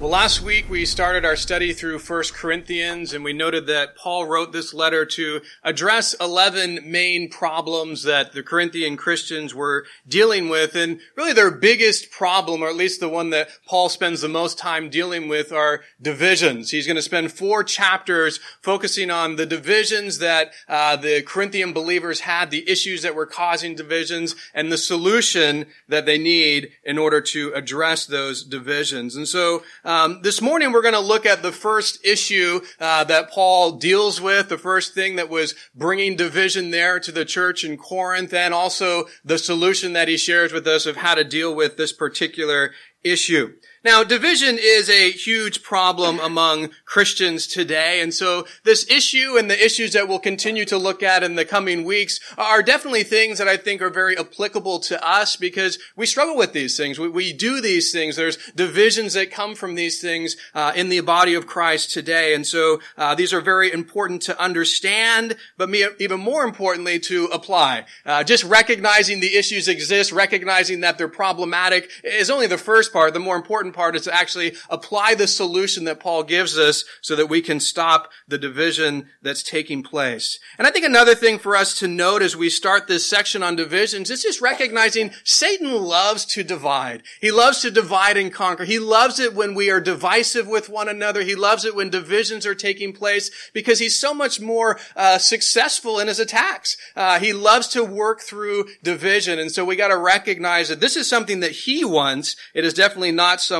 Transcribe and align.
Well, 0.00 0.10
last 0.10 0.42
week 0.42 0.70
we 0.70 0.86
started 0.86 1.24
our 1.24 1.34
study 1.34 1.72
through 1.72 1.98
1 1.98 2.22
Corinthians 2.32 3.12
and 3.12 3.24
we 3.24 3.32
noted 3.32 3.66
that 3.66 3.96
Paul 3.96 4.26
wrote 4.26 4.52
this 4.52 4.72
letter 4.72 5.04
to 5.04 5.40
address 5.64 6.14
11 6.20 6.88
main 6.88 7.28
problems 7.28 8.04
that 8.04 8.32
the 8.32 8.44
Corinthian 8.44 8.96
Christians 8.96 9.56
were 9.56 9.86
dealing 10.06 10.48
with. 10.50 10.76
And 10.76 11.00
really 11.16 11.32
their 11.32 11.50
biggest 11.50 12.12
problem, 12.12 12.62
or 12.62 12.68
at 12.68 12.76
least 12.76 13.00
the 13.00 13.08
one 13.08 13.30
that 13.30 13.48
Paul 13.66 13.88
spends 13.88 14.20
the 14.20 14.28
most 14.28 14.56
time 14.56 14.88
dealing 14.88 15.26
with, 15.26 15.50
are 15.50 15.80
divisions. 16.00 16.70
He's 16.70 16.86
going 16.86 16.94
to 16.94 17.02
spend 17.02 17.32
four 17.32 17.64
chapters 17.64 18.38
focusing 18.62 19.10
on 19.10 19.34
the 19.34 19.46
divisions 19.46 20.18
that 20.18 20.52
uh, 20.68 20.94
the 20.94 21.22
Corinthian 21.22 21.72
believers 21.72 22.20
had, 22.20 22.52
the 22.52 22.70
issues 22.70 23.02
that 23.02 23.16
were 23.16 23.26
causing 23.26 23.74
divisions, 23.74 24.36
and 24.54 24.70
the 24.70 24.78
solution 24.78 25.66
that 25.88 26.06
they 26.06 26.18
need 26.18 26.70
in 26.84 26.98
order 26.98 27.20
to 27.20 27.52
address 27.52 28.06
those 28.06 28.44
divisions. 28.44 29.16
And 29.16 29.26
so, 29.26 29.64
um, 29.88 30.20
this 30.22 30.42
morning 30.42 30.70
we're 30.70 30.82
going 30.82 30.92
to 30.92 31.00
look 31.00 31.24
at 31.24 31.40
the 31.40 31.50
first 31.50 32.04
issue 32.04 32.60
uh, 32.78 33.04
that 33.04 33.30
Paul 33.30 33.78
deals 33.78 34.20
with, 34.20 34.50
the 34.50 34.58
first 34.58 34.92
thing 34.92 35.16
that 35.16 35.30
was 35.30 35.54
bringing 35.74 36.14
division 36.14 36.72
there 36.72 37.00
to 37.00 37.10
the 37.10 37.24
church 37.24 37.64
in 37.64 37.78
Corinth, 37.78 38.34
and 38.34 38.52
also 38.52 39.06
the 39.24 39.38
solution 39.38 39.94
that 39.94 40.06
he 40.06 40.18
shares 40.18 40.52
with 40.52 40.66
us 40.66 40.84
of 40.84 40.96
how 40.96 41.14
to 41.14 41.24
deal 41.24 41.56
with 41.56 41.78
this 41.78 41.94
particular 41.94 42.72
issue. 43.02 43.54
Now, 43.84 44.02
division 44.02 44.58
is 44.60 44.90
a 44.90 45.12
huge 45.12 45.62
problem 45.62 46.18
among 46.18 46.70
Christians 46.84 47.46
today, 47.46 48.00
and 48.00 48.12
so 48.12 48.44
this 48.64 48.90
issue 48.90 49.36
and 49.38 49.48
the 49.48 49.64
issues 49.64 49.92
that 49.92 50.08
we'll 50.08 50.18
continue 50.18 50.64
to 50.64 50.76
look 50.76 51.00
at 51.00 51.22
in 51.22 51.36
the 51.36 51.44
coming 51.44 51.84
weeks 51.84 52.18
are 52.36 52.60
definitely 52.60 53.04
things 53.04 53.38
that 53.38 53.46
I 53.46 53.56
think 53.56 53.80
are 53.80 53.88
very 53.88 54.18
applicable 54.18 54.80
to 54.80 55.06
us 55.06 55.36
because 55.36 55.78
we 55.94 56.06
struggle 56.06 56.36
with 56.36 56.52
these 56.52 56.76
things. 56.76 56.98
We, 56.98 57.08
we 57.08 57.32
do 57.32 57.60
these 57.60 57.92
things. 57.92 58.16
There's 58.16 58.36
divisions 58.56 59.14
that 59.14 59.30
come 59.30 59.54
from 59.54 59.76
these 59.76 60.00
things 60.00 60.36
uh, 60.54 60.72
in 60.74 60.88
the 60.88 60.98
body 61.00 61.34
of 61.34 61.46
Christ 61.46 61.92
today, 61.92 62.34
and 62.34 62.44
so 62.44 62.80
uh, 62.96 63.14
these 63.14 63.32
are 63.32 63.40
very 63.40 63.72
important 63.72 64.22
to 64.22 64.40
understand, 64.42 65.36
but 65.56 65.70
me, 65.70 65.86
even 66.00 66.18
more 66.18 66.42
importantly, 66.42 66.98
to 66.98 67.26
apply. 67.26 67.84
Uh, 68.04 68.24
just 68.24 68.42
recognizing 68.42 69.20
the 69.20 69.36
issues 69.36 69.68
exist, 69.68 70.10
recognizing 70.10 70.80
that 70.80 70.98
they're 70.98 71.06
problematic 71.06 71.88
is 72.02 72.28
only 72.28 72.48
the 72.48 72.58
first 72.58 72.92
part. 72.92 73.14
The 73.14 73.20
more 73.20 73.36
important 73.36 73.67
part 73.72 73.96
is 73.96 74.02
to 74.02 74.14
actually 74.14 74.54
apply 74.70 75.14
the 75.14 75.26
solution 75.26 75.84
that 75.84 76.00
Paul 76.00 76.22
gives 76.22 76.58
us 76.58 76.84
so 77.00 77.14
that 77.16 77.28
we 77.28 77.40
can 77.40 77.60
stop 77.60 78.10
the 78.26 78.38
division 78.38 79.08
that's 79.22 79.42
taking 79.42 79.82
place. 79.82 80.38
And 80.58 80.66
I 80.66 80.70
think 80.70 80.84
another 80.84 81.14
thing 81.14 81.38
for 81.38 81.56
us 81.56 81.78
to 81.78 81.88
note 81.88 82.22
as 82.22 82.36
we 82.36 82.48
start 82.48 82.86
this 82.86 83.08
section 83.08 83.42
on 83.42 83.56
divisions 83.56 84.10
is 84.10 84.22
just 84.22 84.40
recognizing 84.40 85.10
Satan 85.24 85.72
loves 85.72 86.24
to 86.26 86.42
divide. 86.42 87.02
He 87.20 87.30
loves 87.30 87.60
to 87.62 87.70
divide 87.70 88.16
and 88.16 88.32
conquer. 88.32 88.64
He 88.64 88.78
loves 88.78 89.18
it 89.18 89.34
when 89.34 89.54
we 89.54 89.70
are 89.70 89.80
divisive 89.80 90.48
with 90.48 90.68
one 90.68 90.88
another. 90.88 91.22
He 91.22 91.34
loves 91.34 91.64
it 91.64 91.74
when 91.74 91.90
divisions 91.90 92.46
are 92.46 92.54
taking 92.54 92.92
place 92.92 93.30
because 93.52 93.78
he's 93.78 93.98
so 93.98 94.14
much 94.14 94.40
more 94.40 94.78
uh, 94.96 95.18
successful 95.18 95.98
in 95.98 96.08
his 96.08 96.18
attacks. 96.18 96.76
Uh, 96.96 97.18
he 97.18 97.32
loves 97.32 97.68
to 97.68 97.84
work 97.84 98.20
through 98.20 98.66
division. 98.82 99.38
And 99.38 99.52
so 99.52 99.64
we 99.64 99.76
got 99.76 99.88
to 99.88 99.98
recognize 99.98 100.68
that 100.68 100.80
this 100.80 100.96
is 100.96 101.08
something 101.08 101.40
that 101.40 101.52
he 101.52 101.84
wants. 101.84 102.36
It 102.54 102.64
is 102.64 102.74
definitely 102.74 103.12
not 103.12 103.40
something 103.40 103.57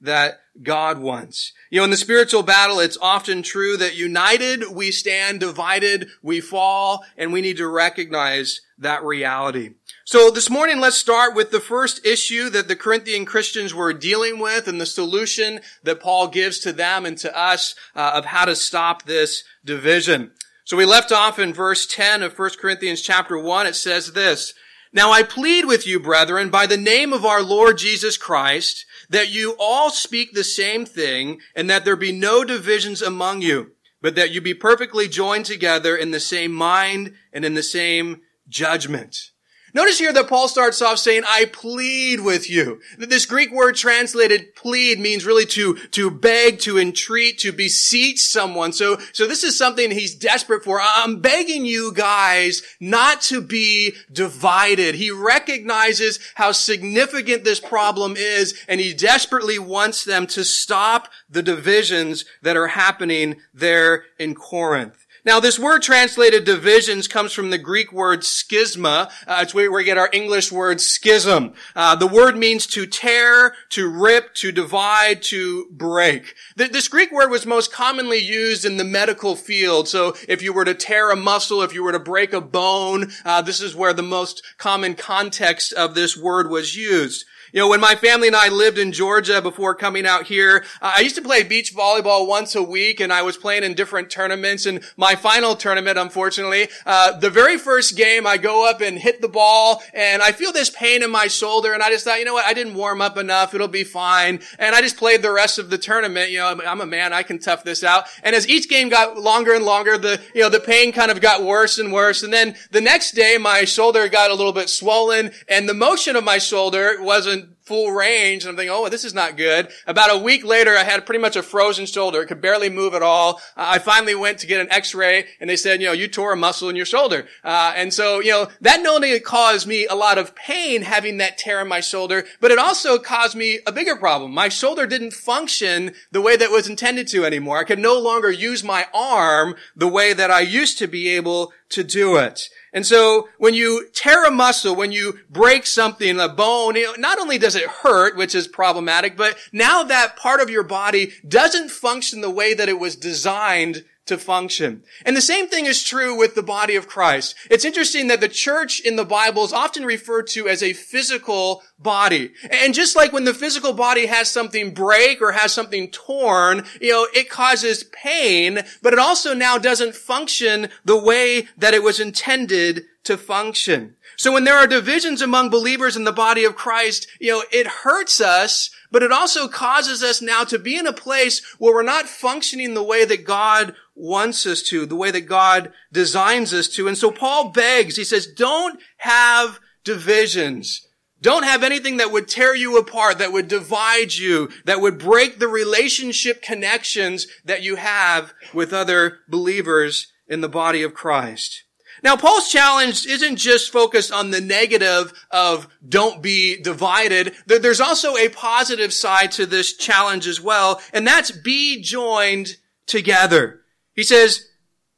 that 0.00 0.40
God 0.62 0.98
wants. 0.98 1.52
You 1.70 1.78
know, 1.78 1.84
in 1.84 1.90
the 1.90 1.96
spiritual 1.96 2.42
battle, 2.42 2.80
it's 2.80 2.98
often 3.00 3.42
true 3.42 3.76
that 3.78 3.96
united 3.96 4.70
we 4.70 4.90
stand, 4.90 5.40
divided 5.40 6.08
we 6.22 6.40
fall, 6.40 7.04
and 7.16 7.32
we 7.32 7.40
need 7.40 7.56
to 7.56 7.68
recognize 7.68 8.60
that 8.78 9.02
reality. 9.02 9.74
So 10.04 10.30
this 10.30 10.50
morning, 10.50 10.80
let's 10.80 10.96
start 10.96 11.34
with 11.34 11.50
the 11.50 11.60
first 11.60 12.04
issue 12.04 12.50
that 12.50 12.66
the 12.66 12.76
Corinthian 12.76 13.24
Christians 13.24 13.72
were 13.72 13.92
dealing 13.92 14.40
with 14.40 14.66
and 14.66 14.80
the 14.80 14.86
solution 14.86 15.60
that 15.84 16.00
Paul 16.00 16.28
gives 16.28 16.58
to 16.60 16.72
them 16.72 17.06
and 17.06 17.16
to 17.18 17.36
us 17.38 17.74
uh, 17.94 18.12
of 18.14 18.26
how 18.26 18.44
to 18.44 18.56
stop 18.56 19.04
this 19.04 19.44
division. 19.64 20.32
So 20.64 20.76
we 20.76 20.84
left 20.84 21.12
off 21.12 21.38
in 21.38 21.52
verse 21.52 21.86
10 21.86 22.22
of 22.22 22.38
1 22.38 22.50
Corinthians 22.60 23.02
chapter 23.02 23.38
1. 23.38 23.66
It 23.66 23.74
says 23.74 24.12
this, 24.12 24.54
Now 24.92 25.10
I 25.10 25.22
plead 25.22 25.66
with 25.66 25.86
you, 25.86 26.00
brethren, 26.00 26.50
by 26.50 26.66
the 26.66 26.76
name 26.76 27.12
of 27.12 27.24
our 27.24 27.42
Lord 27.42 27.78
Jesus 27.78 28.16
Christ, 28.16 28.86
that 29.10 29.28
you 29.28 29.56
all 29.58 29.90
speak 29.90 30.32
the 30.32 30.44
same 30.44 30.86
thing 30.86 31.40
and 31.54 31.68
that 31.68 31.84
there 31.84 31.96
be 31.96 32.12
no 32.12 32.44
divisions 32.44 33.02
among 33.02 33.42
you, 33.42 33.72
but 34.00 34.14
that 34.14 34.30
you 34.30 34.40
be 34.40 34.54
perfectly 34.54 35.08
joined 35.08 35.44
together 35.44 35.96
in 35.96 36.12
the 36.12 36.20
same 36.20 36.52
mind 36.52 37.12
and 37.32 37.44
in 37.44 37.54
the 37.54 37.62
same 37.62 38.22
judgment. 38.48 39.29
Notice 39.72 39.98
here 39.98 40.12
that 40.12 40.28
Paul 40.28 40.48
starts 40.48 40.82
off 40.82 40.98
saying, 40.98 41.22
I 41.26 41.44
plead 41.44 42.20
with 42.20 42.50
you. 42.50 42.80
This 42.98 43.26
Greek 43.26 43.52
word 43.52 43.76
translated 43.76 44.54
plead 44.54 44.98
means 44.98 45.24
really 45.24 45.46
to, 45.46 45.74
to 45.92 46.10
beg, 46.10 46.58
to 46.60 46.78
entreat, 46.78 47.38
to 47.38 47.52
beseech 47.52 48.20
someone. 48.20 48.72
So, 48.72 48.98
so 49.12 49.26
this 49.26 49.44
is 49.44 49.56
something 49.56 49.90
he's 49.90 50.14
desperate 50.14 50.64
for. 50.64 50.80
I'm 50.80 51.20
begging 51.20 51.64
you 51.64 51.92
guys 51.92 52.62
not 52.80 53.20
to 53.22 53.40
be 53.40 53.94
divided. 54.12 54.96
He 54.96 55.10
recognizes 55.10 56.18
how 56.34 56.52
significant 56.52 57.44
this 57.44 57.60
problem 57.60 58.14
is 58.16 58.58
and 58.68 58.80
he 58.80 58.92
desperately 58.92 59.58
wants 59.58 60.04
them 60.04 60.26
to 60.28 60.44
stop 60.44 61.08
the 61.28 61.42
divisions 61.42 62.24
that 62.42 62.56
are 62.56 62.68
happening 62.68 63.36
there 63.54 64.04
in 64.18 64.34
Corinth. 64.34 64.99
Now, 65.24 65.38
this 65.38 65.58
word 65.58 65.82
translated 65.82 66.44
divisions 66.44 67.06
comes 67.06 67.32
from 67.32 67.50
the 67.50 67.58
Greek 67.58 67.92
word 67.92 68.20
schisma. 68.20 69.10
Uh, 69.26 69.40
it's 69.42 69.54
where 69.54 69.70
we 69.70 69.84
get 69.84 69.98
our 69.98 70.08
English 70.12 70.50
word 70.50 70.80
schism. 70.80 71.52
Uh, 71.76 71.94
the 71.94 72.06
word 72.06 72.38
means 72.38 72.66
to 72.68 72.86
tear, 72.86 73.54
to 73.70 73.88
rip, 73.88 74.34
to 74.36 74.50
divide, 74.50 75.22
to 75.24 75.66
break. 75.70 76.34
this 76.56 76.88
Greek 76.88 77.12
word 77.12 77.30
was 77.30 77.44
most 77.44 77.70
commonly 77.70 78.18
used 78.18 78.64
in 78.64 78.78
the 78.78 78.84
medical 78.84 79.36
field. 79.36 79.88
So, 79.88 80.16
if 80.26 80.42
you 80.42 80.54
were 80.54 80.64
to 80.64 80.74
tear 80.74 81.10
a 81.10 81.16
muscle, 81.16 81.62
if 81.62 81.74
you 81.74 81.82
were 81.82 81.92
to 81.92 81.98
break 81.98 82.32
a 82.32 82.40
bone, 82.40 83.12
uh, 83.24 83.42
this 83.42 83.60
is 83.60 83.76
where 83.76 83.92
the 83.92 84.02
most 84.02 84.42
common 84.56 84.94
context 84.94 85.72
of 85.74 85.94
this 85.94 86.16
word 86.16 86.48
was 86.48 86.76
used. 86.76 87.26
You 87.52 87.58
know, 87.60 87.68
when 87.68 87.80
my 87.80 87.96
family 87.96 88.28
and 88.28 88.36
I 88.36 88.48
lived 88.48 88.78
in 88.78 88.92
Georgia 88.92 89.42
before 89.42 89.74
coming 89.74 90.06
out 90.06 90.26
here, 90.26 90.64
uh, 90.80 90.92
I 90.96 91.00
used 91.00 91.16
to 91.16 91.22
play 91.22 91.42
beach 91.42 91.74
volleyball 91.74 92.28
once 92.28 92.54
a 92.54 92.62
week 92.62 93.00
and 93.00 93.12
I 93.12 93.22
was 93.22 93.36
playing 93.36 93.64
in 93.64 93.74
different 93.74 94.08
tournaments 94.08 94.66
and 94.66 94.84
my 94.96 95.16
final 95.16 95.56
tournament, 95.56 95.98
unfortunately, 95.98 96.68
uh, 96.86 97.18
the 97.18 97.30
very 97.30 97.58
first 97.58 97.96
game 97.96 98.24
I 98.26 98.36
go 98.36 98.68
up 98.68 98.80
and 98.80 98.96
hit 98.96 99.20
the 99.20 99.28
ball 99.28 99.82
and 99.92 100.22
I 100.22 100.30
feel 100.30 100.52
this 100.52 100.70
pain 100.70 101.02
in 101.02 101.10
my 101.10 101.26
shoulder 101.26 101.72
and 101.72 101.82
I 101.82 101.90
just 101.90 102.04
thought, 102.04 102.20
you 102.20 102.24
know 102.24 102.34
what, 102.34 102.46
I 102.46 102.54
didn't 102.54 102.74
warm 102.74 103.00
up 103.00 103.16
enough, 103.16 103.52
it'll 103.52 103.66
be 103.66 103.84
fine. 103.84 104.40
And 104.58 104.74
I 104.74 104.80
just 104.80 104.96
played 104.96 105.22
the 105.22 105.32
rest 105.32 105.58
of 105.58 105.70
the 105.70 105.78
tournament, 105.78 106.30
you 106.30 106.38
know, 106.38 106.60
I'm 106.64 106.80
a 106.80 106.86
man, 106.86 107.12
I 107.12 107.24
can 107.24 107.40
tough 107.40 107.64
this 107.64 107.82
out. 107.82 108.04
And 108.22 108.36
as 108.36 108.48
each 108.48 108.68
game 108.68 108.88
got 108.88 109.18
longer 109.18 109.54
and 109.54 109.64
longer, 109.64 109.98
the, 109.98 110.20
you 110.34 110.42
know, 110.42 110.50
the 110.50 110.60
pain 110.60 110.92
kind 110.92 111.10
of 111.10 111.20
got 111.20 111.42
worse 111.42 111.78
and 111.78 111.92
worse. 111.92 112.22
And 112.22 112.32
then 112.32 112.54
the 112.70 112.80
next 112.80 113.12
day, 113.12 113.38
my 113.38 113.64
shoulder 113.64 114.08
got 114.08 114.30
a 114.30 114.34
little 114.34 114.52
bit 114.52 114.68
swollen 114.68 115.32
and 115.48 115.68
the 115.68 115.74
motion 115.74 116.14
of 116.14 116.22
my 116.22 116.38
shoulder 116.38 116.96
wasn't 117.00 117.39
full 117.70 117.92
range. 117.92 118.42
And 118.42 118.50
I'm 118.50 118.56
thinking, 118.56 118.74
oh, 118.74 118.88
this 118.88 119.04
is 119.04 119.14
not 119.14 119.36
good. 119.36 119.68
About 119.86 120.12
a 120.12 120.18
week 120.18 120.44
later, 120.44 120.76
I 120.76 120.82
had 120.82 121.06
pretty 121.06 121.20
much 121.20 121.36
a 121.36 121.42
frozen 121.42 121.86
shoulder. 121.86 122.20
It 122.20 122.26
could 122.26 122.40
barely 122.40 122.68
move 122.68 122.94
at 122.94 123.02
all. 123.02 123.40
I 123.56 123.78
finally 123.78 124.16
went 124.16 124.38
to 124.38 124.48
get 124.48 124.60
an 124.60 124.66
x-ray 124.72 125.26
and 125.38 125.48
they 125.48 125.54
said, 125.54 125.80
you 125.80 125.86
know, 125.86 125.92
you 125.92 126.08
tore 126.08 126.32
a 126.32 126.36
muscle 126.36 126.68
in 126.68 126.74
your 126.74 126.84
shoulder. 126.84 127.28
Uh, 127.44 127.72
and 127.76 127.94
so, 127.94 128.18
you 128.18 128.32
know, 128.32 128.48
that 128.60 128.82
not 128.82 128.96
only 128.96 129.20
caused 129.20 129.68
me 129.68 129.86
a 129.86 129.94
lot 129.94 130.18
of 130.18 130.34
pain 130.34 130.82
having 130.82 131.18
that 131.18 131.38
tear 131.38 131.60
in 131.60 131.68
my 131.68 131.78
shoulder, 131.78 132.24
but 132.40 132.50
it 132.50 132.58
also 132.58 132.98
caused 132.98 133.36
me 133.36 133.60
a 133.68 133.70
bigger 133.70 133.94
problem. 133.94 134.32
My 134.32 134.48
shoulder 134.48 134.84
didn't 134.84 135.12
function 135.12 135.92
the 136.10 136.20
way 136.20 136.36
that 136.36 136.50
was 136.50 136.68
intended 136.68 137.06
to 137.08 137.24
anymore. 137.24 137.58
I 137.58 137.64
could 137.64 137.78
no 137.78 137.96
longer 137.96 138.32
use 138.32 138.64
my 138.64 138.88
arm 138.92 139.54
the 139.76 139.86
way 139.86 140.12
that 140.12 140.32
I 140.32 140.40
used 140.40 140.76
to 140.78 140.88
be 140.88 141.08
able 141.10 141.52
to 141.70 141.84
do 141.84 142.16
it. 142.16 142.48
And 142.72 142.86
so 142.86 143.28
when 143.38 143.54
you 143.54 143.88
tear 143.92 144.24
a 144.24 144.30
muscle, 144.30 144.76
when 144.76 144.92
you 144.92 145.20
break 145.28 145.66
something, 145.66 146.20
a 146.20 146.28
bone, 146.28 146.76
you 146.76 146.84
know, 146.84 146.94
not 146.98 147.18
only 147.18 147.36
does 147.36 147.56
it 147.56 147.66
hurt, 147.66 148.16
which 148.16 148.34
is 148.34 148.46
problematic, 148.46 149.16
but 149.16 149.36
now 149.52 149.82
that 149.82 150.16
part 150.16 150.40
of 150.40 150.50
your 150.50 150.62
body 150.62 151.12
doesn't 151.26 151.70
function 151.70 152.20
the 152.20 152.30
way 152.30 152.54
that 152.54 152.68
it 152.68 152.78
was 152.78 152.94
designed 152.94 153.84
to 154.10 154.18
function. 154.18 154.82
And 155.06 155.16
the 155.16 155.20
same 155.20 155.48
thing 155.48 155.66
is 155.66 155.84
true 155.84 156.18
with 156.18 156.34
the 156.34 156.42
body 156.42 156.74
of 156.74 156.88
Christ. 156.88 157.36
It's 157.48 157.64
interesting 157.64 158.08
that 158.08 158.20
the 158.20 158.28
church 158.28 158.80
in 158.80 158.96
the 158.96 159.04
Bible 159.04 159.44
is 159.44 159.52
often 159.52 159.84
referred 159.84 160.26
to 160.28 160.48
as 160.48 160.64
a 160.64 160.72
physical 160.72 161.62
body. 161.78 162.32
And 162.50 162.74
just 162.74 162.96
like 162.96 163.12
when 163.12 163.22
the 163.22 163.32
physical 163.32 163.72
body 163.72 164.06
has 164.06 164.28
something 164.28 164.74
break 164.74 165.22
or 165.22 165.30
has 165.30 165.52
something 165.52 165.92
torn, 165.92 166.64
you 166.80 166.90
know, 166.90 167.06
it 167.14 167.30
causes 167.30 167.84
pain, 167.84 168.58
but 168.82 168.92
it 168.92 168.98
also 168.98 169.32
now 169.32 169.58
doesn't 169.58 169.94
function 169.94 170.70
the 170.84 170.98
way 170.98 171.46
that 171.56 171.72
it 171.72 171.84
was 171.84 172.00
intended 172.00 172.86
to 173.04 173.16
function. 173.16 173.94
So 174.16 174.32
when 174.32 174.44
there 174.44 174.58
are 174.58 174.66
divisions 174.66 175.22
among 175.22 175.48
believers 175.48 175.96
in 175.96 176.04
the 176.04 176.12
body 176.12 176.44
of 176.44 176.54
Christ, 176.54 177.06
you 177.18 177.30
know, 177.30 177.44
it 177.50 177.66
hurts 177.66 178.20
us, 178.20 178.70
but 178.90 179.02
it 179.02 179.12
also 179.12 179.48
causes 179.48 180.02
us 180.02 180.20
now 180.20 180.44
to 180.44 180.58
be 180.58 180.76
in 180.76 180.86
a 180.86 180.92
place 180.92 181.42
where 181.58 181.72
we're 181.72 181.82
not 181.82 182.06
functioning 182.06 182.74
the 182.74 182.82
way 182.82 183.06
that 183.06 183.24
God 183.24 183.74
wants 184.00 184.46
us 184.46 184.62
to, 184.62 184.86
the 184.86 184.96
way 184.96 185.10
that 185.10 185.22
God 185.22 185.72
designs 185.92 186.52
us 186.52 186.68
to. 186.68 186.88
And 186.88 186.96
so 186.96 187.10
Paul 187.10 187.50
begs, 187.50 187.96
he 187.96 188.04
says, 188.04 188.26
don't 188.26 188.80
have 188.98 189.60
divisions. 189.84 190.86
Don't 191.22 191.44
have 191.44 191.62
anything 191.62 191.98
that 191.98 192.10
would 192.10 192.28
tear 192.28 192.54
you 192.54 192.78
apart, 192.78 193.18
that 193.18 193.32
would 193.32 193.46
divide 193.46 194.14
you, 194.14 194.48
that 194.64 194.80
would 194.80 194.98
break 194.98 195.38
the 195.38 195.48
relationship 195.48 196.40
connections 196.40 197.26
that 197.44 197.62
you 197.62 197.76
have 197.76 198.32
with 198.54 198.72
other 198.72 199.18
believers 199.28 200.10
in 200.26 200.40
the 200.40 200.48
body 200.48 200.82
of 200.82 200.94
Christ. 200.94 201.64
Now, 202.02 202.16
Paul's 202.16 202.48
challenge 202.48 203.04
isn't 203.04 203.36
just 203.36 203.70
focused 203.70 204.10
on 204.10 204.30
the 204.30 204.40
negative 204.40 205.12
of 205.30 205.68
don't 205.86 206.22
be 206.22 206.58
divided. 206.62 207.34
There's 207.46 207.80
also 207.80 208.16
a 208.16 208.30
positive 208.30 208.92
side 208.92 209.32
to 209.32 209.44
this 209.44 209.76
challenge 209.76 210.26
as 210.26 210.40
well, 210.40 210.80
and 210.94 211.06
that's 211.06 211.30
be 211.30 211.82
joined 211.82 212.56
together. 212.86 213.60
He 213.94 214.02
says, 214.02 214.46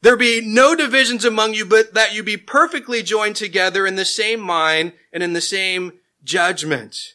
there 0.03 0.17
be 0.17 0.41
no 0.45 0.75
divisions 0.75 1.25
among 1.25 1.55
you, 1.55 1.65
but 1.65 1.95
that 1.95 2.13
you 2.13 2.23
be 2.23 2.37
perfectly 2.37 3.03
joined 3.03 3.37
together 3.37 3.87
in 3.87 3.95
the 3.95 4.05
same 4.05 4.41
mind 4.41 4.93
and 5.13 5.23
in 5.23 5.33
the 5.33 5.41
same 5.41 5.93
judgment. 6.25 7.15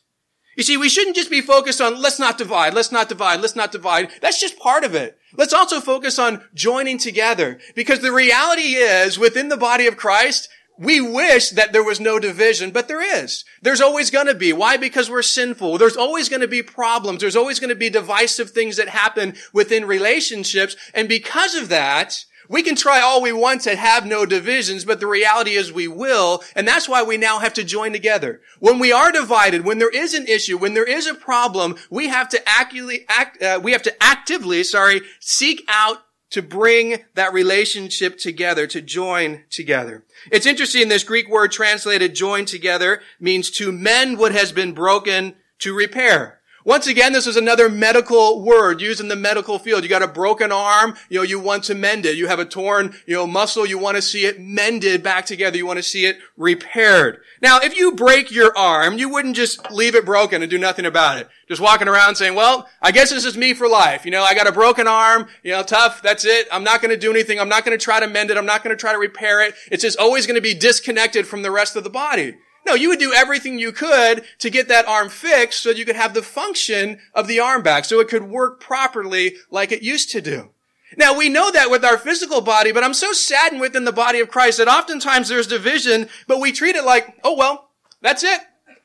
You 0.56 0.64
see, 0.64 0.76
we 0.76 0.90
shouldn't 0.90 1.16
just 1.16 1.30
be 1.30 1.42
focused 1.42 1.80
on 1.80 2.02
let's 2.02 2.18
not 2.18 2.38
divide, 2.38 2.74
let's 2.74 2.92
not 2.92 3.10
divide, 3.10 3.42
let's 3.42 3.56
not 3.56 3.72
divide. 3.72 4.10
That's 4.22 4.40
just 4.40 4.58
part 4.58 4.84
of 4.84 4.96
it. 4.96 5.18
Let's 5.36 5.54
also 5.54 5.80
focus 5.80 6.18
on 6.18 6.44
joining 6.56 6.98
together 6.98 7.60
because 7.76 8.00
the 8.00 8.12
reality 8.12 8.74
is 8.74 9.20
within 9.20 9.50
the 9.50 9.58
body 9.58 9.86
of 9.86 9.98
Christ, 9.98 10.50
we 10.80 11.02
wish 11.02 11.50
that 11.52 11.74
there 11.74 11.84
was 11.84 12.00
no 12.00 12.20
division, 12.20 12.72
but 12.72 12.88
there 12.88 13.02
is. 13.02 13.44
There's 13.62 13.82
always 13.82 14.12
going 14.12 14.28
to 14.28 14.36
be. 14.36 14.54
Why? 14.54 14.78
Because 14.78 15.10
we're 15.10 15.22
sinful. 15.24 15.78
There's 15.78 15.98
always 15.98 16.30
going 16.30 16.42
to 16.42 16.48
be 16.48 16.62
problems. 16.62 17.22
There's 17.22 17.36
always 17.36 17.60
going 17.60 17.70
to 17.70 17.76
be 17.76 17.90
divisive 17.90 18.52
things 18.52 18.78
that 18.78 18.90
happen 18.90 19.36
within 19.54 19.86
relationships. 19.86 20.76
And 20.94 21.10
because 21.10 21.56
of 21.56 21.70
that, 21.70 22.26
we 22.50 22.64
can 22.64 22.76
try 22.76 23.02
all 23.02 23.22
we 23.22 23.34
want 23.34 23.62
to 23.62 23.76
have 23.76 24.06
no 24.06 24.26
divisions, 24.26 24.86
but 24.86 25.00
the 25.00 25.08
reality 25.08 25.52
is 25.52 25.72
we 25.72 25.88
will, 25.88 26.44
and 26.56 26.68
that's 26.68 26.88
why 26.88 27.04
we 27.04 27.18
now 27.18 27.40
have 27.40 27.54
to 27.56 27.64
join 27.64 27.92
together. 27.92 28.42
When 28.60 28.80
we 28.80 28.92
are 28.92 29.12
divided, 29.12 29.66
when 29.66 29.80
there 29.80 29.90
is 29.90 30.14
an 30.14 30.28
issue, 30.28 30.58
when 30.58 30.74
there 30.74 30.86
is 30.86 31.08
a 31.08 31.14
problem, 31.14 31.76
we 31.90 32.08
have 32.08 32.30
to 32.30 32.50
actively, 32.50 33.06
act, 33.10 33.42
uh, 33.42 33.60
we 33.62 33.74
have 33.74 33.84
to 33.84 34.04
actively, 34.04 34.64
sorry, 34.64 35.02
seek 35.20 35.64
out 35.68 36.04
to 36.30 36.42
bring 36.42 37.04
that 37.16 37.34
relationship 37.34 38.18
together, 38.18 38.68
to 38.68 38.82
join 38.82 39.44
together. 39.50 40.04
It's 40.32 40.46
interesting, 40.46 40.90
this 40.90 41.04
Greek 41.04 41.30
word 41.30 41.52
translated 41.52 42.16
join 42.16 42.46
together 42.46 43.02
means 43.20 43.50
to 43.52 43.72
mend 43.72 44.18
what 44.18 44.32
has 44.32 44.52
been 44.52 44.74
broken 44.74 45.36
to 45.60 45.74
repair. 45.74 46.37
Once 46.68 46.86
again, 46.86 47.14
this 47.14 47.26
is 47.26 47.38
another 47.38 47.70
medical 47.70 48.42
word 48.42 48.82
used 48.82 49.00
in 49.00 49.08
the 49.08 49.16
medical 49.16 49.58
field. 49.58 49.84
You 49.84 49.90
got 49.90 50.02
a 50.02 50.08
broken 50.08 50.52
arm, 50.52 50.96
you 51.08 51.18
know, 51.18 51.24
you 51.24 51.40
want 51.40 51.64
to 51.64 51.74
mend 51.74 52.06
it. 52.06 52.18
You 52.18 52.28
have 52.28 52.40
a 52.40 52.46
torn, 52.46 52.94
you 53.06 53.16
know, 53.16 53.26
muscle, 53.26 53.66
you 53.66 53.78
want 53.78 53.96
to 53.96 54.02
see 54.02 54.26
it 54.26 54.42
mended 54.42 55.02
back 55.02 55.26
together. 55.26 55.56
You 55.56 55.66
want 55.66 55.78
to 55.78 55.84
see 55.84 56.06
it 56.06 56.18
repaired. 56.36 57.22
Now, 57.42 57.60
if 57.62 57.78
you 57.78 57.94
break 57.94 58.32
your 58.32 58.52
arm, 58.58 58.98
you 58.98 59.08
wouldn't 59.08 59.38
just 59.38 59.72
leave 59.72 59.96
it 59.96 60.06
broken 60.06 60.42
and 60.42 60.52
do 60.52 60.58
nothing 60.58 60.86
about 60.86 61.20
it. 61.20 61.30
Just 61.48 61.62
walking 61.62 61.88
around 61.88 62.16
saying, 62.16 62.36
well, 62.36 62.68
I 62.82 62.92
guess 62.92 63.12
this 63.12 63.24
is 63.24 63.38
me 63.38 63.54
for 63.54 63.70
life. 63.70 64.04
You 64.04 64.12
know, 64.12 64.24
I 64.24 64.36
got 64.36 64.46
a 64.46 64.52
broken 64.52 64.88
arm, 64.88 65.30
you 65.44 65.54
know, 65.54 65.64
tough, 65.64 66.02
that's 66.02 66.26
it. 66.26 66.50
I'm 66.52 66.66
not 66.66 66.82
going 66.82 66.92
to 66.92 67.00
do 67.00 67.12
anything. 67.12 67.40
I'm 67.40 67.48
not 67.48 67.64
going 67.64 67.80
to 67.80 67.82
try 67.82 68.02
to 68.02 68.08
mend 68.08 68.30
it. 68.30 68.36
I'm 68.36 68.46
not 68.46 68.66
going 68.66 68.76
to 68.76 68.80
try 68.80 68.92
to 68.92 69.00
repair 69.00 69.42
it. 69.42 69.56
It's 69.72 69.84
just 69.84 69.98
always 69.98 70.28
going 70.28 70.36
to 70.36 70.42
be 70.42 70.54
disconnected 70.54 71.28
from 71.28 71.44
the 71.44 71.52
rest 71.52 71.78
of 71.78 71.86
the 71.86 71.90
body. 71.90 72.36
No, 72.68 72.74
you 72.74 72.90
would 72.90 73.00
do 73.00 73.14
everything 73.14 73.58
you 73.58 73.72
could 73.72 74.26
to 74.40 74.50
get 74.50 74.68
that 74.68 74.88
arm 74.88 75.08
fixed 75.08 75.64
so 75.64 75.70
you 75.70 75.86
could 75.86 75.96
have 75.96 76.14
the 76.14 76.22
function 76.22 77.00
of 77.14 77.26
the 77.26 77.40
arm 77.40 77.64
back, 77.64 77.86
so 77.86 78.02
it 78.02 78.10
could 78.10 78.24
work 78.24 78.60
properly 78.60 79.36
like 79.50 79.72
it 79.72 79.82
used 79.82 80.12
to 80.12 80.22
do. 80.22 80.50
Now 80.98 81.18
we 81.18 81.30
know 81.30 81.50
that 81.50 81.72
with 81.72 81.86
our 81.86 81.98
physical 81.98 82.42
body, 82.42 82.74
but 82.74 82.84
I'm 82.84 82.94
so 82.94 83.14
saddened 83.14 83.62
within 83.62 83.86
the 83.86 83.94
body 83.94 84.20
of 84.20 84.30
Christ 84.30 84.58
that 84.58 84.68
oftentimes 84.68 85.30
there's 85.30 85.48
division, 85.48 86.10
but 86.28 86.42
we 86.42 86.52
treat 86.52 86.76
it 86.76 86.84
like, 86.84 87.18
oh 87.24 87.38
well, 87.38 87.70
that's 88.02 88.24
it. 88.24 88.42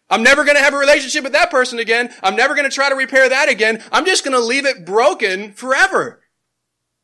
I'm 0.09 0.23
never 0.23 0.45
going 0.45 0.57
to 0.57 0.63
have 0.63 0.75
a 0.75 0.79
relationship 0.79 1.25
with 1.25 1.33
that 1.33 1.51
person 1.51 1.81
again. 1.81 2.13
I'm 2.23 2.37
never 2.37 2.55
going 2.55 2.69
to 2.69 2.75
try 2.75 2.89
to 2.89 2.95
repair 2.95 3.29
that 3.29 3.49
again. 3.49 3.83
I'm 3.91 4.07
just 4.07 4.25
going 4.25 4.37
to 4.37 4.45
leave 4.45 4.67
it 4.67 4.85
broken 4.87 5.55
forever. 5.55 6.22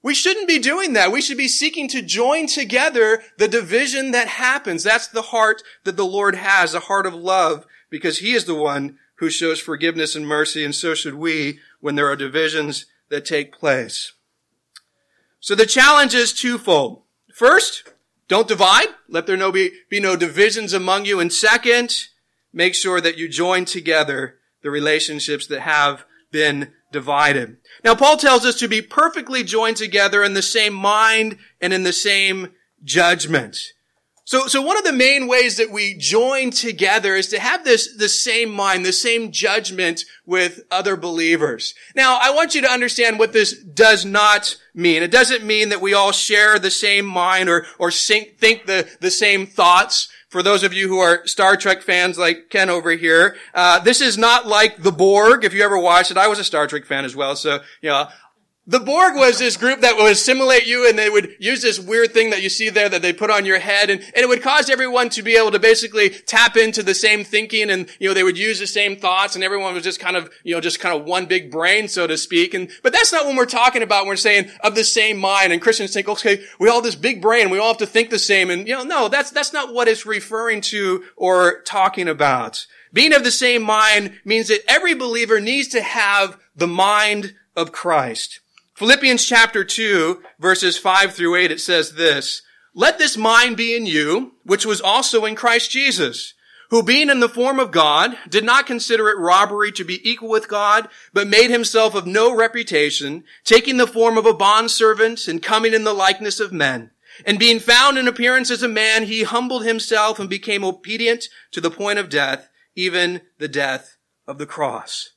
We 0.02 0.14
shouldn't 0.14 0.48
be 0.48 0.58
doing 0.58 0.92
that. 0.92 1.10
We 1.10 1.20
should 1.20 1.36
be 1.36 1.48
seeking 1.48 1.88
to 1.88 2.02
join 2.02 2.46
together 2.46 3.22
the 3.36 3.48
division 3.48 4.12
that 4.12 4.28
happens. 4.28 4.84
That's 4.84 5.08
the 5.08 5.22
heart 5.22 5.62
that 5.84 5.96
the 5.96 6.06
Lord 6.06 6.36
has, 6.36 6.72
a 6.72 6.80
heart 6.80 7.06
of 7.06 7.14
love, 7.14 7.66
because 7.90 8.18
He 8.18 8.32
is 8.32 8.44
the 8.44 8.54
one 8.54 8.98
who 9.16 9.30
shows 9.30 9.58
forgiveness 9.58 10.14
and 10.14 10.26
mercy, 10.26 10.64
and 10.64 10.74
so 10.74 10.94
should 10.94 11.14
we 11.14 11.58
when 11.80 11.96
there 11.96 12.06
are 12.06 12.16
divisions 12.16 12.86
that 13.08 13.24
take 13.24 13.52
place. 13.52 14.12
So 15.40 15.54
the 15.54 15.66
challenge 15.66 16.14
is 16.14 16.32
twofold. 16.32 17.02
First, 17.34 17.92
don't 18.28 18.48
divide. 18.48 18.88
Let 19.08 19.26
there 19.26 19.36
no 19.36 19.50
be, 19.50 19.72
be 19.88 20.00
no 20.00 20.14
divisions 20.14 20.72
among 20.72 21.06
you. 21.06 21.18
And 21.18 21.32
second, 21.32 22.08
make 22.52 22.74
sure 22.74 23.00
that 23.00 23.18
you 23.18 23.28
join 23.28 23.64
together 23.64 24.36
the 24.62 24.70
relationships 24.70 25.46
that 25.46 25.60
have 25.60 26.04
been 26.30 26.72
divided. 26.92 27.56
Now, 27.84 27.94
Paul 27.94 28.16
tells 28.16 28.44
us 28.44 28.58
to 28.58 28.68
be 28.68 28.82
perfectly 28.82 29.42
joined 29.44 29.76
together 29.76 30.22
in 30.24 30.34
the 30.34 30.42
same 30.42 30.74
mind 30.74 31.38
and 31.60 31.72
in 31.72 31.84
the 31.84 31.92
same 31.92 32.52
judgment. 32.82 33.58
So, 34.28 34.46
so 34.46 34.60
one 34.60 34.76
of 34.76 34.84
the 34.84 34.92
main 34.92 35.26
ways 35.26 35.56
that 35.56 35.70
we 35.70 35.94
join 35.94 36.50
together 36.50 37.16
is 37.16 37.28
to 37.28 37.40
have 37.40 37.64
this, 37.64 37.96
the 37.96 38.10
same 38.10 38.50
mind, 38.50 38.84
the 38.84 38.92
same 38.92 39.32
judgment 39.32 40.04
with 40.26 40.64
other 40.70 40.96
believers. 40.96 41.72
Now, 41.96 42.18
I 42.20 42.28
want 42.32 42.54
you 42.54 42.60
to 42.60 42.70
understand 42.70 43.18
what 43.18 43.32
this 43.32 43.54
does 43.54 44.04
not 44.04 44.58
mean. 44.74 45.02
It 45.02 45.10
doesn't 45.10 45.46
mean 45.46 45.70
that 45.70 45.80
we 45.80 45.94
all 45.94 46.12
share 46.12 46.58
the 46.58 46.70
same 46.70 47.06
mind 47.06 47.48
or, 47.48 47.64
or 47.78 47.90
think 47.90 48.38
the, 48.66 48.86
the 49.00 49.10
same 49.10 49.46
thoughts. 49.46 50.08
For 50.28 50.42
those 50.42 50.62
of 50.62 50.74
you 50.74 50.88
who 50.88 50.98
are 50.98 51.26
Star 51.26 51.56
Trek 51.56 51.80
fans 51.80 52.18
like 52.18 52.50
Ken 52.50 52.68
over 52.68 52.90
here, 52.90 53.34
uh, 53.54 53.78
this 53.78 54.02
is 54.02 54.18
not 54.18 54.46
like 54.46 54.82
the 54.82 54.92
Borg. 54.92 55.42
If 55.42 55.54
you 55.54 55.62
ever 55.62 55.78
watched 55.78 56.10
it, 56.10 56.18
I 56.18 56.28
was 56.28 56.38
a 56.38 56.44
Star 56.44 56.66
Trek 56.66 56.84
fan 56.84 57.06
as 57.06 57.16
well. 57.16 57.34
So, 57.34 57.60
you 57.80 57.88
know, 57.88 58.08
the 58.68 58.78
Borg 58.78 59.16
was 59.16 59.38
this 59.38 59.56
group 59.56 59.80
that 59.80 59.96
would 59.96 60.12
assimilate 60.12 60.66
you 60.66 60.86
and 60.86 60.98
they 60.98 61.08
would 61.08 61.34
use 61.38 61.62
this 61.62 61.80
weird 61.80 62.12
thing 62.12 62.28
that 62.30 62.42
you 62.42 62.50
see 62.50 62.68
there 62.68 62.90
that 62.90 63.00
they 63.00 63.14
put 63.14 63.30
on 63.30 63.46
your 63.46 63.58
head 63.58 63.88
and, 63.88 64.02
and 64.02 64.16
it 64.16 64.28
would 64.28 64.42
cause 64.42 64.68
everyone 64.68 65.08
to 65.08 65.22
be 65.22 65.36
able 65.38 65.50
to 65.50 65.58
basically 65.58 66.10
tap 66.10 66.54
into 66.54 66.82
the 66.82 66.94
same 66.94 67.24
thinking 67.24 67.70
and, 67.70 67.88
you 67.98 68.06
know, 68.06 68.12
they 68.12 68.22
would 68.22 68.36
use 68.36 68.58
the 68.58 68.66
same 68.66 68.94
thoughts 68.94 69.34
and 69.34 69.42
everyone 69.42 69.72
was 69.72 69.84
just 69.84 69.98
kind 69.98 70.18
of, 70.18 70.30
you 70.44 70.54
know, 70.54 70.60
just 70.60 70.80
kind 70.80 70.94
of 70.94 71.06
one 71.06 71.24
big 71.24 71.50
brain, 71.50 71.88
so 71.88 72.06
to 72.06 72.18
speak. 72.18 72.52
And, 72.52 72.70
but 72.82 72.92
that's 72.92 73.10
not 73.10 73.24
what 73.24 73.36
we're 73.36 73.46
talking 73.46 73.82
about. 73.82 74.02
when 74.02 74.10
We're 74.10 74.16
saying 74.16 74.50
of 74.62 74.74
the 74.74 74.84
same 74.84 75.16
mind 75.16 75.50
and 75.50 75.62
Christians 75.62 75.94
think, 75.94 76.06
okay, 76.06 76.44
we 76.60 76.68
all 76.68 76.76
have 76.76 76.84
this 76.84 76.94
big 76.94 77.22
brain. 77.22 77.48
We 77.48 77.58
all 77.58 77.68
have 77.68 77.78
to 77.78 77.86
think 77.86 78.10
the 78.10 78.18
same. 78.18 78.50
And, 78.50 78.68
you 78.68 78.74
know, 78.74 78.84
no, 78.84 79.08
that's, 79.08 79.30
that's 79.30 79.54
not 79.54 79.72
what 79.72 79.88
it's 79.88 80.04
referring 80.04 80.60
to 80.62 81.04
or 81.16 81.62
talking 81.62 82.06
about. 82.06 82.66
Being 82.92 83.14
of 83.14 83.24
the 83.24 83.30
same 83.30 83.62
mind 83.62 84.20
means 84.26 84.48
that 84.48 84.60
every 84.68 84.92
believer 84.92 85.40
needs 85.40 85.68
to 85.68 85.80
have 85.80 86.38
the 86.54 86.66
mind 86.66 87.32
of 87.56 87.72
Christ. 87.72 88.40
Philippians 88.78 89.24
chapter 89.24 89.64
2, 89.64 90.22
verses 90.38 90.78
5 90.78 91.12
through 91.12 91.34
8, 91.34 91.50
it 91.50 91.60
says 91.60 91.94
this, 91.94 92.42
Let 92.74 92.96
this 92.96 93.16
mind 93.16 93.56
be 93.56 93.74
in 93.74 93.86
you, 93.86 94.34
which 94.44 94.64
was 94.64 94.80
also 94.80 95.24
in 95.24 95.34
Christ 95.34 95.72
Jesus, 95.72 96.34
who 96.70 96.84
being 96.84 97.10
in 97.10 97.18
the 97.18 97.28
form 97.28 97.58
of 97.58 97.72
God, 97.72 98.16
did 98.28 98.44
not 98.44 98.68
consider 98.68 99.08
it 99.08 99.18
robbery 99.18 99.72
to 99.72 99.82
be 99.82 100.08
equal 100.08 100.28
with 100.28 100.46
God, 100.46 100.86
but 101.12 101.26
made 101.26 101.50
himself 101.50 101.96
of 101.96 102.06
no 102.06 102.32
reputation, 102.32 103.24
taking 103.42 103.78
the 103.78 103.86
form 103.88 104.16
of 104.16 104.26
a 104.26 104.32
bondservant 104.32 105.26
and 105.26 105.42
coming 105.42 105.74
in 105.74 105.82
the 105.82 105.92
likeness 105.92 106.38
of 106.38 106.52
men. 106.52 106.92
And 107.26 107.36
being 107.36 107.58
found 107.58 107.98
in 107.98 108.06
appearance 108.06 108.48
as 108.48 108.62
a 108.62 108.68
man, 108.68 109.06
he 109.06 109.24
humbled 109.24 109.64
himself 109.64 110.20
and 110.20 110.30
became 110.30 110.62
obedient 110.62 111.24
to 111.50 111.60
the 111.60 111.68
point 111.68 111.98
of 111.98 112.08
death, 112.08 112.48
even 112.76 113.22
the 113.38 113.48
death 113.48 113.96
of 114.28 114.38
the 114.38 114.46
cross. 114.46 115.14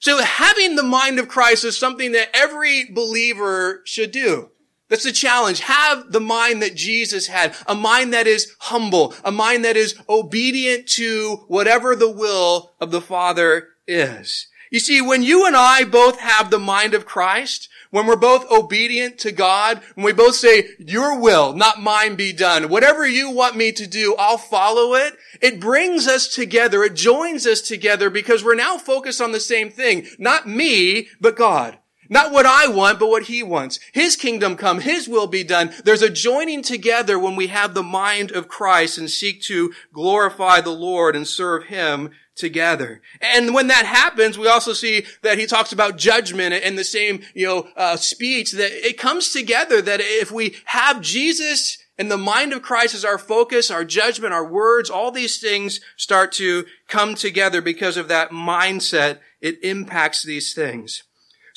So 0.00 0.22
having 0.22 0.76
the 0.76 0.82
mind 0.82 1.18
of 1.18 1.28
Christ 1.28 1.64
is 1.64 1.78
something 1.78 2.12
that 2.12 2.30
every 2.34 2.84
believer 2.90 3.82
should 3.84 4.12
do. 4.12 4.50
That's 4.88 5.04
the 5.04 5.12
challenge. 5.12 5.60
Have 5.60 6.12
the 6.12 6.20
mind 6.20 6.62
that 6.62 6.74
Jesus 6.74 7.26
had, 7.26 7.54
a 7.66 7.74
mind 7.74 8.14
that 8.14 8.26
is 8.26 8.54
humble, 8.60 9.14
a 9.22 9.30
mind 9.30 9.64
that 9.64 9.76
is 9.76 9.94
obedient 10.08 10.86
to 10.88 11.44
whatever 11.48 11.94
the 11.94 12.10
will 12.10 12.72
of 12.80 12.90
the 12.90 13.02
Father 13.02 13.68
is. 13.86 14.46
You 14.70 14.80
see, 14.80 15.00
when 15.00 15.22
you 15.22 15.46
and 15.46 15.56
I 15.56 15.84
both 15.84 16.20
have 16.20 16.50
the 16.50 16.58
mind 16.58 16.94
of 16.94 17.06
Christ, 17.06 17.68
when 17.90 18.06
we're 18.06 18.16
both 18.16 18.50
obedient 18.50 19.18
to 19.18 19.32
God, 19.32 19.80
when 19.94 20.04
we 20.04 20.12
both 20.12 20.34
say, 20.34 20.68
your 20.78 21.18
will, 21.18 21.54
not 21.54 21.80
mine 21.82 22.16
be 22.16 22.32
done, 22.32 22.68
whatever 22.68 23.06
you 23.06 23.30
want 23.30 23.56
me 23.56 23.72
to 23.72 23.86
do, 23.86 24.14
I'll 24.18 24.38
follow 24.38 24.94
it, 24.94 25.14
it 25.40 25.60
brings 25.60 26.06
us 26.06 26.28
together, 26.28 26.82
it 26.82 26.94
joins 26.94 27.46
us 27.46 27.60
together 27.60 28.10
because 28.10 28.44
we're 28.44 28.54
now 28.54 28.78
focused 28.78 29.20
on 29.20 29.32
the 29.32 29.40
same 29.40 29.70
thing. 29.70 30.06
Not 30.18 30.46
me, 30.46 31.08
but 31.20 31.36
God. 31.36 31.78
Not 32.10 32.32
what 32.32 32.46
I 32.46 32.68
want, 32.68 32.98
but 32.98 33.10
what 33.10 33.24
He 33.24 33.42
wants. 33.42 33.78
His 33.92 34.16
kingdom 34.16 34.56
come, 34.56 34.80
His 34.80 35.08
will 35.08 35.26
be 35.26 35.44
done. 35.44 35.72
There's 35.84 36.02
a 36.02 36.08
joining 36.08 36.62
together 36.62 37.18
when 37.18 37.36
we 37.36 37.48
have 37.48 37.74
the 37.74 37.82
mind 37.82 38.32
of 38.32 38.48
Christ 38.48 38.96
and 38.96 39.10
seek 39.10 39.42
to 39.42 39.72
glorify 39.92 40.60
the 40.60 40.70
Lord 40.70 41.14
and 41.14 41.28
serve 41.28 41.64
Him 41.64 42.10
together. 42.38 43.02
And 43.20 43.52
when 43.52 43.66
that 43.66 43.84
happens, 43.84 44.38
we 44.38 44.48
also 44.48 44.72
see 44.72 45.04
that 45.22 45.38
he 45.38 45.46
talks 45.46 45.72
about 45.72 45.98
judgment 45.98 46.54
in 46.54 46.76
the 46.76 46.84
same, 46.84 47.22
you 47.34 47.46
know, 47.46 47.68
uh, 47.76 47.96
speech 47.96 48.52
that 48.52 48.72
it 48.72 48.96
comes 48.96 49.30
together 49.30 49.82
that 49.82 50.00
if 50.00 50.30
we 50.30 50.56
have 50.66 51.02
Jesus 51.02 51.78
and 51.98 52.10
the 52.10 52.16
mind 52.16 52.52
of 52.52 52.62
Christ 52.62 52.94
as 52.94 53.04
our 53.04 53.18
focus, 53.18 53.70
our 53.70 53.84
judgment, 53.84 54.32
our 54.32 54.46
words, 54.46 54.88
all 54.88 55.10
these 55.10 55.40
things 55.40 55.80
start 55.96 56.32
to 56.32 56.64
come 56.86 57.14
together 57.14 57.60
because 57.60 57.96
of 57.96 58.08
that 58.08 58.30
mindset. 58.30 59.18
It 59.40 59.62
impacts 59.62 60.22
these 60.22 60.54
things. 60.54 61.02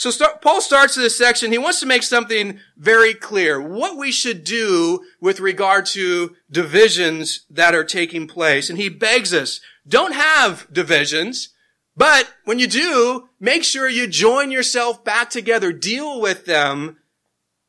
So 0.02 0.10
start, 0.10 0.42
Paul 0.42 0.62
starts 0.62 0.96
this 0.96 1.16
section. 1.16 1.52
He 1.52 1.60
wants 1.60 1.80
to 1.82 1.86
make 1.86 2.02
something 2.02 2.60
very 2.76 3.14
clear. 3.14 3.62
What 3.62 4.00
we 4.00 4.12
should 4.12 4.44
do 4.44 5.06
with 5.20 5.40
regard 5.40 5.86
to 5.88 6.36
divisions 6.50 7.46
that 7.52 7.76
are 7.76 7.84
taking 7.84 8.26
place. 8.26 8.68
And 8.68 8.80
he 8.80 8.90
begs 8.90 9.32
us 9.32 9.62
don't 9.88 10.14
have 10.14 10.68
divisions, 10.72 11.50
but 11.96 12.30
when 12.46 12.60
you 12.60 12.68
do, 12.68 13.30
make 13.40 13.64
sure 13.64 13.90
you 13.90 14.08
join 14.08 14.52
yourself 14.52 15.04
back 15.04 15.30
together. 15.30 15.74
Deal 15.74 16.22
with 16.22 16.46
them 16.46 16.98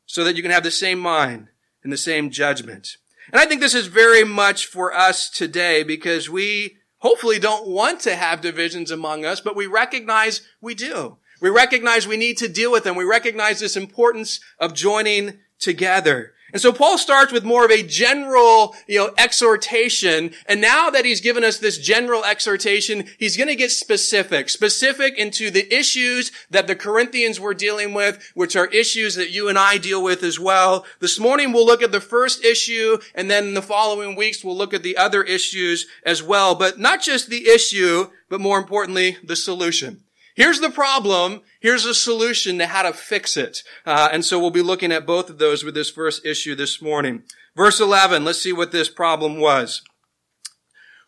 so 0.06 0.24
that 0.24 0.36
you 0.36 0.42
can 0.42 0.50
have 0.50 0.62
the 0.62 0.70
same 0.70 0.98
mind 0.98 1.48
and 1.82 1.92
the 1.92 1.96
same 1.96 2.30
judgment. 2.30 2.96
And 3.32 3.40
I 3.40 3.46
think 3.46 3.60
this 3.60 3.74
is 3.74 3.86
very 3.86 4.24
much 4.24 4.66
for 4.66 4.92
us 4.92 5.30
today 5.30 5.82
because 5.82 6.28
we 6.28 6.76
hopefully 6.98 7.38
don't 7.38 7.66
want 7.66 8.00
to 8.00 8.14
have 8.14 8.40
divisions 8.40 8.90
among 8.90 9.24
us, 9.24 9.40
but 9.40 9.56
we 9.56 9.66
recognize 9.66 10.42
we 10.60 10.74
do. 10.74 11.18
We 11.40 11.50
recognize 11.50 12.06
we 12.06 12.16
need 12.16 12.38
to 12.38 12.48
deal 12.48 12.70
with 12.70 12.84
them. 12.84 12.94
We 12.94 13.04
recognize 13.04 13.58
this 13.58 13.76
importance 13.76 14.38
of 14.60 14.74
joining 14.74 15.40
together. 15.58 16.34
And 16.52 16.60
so 16.60 16.72
Paul 16.72 16.98
starts 16.98 17.32
with 17.32 17.44
more 17.44 17.64
of 17.64 17.70
a 17.70 17.82
general, 17.82 18.74
you 18.86 18.98
know, 18.98 19.14
exhortation. 19.16 20.32
And 20.46 20.60
now 20.60 20.90
that 20.90 21.04
he's 21.04 21.20
given 21.20 21.44
us 21.44 21.58
this 21.58 21.78
general 21.78 22.24
exhortation, 22.24 23.06
he's 23.18 23.36
going 23.36 23.48
to 23.48 23.56
get 23.56 23.70
specific, 23.70 24.50
specific 24.50 25.16
into 25.16 25.50
the 25.50 25.72
issues 25.74 26.30
that 26.50 26.66
the 26.66 26.76
Corinthians 26.76 27.40
were 27.40 27.54
dealing 27.54 27.94
with, 27.94 28.32
which 28.34 28.54
are 28.54 28.66
issues 28.66 29.14
that 29.14 29.30
you 29.30 29.48
and 29.48 29.58
I 29.58 29.78
deal 29.78 30.02
with 30.02 30.22
as 30.22 30.38
well. 30.38 30.84
This 31.00 31.18
morning 31.18 31.52
we'll 31.52 31.66
look 31.66 31.82
at 31.82 31.92
the 31.92 32.00
first 32.00 32.44
issue, 32.44 32.98
and 33.14 33.30
then 33.30 33.48
in 33.48 33.54
the 33.54 33.62
following 33.62 34.14
weeks 34.14 34.44
we'll 34.44 34.56
look 34.56 34.74
at 34.74 34.82
the 34.82 34.96
other 34.96 35.22
issues 35.22 35.86
as 36.04 36.22
well. 36.22 36.54
But 36.54 36.78
not 36.78 37.02
just 37.02 37.30
the 37.30 37.48
issue, 37.48 38.10
but 38.28 38.40
more 38.40 38.58
importantly, 38.58 39.16
the 39.24 39.36
solution. 39.36 40.02
Here's 40.34 40.60
the 40.60 40.70
problem. 40.70 41.42
Here's 41.60 41.84
a 41.84 41.94
solution 41.94 42.58
to 42.58 42.66
how 42.66 42.82
to 42.82 42.92
fix 42.92 43.36
it. 43.36 43.62
Uh, 43.84 44.08
and 44.12 44.24
so 44.24 44.38
we'll 44.40 44.50
be 44.50 44.62
looking 44.62 44.92
at 44.92 45.06
both 45.06 45.28
of 45.28 45.38
those 45.38 45.62
with 45.62 45.74
this 45.74 45.90
first 45.90 46.24
issue 46.24 46.54
this 46.54 46.80
morning. 46.80 47.24
Verse 47.54 47.80
11, 47.80 48.24
let's 48.24 48.40
see 48.40 48.52
what 48.52 48.72
this 48.72 48.88
problem 48.88 49.38
was. 49.38 49.82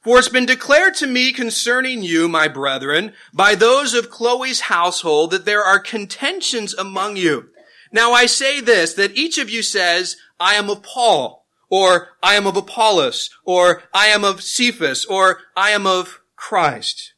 For 0.02 0.18
it's 0.18 0.28
been 0.28 0.44
declared 0.44 0.94
to 0.96 1.06
me 1.06 1.32
concerning 1.32 2.02
you, 2.02 2.28
my 2.28 2.46
brethren, 2.46 3.14
by 3.32 3.54
those 3.54 3.94
of 3.94 4.10
Chloe's 4.10 4.60
household, 4.60 5.30
that 5.30 5.46
there 5.46 5.64
are 5.64 5.78
contentions 5.78 6.74
among 6.74 7.16
you. 7.16 7.48
Now 7.90 8.12
I 8.12 8.26
say 8.26 8.60
this, 8.60 8.92
that 8.94 9.16
each 9.16 9.38
of 9.38 9.48
you 9.48 9.62
says, 9.62 10.16
I 10.38 10.56
am 10.56 10.68
of 10.68 10.82
Paul, 10.82 11.46
or 11.70 12.08
I 12.22 12.34
am 12.34 12.46
of 12.46 12.56
Apollos, 12.56 13.30
or 13.46 13.84
I 13.94 14.08
am 14.08 14.24
of 14.24 14.42
Cephas, 14.42 15.06
or 15.06 15.38
I 15.56 15.70
am 15.70 15.86
of 15.86 16.20
Christ. 16.36 17.13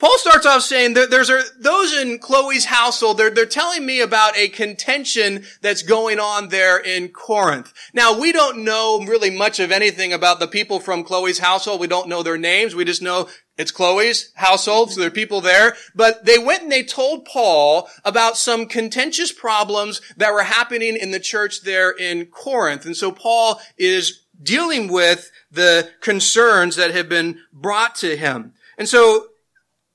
Paul 0.00 0.16
starts 0.16 0.46
off 0.46 0.62
saying 0.62 0.94
that 0.94 1.10
there's 1.10 1.28
a, 1.28 1.42
those 1.58 1.94
in 1.94 2.18
Chloe's 2.18 2.64
household, 2.64 3.18
they're, 3.18 3.28
they're 3.30 3.44
telling 3.44 3.84
me 3.84 4.00
about 4.00 4.34
a 4.34 4.48
contention 4.48 5.44
that's 5.60 5.82
going 5.82 6.18
on 6.18 6.48
there 6.48 6.78
in 6.78 7.10
Corinth. 7.10 7.74
Now, 7.92 8.18
we 8.18 8.32
don't 8.32 8.64
know 8.64 9.04
really 9.06 9.28
much 9.28 9.60
of 9.60 9.70
anything 9.70 10.14
about 10.14 10.40
the 10.40 10.48
people 10.48 10.80
from 10.80 11.04
Chloe's 11.04 11.38
household. 11.38 11.80
We 11.80 11.86
don't 11.86 12.08
know 12.08 12.22
their 12.22 12.38
names. 12.38 12.74
We 12.74 12.86
just 12.86 13.02
know 13.02 13.28
it's 13.58 13.70
Chloe's 13.70 14.32
household, 14.36 14.90
so 14.90 15.00
there 15.00 15.08
are 15.08 15.12
people 15.12 15.42
there. 15.42 15.76
But 15.94 16.24
they 16.24 16.38
went 16.38 16.62
and 16.62 16.72
they 16.72 16.82
told 16.82 17.26
Paul 17.26 17.86
about 18.02 18.38
some 18.38 18.64
contentious 18.64 19.32
problems 19.32 20.00
that 20.16 20.32
were 20.32 20.44
happening 20.44 20.96
in 20.96 21.10
the 21.10 21.20
church 21.20 21.60
there 21.60 21.90
in 21.90 22.24
Corinth. 22.26 22.86
And 22.86 22.96
so 22.96 23.12
Paul 23.12 23.60
is 23.76 24.22
dealing 24.42 24.90
with 24.90 25.30
the 25.52 25.90
concerns 26.00 26.76
that 26.76 26.92
have 26.92 27.10
been 27.10 27.40
brought 27.52 27.96
to 27.96 28.16
him. 28.16 28.54
And 28.78 28.88
so 28.88 29.26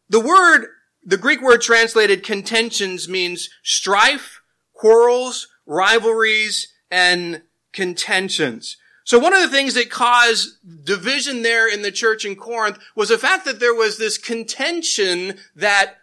the 0.10 0.20
word, 0.20 0.68
the 1.04 1.18
Greek 1.18 1.42
word 1.42 1.62
translated 1.62 2.24
contentions 2.24 3.08
means 3.08 3.50
strife, 3.64 4.42
quarrels, 4.74 5.48
rivalries, 5.66 6.74
and 6.92 7.42
contentions. 7.74 8.78
So 9.04 9.20
one 9.20 9.34
of 9.34 9.42
the 9.42 9.56
things 9.56 9.76
that 9.76 9.92
caused 9.92 10.58
division 10.84 11.44
there 11.44 11.72
in 11.72 11.84
the 11.84 11.92
church 11.92 12.26
in 12.26 12.36
Corinth 12.36 12.80
was 12.96 13.10
the 13.10 13.20
fact 13.20 13.46
that 13.46 13.60
there 13.60 13.74
was 13.74 13.98
this 13.98 14.18
contention 14.18 15.38
that 15.56 15.98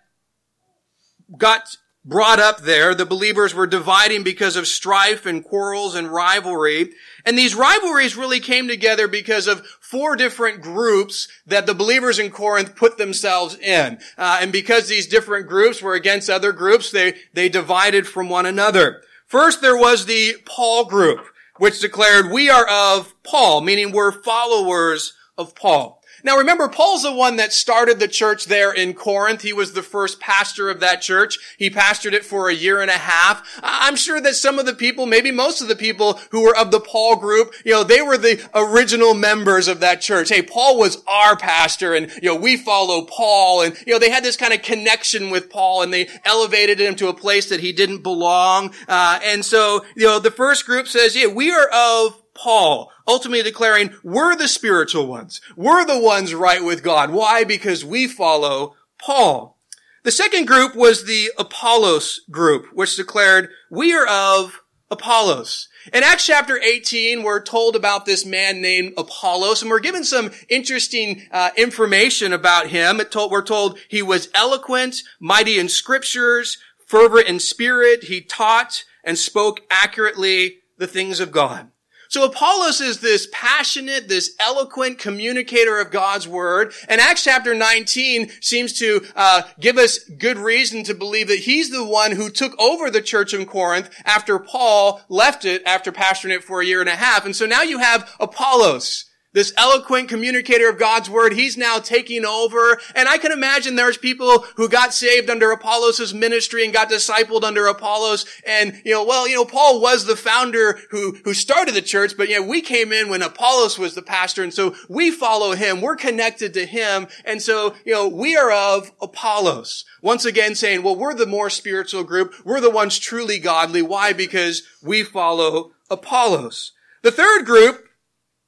got 1.37 1.76
brought 2.04 2.38
up 2.38 2.62
there. 2.62 2.94
The 2.94 3.06
believers 3.06 3.54
were 3.54 3.66
dividing 3.66 4.23
because 4.23 4.56
of 4.56 4.66
strife 4.66 5.26
and 5.26 5.44
quarrels 5.44 5.94
and 5.94 6.12
rivalry. 6.12 6.90
And 7.25 7.37
these 7.37 7.54
rivalries 7.54 8.16
really 8.16 8.40
came 8.40 8.68
together 8.68 9.09
because 9.09 9.47
of 9.47 9.66
four 9.92 10.16
different 10.16 10.62
groups 10.62 11.28
that 11.46 11.66
the 11.66 11.75
believers 11.75 12.18
in 12.18 12.30
Corinth 12.30 12.75
put 12.75 12.96
themselves 12.96 13.58
in. 13.58 13.99
Uh, 14.16 14.38
and 14.40 14.50
because 14.50 14.88
these 14.88 15.06
different 15.06 15.46
groups 15.46 15.82
were 15.82 15.92
against 15.92 16.30
other 16.30 16.50
groups, 16.52 16.90
they, 16.90 17.14
they 17.34 17.50
divided 17.50 18.06
from 18.08 18.30
one 18.30 18.46
another. 18.46 19.02
First, 19.26 19.61
there 19.61 19.76
was 19.76 20.06
the 20.06 20.37
Paul 20.46 20.87
group, 20.87 21.20
which 21.58 21.78
declared, 21.78 22.32
we 22.32 22.49
are 22.49 22.66
of 22.66 23.12
Paul, 23.22 23.61
meaning 23.61 23.92
we're 23.92 24.12
followers 24.12 25.12
of 25.37 25.54
Paul. 25.54 26.01
Now 26.24 26.36
remember, 26.36 26.68
Paul's 26.68 27.02
the 27.02 27.12
one 27.12 27.36
that 27.36 27.52
started 27.52 27.98
the 27.98 28.08
church 28.08 28.46
there 28.46 28.72
in 28.72 28.94
Corinth. 28.94 29.42
He 29.42 29.52
was 29.52 29.72
the 29.72 29.82
first 29.82 30.20
pastor 30.20 30.70
of 30.70 30.80
that 30.80 31.00
church. 31.00 31.38
He 31.58 31.70
pastored 31.70 32.12
it 32.12 32.24
for 32.24 32.48
a 32.48 32.54
year 32.54 32.80
and 32.80 32.90
a 32.90 32.98
half. 32.98 33.60
I'm 33.62 33.96
sure 33.96 34.20
that 34.20 34.34
some 34.34 34.58
of 34.58 34.66
the 34.66 34.74
people, 34.74 35.06
maybe 35.06 35.30
most 35.30 35.60
of 35.60 35.68
the 35.68 35.76
people 35.76 36.20
who 36.30 36.42
were 36.42 36.56
of 36.56 36.70
the 36.70 36.80
Paul 36.80 37.16
group, 37.16 37.52
you 37.64 37.72
know, 37.72 37.84
they 37.84 38.02
were 38.02 38.16
the 38.16 38.40
original 38.54 39.14
members 39.14 39.68
of 39.68 39.80
that 39.80 40.00
church. 40.00 40.28
Hey, 40.28 40.42
Paul 40.42 40.78
was 40.78 41.02
our 41.06 41.36
pastor 41.36 41.94
and, 41.94 42.10
you 42.22 42.28
know, 42.28 42.36
we 42.36 42.56
follow 42.56 43.04
Paul 43.04 43.62
and, 43.62 43.76
you 43.86 43.92
know, 43.92 43.98
they 43.98 44.10
had 44.10 44.24
this 44.24 44.36
kind 44.36 44.52
of 44.52 44.62
connection 44.62 45.30
with 45.30 45.50
Paul 45.50 45.82
and 45.82 45.92
they 45.92 46.08
elevated 46.24 46.80
him 46.80 46.94
to 46.96 47.08
a 47.08 47.14
place 47.14 47.48
that 47.48 47.60
he 47.60 47.72
didn't 47.72 48.02
belong. 48.02 48.72
Uh, 48.86 49.18
and 49.24 49.44
so, 49.44 49.84
you 49.96 50.06
know, 50.06 50.18
the 50.18 50.30
first 50.30 50.66
group 50.66 50.86
says, 50.86 51.16
yeah, 51.16 51.26
we 51.26 51.50
are 51.50 51.68
of 51.68 52.21
Paul, 52.34 52.90
ultimately 53.06 53.42
declaring, 53.42 53.94
we're 54.02 54.36
the 54.36 54.48
spiritual 54.48 55.06
ones. 55.06 55.40
We're 55.56 55.84
the 55.84 56.00
ones 56.00 56.34
right 56.34 56.64
with 56.64 56.82
God. 56.82 57.10
Why? 57.10 57.44
Because 57.44 57.84
we 57.84 58.08
follow 58.08 58.74
Paul. 58.98 59.58
The 60.04 60.10
second 60.10 60.46
group 60.46 60.74
was 60.74 61.04
the 61.04 61.30
Apollos 61.38 62.22
group, 62.30 62.66
which 62.72 62.96
declared, 62.96 63.50
we 63.70 63.94
are 63.94 64.06
of 64.06 64.60
Apollos. 64.90 65.68
In 65.92 66.02
Acts 66.02 66.26
chapter 66.26 66.58
18, 66.58 67.22
we're 67.22 67.42
told 67.42 67.74
about 67.76 68.04
this 68.04 68.26
man 68.26 68.60
named 68.60 68.94
Apollos, 68.96 69.62
and 69.62 69.70
we're 69.70 69.80
given 69.80 70.04
some 70.04 70.30
interesting 70.48 71.22
uh, 71.32 71.50
information 71.56 72.32
about 72.32 72.68
him. 72.68 73.00
Told, 73.10 73.32
we're 73.32 73.42
told 73.42 73.78
he 73.88 74.02
was 74.02 74.28
eloquent, 74.34 74.96
mighty 75.18 75.58
in 75.58 75.68
scriptures, 75.68 76.58
fervent 76.86 77.26
in 77.26 77.40
spirit. 77.40 78.04
He 78.04 78.20
taught 78.20 78.84
and 79.02 79.18
spoke 79.18 79.60
accurately 79.70 80.58
the 80.78 80.86
things 80.86 81.20
of 81.20 81.32
God. 81.32 81.70
So 82.12 82.25
Apollos 82.25 82.83
is 82.83 83.00
this 83.00 83.26
passionate, 83.33 84.07
this 84.07 84.37
eloquent 84.38 84.99
communicator 84.99 85.81
of 85.81 85.90
God's 85.90 86.28
word. 86.28 86.75
And 86.87 87.00
Acts 87.00 87.25
chapter 87.25 87.54
19 87.54 88.31
seems 88.42 88.75
to 88.81 89.07
uh, 89.16 89.45
give 89.59 89.78
us 89.78 89.99
good 89.99 90.37
reason 90.37 90.85
to 90.85 90.95
believe 90.95 91.28
that 91.28 91.38
he's 91.38 91.71
the 91.71 91.87
one 91.87 92.12
who 92.12 92.28
took 92.28 92.52
over 92.61 92.90
the 92.90 93.00
church 93.00 93.33
in 93.33 93.47
Corinth 93.47 93.88
after 94.04 94.38
Paul 94.38 95.00
left 95.09 95.47
it 95.47 95.62
after 95.64 95.90
pastoring 95.90 96.37
it 96.37 96.45
for 96.45 96.61
a 96.61 96.66
year 96.66 96.81
and 96.81 96.88
a 96.90 96.97
half. 96.97 97.25
And 97.25 97.35
so 97.35 97.47
now 97.47 97.62
you 97.62 97.78
have 97.78 98.14
Apollos 98.21 99.07
this 99.32 99.52
eloquent 99.56 100.08
communicator 100.08 100.68
of 100.68 100.78
God's 100.78 101.08
word, 101.08 101.32
he's 101.32 101.56
now 101.56 101.78
taking 101.78 102.24
over. 102.24 102.78
And 102.94 103.08
I 103.08 103.18
can 103.18 103.32
imagine 103.32 103.76
there's 103.76 103.96
people 103.96 104.44
who 104.56 104.68
got 104.68 104.92
saved 104.92 105.30
under 105.30 105.50
Apollos' 105.50 106.12
ministry 106.12 106.64
and 106.64 106.72
got 106.72 106.90
discipled 106.90 107.42
under 107.42 107.66
Apollos. 107.66 108.26
And, 108.46 108.80
you 108.84 108.92
know, 108.92 109.04
well, 109.04 109.26
you 109.26 109.36
know, 109.36 109.44
Paul 109.44 109.80
was 109.80 110.04
the 110.04 110.16
founder 110.16 110.80
who, 110.90 111.16
who 111.24 111.34
started 111.34 111.74
the 111.74 111.82
church, 111.82 112.16
but, 112.16 112.28
you 112.28 112.40
know, 112.40 112.46
we 112.46 112.60
came 112.60 112.92
in 112.92 113.08
when 113.08 113.22
Apollos 113.22 113.78
was 113.78 113.94
the 113.94 114.02
pastor. 114.02 114.42
And 114.42 114.52
so 114.52 114.74
we 114.88 115.10
follow 115.10 115.52
him. 115.52 115.80
We're 115.80 115.96
connected 115.96 116.54
to 116.54 116.66
him. 116.66 117.06
And 117.24 117.40
so, 117.40 117.74
you 117.84 117.92
know, 117.92 118.08
we 118.08 118.36
are 118.36 118.52
of 118.52 118.92
Apollos. 119.00 119.84
Once 120.02 120.24
again 120.24 120.54
saying, 120.54 120.82
well, 120.82 120.96
we're 120.96 121.14
the 121.14 121.26
more 121.26 121.48
spiritual 121.48 122.04
group. 122.04 122.34
We're 122.44 122.60
the 122.60 122.70
ones 122.70 122.98
truly 122.98 123.38
godly. 123.38 123.82
Why? 123.82 124.12
Because 124.12 124.62
we 124.82 125.02
follow 125.02 125.72
Apollos. 125.90 126.72
The 127.02 127.10
third 127.10 127.46
group 127.46 127.84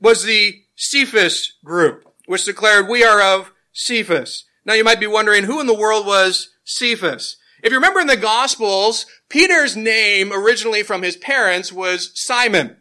was 0.01 0.25
the 0.25 0.64
Cephas 0.77 1.55
group, 1.65 2.05
which 2.27 2.45
declared, 2.45 2.89
we 2.89 3.05
are 3.05 3.23
of 3.23 3.53
Cephas. 3.73 4.45
Now 4.65 4.75
you 4.75 4.85
might 4.85 5.01
be 5.01 5.07
wondering, 5.07 5.45
who 5.45 5.61
in 5.61 5.67
the 5.67 5.75
world 5.75 6.07
was 6.07 6.51
Cephas? 6.65 7.37
If 7.63 7.71
you 7.71 7.79
remember 7.79 8.01
in 8.01 8.07
the 8.07 8.17
Gospels, 8.17 9.07
Peter's 9.29 9.77
name 9.77 10.33
originally 10.33 10.83
from 10.83 11.03
his 11.03 11.17
parents 11.17 11.73
was 11.73 12.11
Simon. 12.15 12.77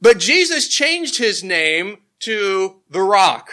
But 0.00 0.18
Jesus 0.18 0.68
changed 0.68 1.18
his 1.18 1.44
name 1.44 1.98
to 2.20 2.80
the 2.88 3.02
Rock. 3.02 3.50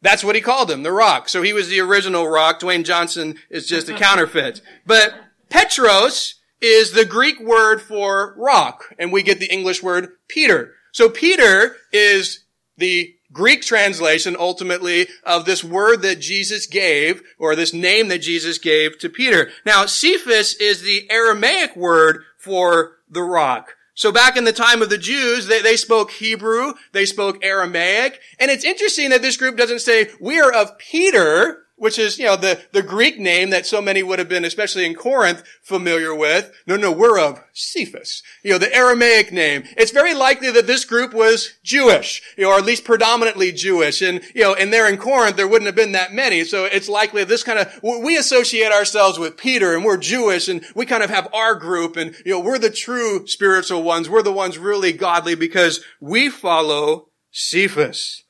That's 0.00 0.22
what 0.22 0.36
he 0.36 0.40
called 0.40 0.70
him, 0.70 0.82
the 0.82 0.92
Rock. 0.92 1.28
So 1.28 1.42
he 1.42 1.52
was 1.52 1.68
the 1.68 1.80
original 1.80 2.28
Rock. 2.28 2.60
Dwayne 2.60 2.84
Johnson 2.84 3.36
is 3.50 3.66
just 3.66 3.88
a 3.88 3.94
counterfeit. 3.98 4.60
But 4.86 5.14
Petros 5.48 6.36
is 6.60 6.92
the 6.92 7.04
Greek 7.04 7.40
word 7.40 7.80
for 7.82 8.34
rock, 8.36 8.94
and 8.98 9.12
we 9.12 9.22
get 9.22 9.38
the 9.38 9.52
English 9.52 9.82
word 9.82 10.10
Peter. 10.28 10.72
So 10.92 11.08
Peter 11.08 11.76
is 11.92 12.43
the 12.76 13.14
Greek 13.32 13.62
translation 13.62 14.36
ultimately 14.38 15.08
of 15.24 15.44
this 15.44 15.64
word 15.64 16.02
that 16.02 16.20
Jesus 16.20 16.66
gave, 16.66 17.22
or 17.38 17.54
this 17.54 17.74
name 17.74 18.08
that 18.08 18.20
Jesus 18.20 18.58
gave 18.58 18.98
to 18.98 19.08
Peter. 19.08 19.50
Now, 19.66 19.86
Cephas 19.86 20.54
is 20.54 20.82
the 20.82 21.10
Aramaic 21.10 21.76
word 21.76 22.22
for 22.38 22.98
the 23.10 23.22
rock. 23.22 23.74
So 23.94 24.10
back 24.10 24.36
in 24.36 24.44
the 24.44 24.52
time 24.52 24.82
of 24.82 24.90
the 24.90 24.98
Jews, 24.98 25.46
they, 25.46 25.62
they 25.62 25.76
spoke 25.76 26.12
Hebrew, 26.12 26.74
they 26.92 27.06
spoke 27.06 27.44
Aramaic, 27.44 28.20
and 28.40 28.50
it's 28.50 28.64
interesting 28.64 29.10
that 29.10 29.22
this 29.22 29.36
group 29.36 29.56
doesn't 29.56 29.80
say, 29.80 30.10
we 30.20 30.40
are 30.40 30.52
of 30.52 30.78
Peter, 30.78 31.63
which 31.76 31.98
is, 31.98 32.18
you 32.18 32.24
know, 32.24 32.36
the, 32.36 32.60
the 32.72 32.82
Greek 32.82 33.18
name 33.18 33.50
that 33.50 33.66
so 33.66 33.82
many 33.82 34.02
would 34.02 34.18
have 34.18 34.28
been, 34.28 34.44
especially 34.44 34.86
in 34.86 34.94
Corinth, 34.94 35.42
familiar 35.62 36.14
with. 36.14 36.52
No, 36.66 36.76
no, 36.76 36.92
we're 36.92 37.18
of 37.18 37.42
Cephas. 37.52 38.22
You 38.42 38.52
know, 38.52 38.58
the 38.58 38.74
Aramaic 38.74 39.32
name. 39.32 39.64
It's 39.76 39.90
very 39.90 40.14
likely 40.14 40.50
that 40.52 40.68
this 40.68 40.84
group 40.84 41.12
was 41.12 41.58
Jewish, 41.64 42.22
you 42.36 42.44
know, 42.44 42.50
or 42.50 42.58
at 42.58 42.64
least 42.64 42.84
predominantly 42.84 43.50
Jewish. 43.50 44.02
And, 44.02 44.22
you 44.34 44.42
know, 44.42 44.54
and 44.54 44.72
there 44.72 44.88
in 44.88 44.98
Corinth, 44.98 45.36
there 45.36 45.48
wouldn't 45.48 45.66
have 45.66 45.74
been 45.74 45.92
that 45.92 46.12
many. 46.12 46.44
So 46.44 46.64
it's 46.64 46.88
likely 46.88 47.24
this 47.24 47.42
kind 47.42 47.58
of, 47.58 47.80
we 47.82 48.16
associate 48.16 48.72
ourselves 48.72 49.18
with 49.18 49.36
Peter 49.36 49.74
and 49.74 49.84
we're 49.84 49.96
Jewish 49.96 50.48
and 50.48 50.64
we 50.76 50.86
kind 50.86 51.02
of 51.02 51.10
have 51.10 51.28
our 51.34 51.56
group 51.56 51.96
and, 51.96 52.14
you 52.24 52.32
know, 52.32 52.40
we're 52.40 52.58
the 52.58 52.70
true 52.70 53.26
spiritual 53.26 53.82
ones. 53.82 54.08
We're 54.08 54.22
the 54.22 54.32
ones 54.32 54.58
really 54.58 54.92
godly 54.92 55.34
because 55.34 55.80
we 56.00 56.30
follow 56.30 57.08
Cephas. 57.32 58.22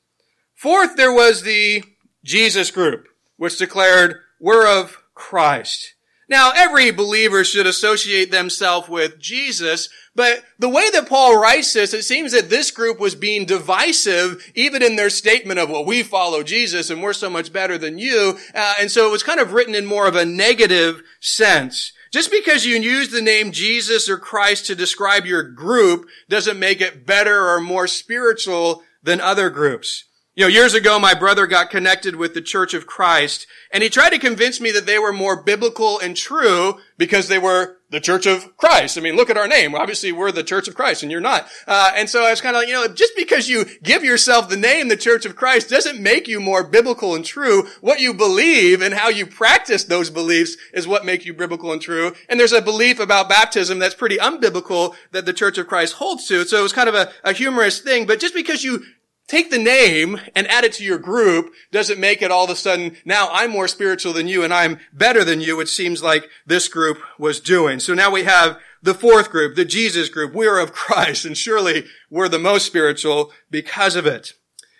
Fourth, 0.55 0.95
there 0.95 1.13
was 1.13 1.43
the 1.43 1.83
Jesus 2.23 2.71
group 2.71 3.05
which 3.37 3.57
declared, 3.57 4.17
we're 4.39 4.67
of 4.67 5.01
Christ. 5.13 5.93
Now, 6.27 6.51
every 6.55 6.89
believer 6.89 7.43
should 7.43 7.67
associate 7.67 8.31
themselves 8.31 8.89
with 8.89 9.19
Jesus, 9.19 9.89
but 10.15 10.43
the 10.57 10.69
way 10.69 10.89
that 10.89 11.07
Paul 11.07 11.39
writes 11.39 11.73
this, 11.73 11.93
it 11.93 12.03
seems 12.03 12.31
that 12.31 12.49
this 12.49 12.71
group 12.71 12.99
was 12.99 13.15
being 13.15 13.45
divisive 13.45 14.51
even 14.55 14.81
in 14.81 14.95
their 14.95 15.09
statement 15.09 15.59
of, 15.59 15.69
well, 15.69 15.85
we 15.85 16.01
follow 16.01 16.41
Jesus 16.41 16.89
and 16.89 17.03
we're 17.03 17.13
so 17.13 17.29
much 17.29 17.53
better 17.53 17.77
than 17.77 17.99
you. 17.99 18.39
Uh, 18.55 18.73
and 18.79 18.89
so 18.89 19.07
it 19.07 19.11
was 19.11 19.23
kind 19.23 19.39
of 19.39 19.53
written 19.53 19.75
in 19.75 19.85
more 19.85 20.07
of 20.07 20.15
a 20.15 20.25
negative 20.25 21.03
sense. 21.19 21.91
Just 22.11 22.31
because 22.31 22.65
you 22.65 22.75
use 22.77 23.09
the 23.09 23.21
name 23.21 23.51
Jesus 23.51 24.09
or 24.09 24.17
Christ 24.17 24.67
to 24.67 24.75
describe 24.75 25.25
your 25.25 25.43
group 25.43 26.07
doesn't 26.29 26.57
make 26.57 26.79
it 26.79 27.05
better 27.05 27.49
or 27.49 27.59
more 27.59 27.87
spiritual 27.87 28.83
than 29.03 29.19
other 29.19 29.49
groups. 29.49 30.05
You 30.37 30.43
know, 30.43 30.49
years 30.49 30.73
ago, 30.73 30.99
my 30.99 31.13
brother 31.13 31.47
got 31.47 31.69
connected 31.69 32.17
with 32.17 32.33
the 32.33 32.41
Church 32.41 32.73
of 32.73 32.85
Christ, 32.85 33.47
and 33.71 33.81
he 33.81 33.89
tried 33.89 34.09
to 34.09 34.19
convince 34.19 34.59
me 34.59 34.69
that 34.71 34.85
they 34.85 34.99
were 34.99 35.13
more 35.13 35.41
biblical 35.41 35.97
and 35.97 36.13
true 36.13 36.77
because 36.97 37.29
they 37.29 37.39
were 37.39 37.77
the 37.89 38.01
Church 38.01 38.25
of 38.25 38.57
Christ. 38.57 38.97
I 38.97 39.01
mean, 39.01 39.15
look 39.15 39.29
at 39.29 39.37
our 39.37 39.47
name. 39.47 39.73
Obviously, 39.75 40.11
we're 40.11 40.33
the 40.33 40.43
Church 40.43 40.67
of 40.67 40.75
Christ, 40.75 41.03
and 41.03 41.09
you're 41.09 41.21
not. 41.21 41.47
Uh, 41.65 41.93
and 41.95 42.09
so 42.09 42.25
I 42.25 42.31
was 42.31 42.41
kind 42.41 42.53
of 42.53 42.63
like, 42.63 42.67
you 42.67 42.73
know, 42.73 42.85
just 42.89 43.15
because 43.15 43.47
you 43.47 43.63
give 43.81 44.03
yourself 44.03 44.49
the 44.49 44.57
name 44.57 44.89
the 44.89 44.97
Church 44.97 45.25
of 45.25 45.37
Christ 45.37 45.69
doesn't 45.69 46.01
make 46.01 46.27
you 46.27 46.41
more 46.41 46.65
biblical 46.65 47.15
and 47.15 47.23
true. 47.23 47.69
What 47.79 48.01
you 48.01 48.13
believe 48.13 48.81
and 48.81 48.93
how 48.93 49.07
you 49.07 49.25
practice 49.25 49.85
those 49.85 50.09
beliefs 50.09 50.57
is 50.73 50.85
what 50.85 51.05
make 51.05 51.25
you 51.25 51.33
biblical 51.33 51.71
and 51.71 51.81
true. 51.81 52.13
And 52.27 52.37
there's 52.37 52.51
a 52.51 52.61
belief 52.61 52.99
about 52.99 53.29
baptism 53.29 53.79
that's 53.79 53.95
pretty 53.95 54.17
unbiblical 54.17 54.95
that 55.13 55.25
the 55.25 55.31
Church 55.31 55.57
of 55.57 55.67
Christ 55.67 55.93
holds 55.93 56.27
to. 56.27 56.43
So 56.43 56.59
it 56.59 56.63
was 56.63 56.73
kind 56.73 56.89
of 56.89 56.95
a, 56.95 57.09
a 57.23 57.31
humorous 57.31 57.79
thing. 57.79 58.05
But 58.05 58.19
just 58.19 58.33
because 58.33 58.65
you 58.65 58.83
Take 59.27 59.49
the 59.49 59.57
name 59.57 60.19
and 60.35 60.47
add 60.47 60.65
it 60.65 60.73
to 60.73 60.83
your 60.83 60.99
group 60.99 61.51
doesn't 61.71 61.99
make 61.99 62.21
it 62.21 62.29
all 62.29 62.43
of 62.43 62.51
a 62.51 62.55
sudden, 62.55 62.95
now 63.05 63.29
I'm 63.31 63.49
more 63.49 63.67
spiritual 63.67 64.13
than 64.13 64.27
you 64.27 64.43
and 64.43 64.53
I'm 64.53 64.79
better 64.93 65.23
than 65.23 65.41
you, 65.41 65.57
which 65.57 65.73
seems 65.73 66.03
like 66.03 66.29
this 66.45 66.67
group 66.67 66.99
was 67.17 67.39
doing. 67.39 67.79
So 67.79 67.95
now 67.95 68.11
we 68.11 68.23
have 68.23 68.59
the 68.83 68.93
fourth 68.93 69.31
group, 69.31 69.55
the 69.55 69.65
Jesus 69.65 70.09
group. 70.09 70.35
We 70.35 70.47
are 70.47 70.59
of 70.59 70.73
Christ 70.73 71.25
and 71.25 71.35
surely 71.35 71.85
we're 72.11 72.29
the 72.29 72.37
most 72.37 72.67
spiritual 72.67 73.31
because 73.49 73.95
of 73.95 74.05
it. 74.05 74.33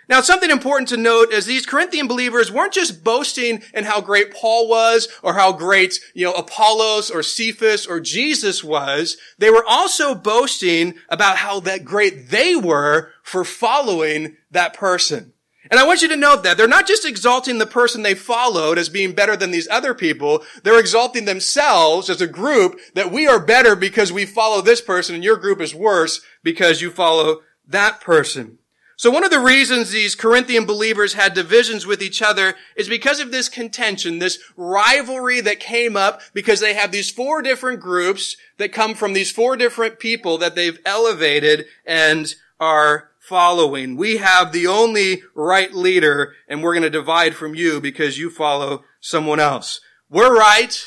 Now, 0.07 0.21
something 0.21 0.51
important 0.51 0.89
to 0.89 0.97
note 0.97 1.31
is 1.31 1.45
these 1.45 1.65
Corinthian 1.65 2.07
believers 2.07 2.51
weren't 2.51 2.73
just 2.73 3.03
boasting 3.03 3.63
in 3.73 3.85
how 3.85 4.01
great 4.01 4.33
Paul 4.33 4.67
was 4.67 5.07
or 5.23 5.33
how 5.33 5.51
great, 5.51 5.99
you 6.13 6.25
know, 6.25 6.33
Apollos 6.33 7.09
or 7.09 7.23
Cephas 7.23 7.87
or 7.87 7.99
Jesus 7.99 8.63
was. 8.63 9.17
They 9.37 9.49
were 9.49 9.65
also 9.67 10.13
boasting 10.13 10.95
about 11.09 11.37
how 11.37 11.59
that 11.61 11.85
great 11.85 12.29
they 12.29 12.55
were 12.55 13.11
for 13.23 13.43
following 13.43 14.37
that 14.51 14.73
person. 14.73 15.33
And 15.71 15.79
I 15.79 15.87
want 15.87 16.03
you 16.03 16.07
to 16.09 16.15
note 16.15 16.43
that 16.43 16.57
they're 16.57 16.67
not 16.67 16.85
just 16.85 17.05
exalting 17.05 17.57
the 17.57 17.65
person 17.65 18.03
they 18.03 18.13
followed 18.13 18.77
as 18.77 18.87
being 18.87 19.13
better 19.13 19.35
than 19.35 19.49
these 19.49 19.67
other 19.69 19.95
people. 19.95 20.43
They're 20.63 20.79
exalting 20.79 21.25
themselves 21.25 22.09
as 22.09 22.21
a 22.21 22.27
group 22.27 22.79
that 22.93 23.11
we 23.11 23.25
are 23.25 23.43
better 23.43 23.75
because 23.75 24.11
we 24.11 24.27
follow 24.27 24.61
this 24.61 24.81
person 24.81 25.15
and 25.15 25.23
your 25.23 25.37
group 25.37 25.59
is 25.59 25.73
worse 25.73 26.21
because 26.43 26.81
you 26.81 26.91
follow 26.91 27.41
that 27.67 27.99
person. 27.99 28.59
So 28.97 29.11
one 29.11 29.25
of 29.25 29.31
the 29.31 29.39
reasons 29.39 29.91
these 29.91 30.15
Corinthian 30.15 30.65
believers 30.65 31.13
had 31.13 31.33
divisions 31.33 31.85
with 31.85 32.01
each 32.01 32.21
other 32.21 32.55
is 32.77 32.87
because 32.87 33.19
of 33.19 33.31
this 33.31 33.49
contention, 33.49 34.19
this 34.19 34.39
rivalry 34.55 35.41
that 35.41 35.59
came 35.59 35.97
up 35.97 36.21
because 36.33 36.61
they 36.61 36.73
have 36.75 36.91
these 36.91 37.11
four 37.11 37.41
different 37.41 37.81
groups 37.81 38.37
that 38.57 38.71
come 38.71 38.95
from 38.95 39.13
these 39.13 39.31
four 39.31 39.57
different 39.57 39.99
people 39.99 40.37
that 40.37 40.55
they've 40.55 40.79
elevated 40.85 41.65
and 41.85 42.35
are 42.59 43.09
following. 43.19 43.97
We 43.97 44.17
have 44.17 44.53
the 44.53 44.67
only 44.67 45.23
right 45.33 45.73
leader 45.73 46.33
and 46.47 46.63
we're 46.63 46.73
going 46.73 46.83
to 46.83 46.89
divide 46.89 47.35
from 47.35 47.53
you 47.53 47.81
because 47.81 48.17
you 48.17 48.29
follow 48.29 48.85
someone 49.01 49.41
else. 49.41 49.81
We're 50.09 50.37
right. 50.37 50.79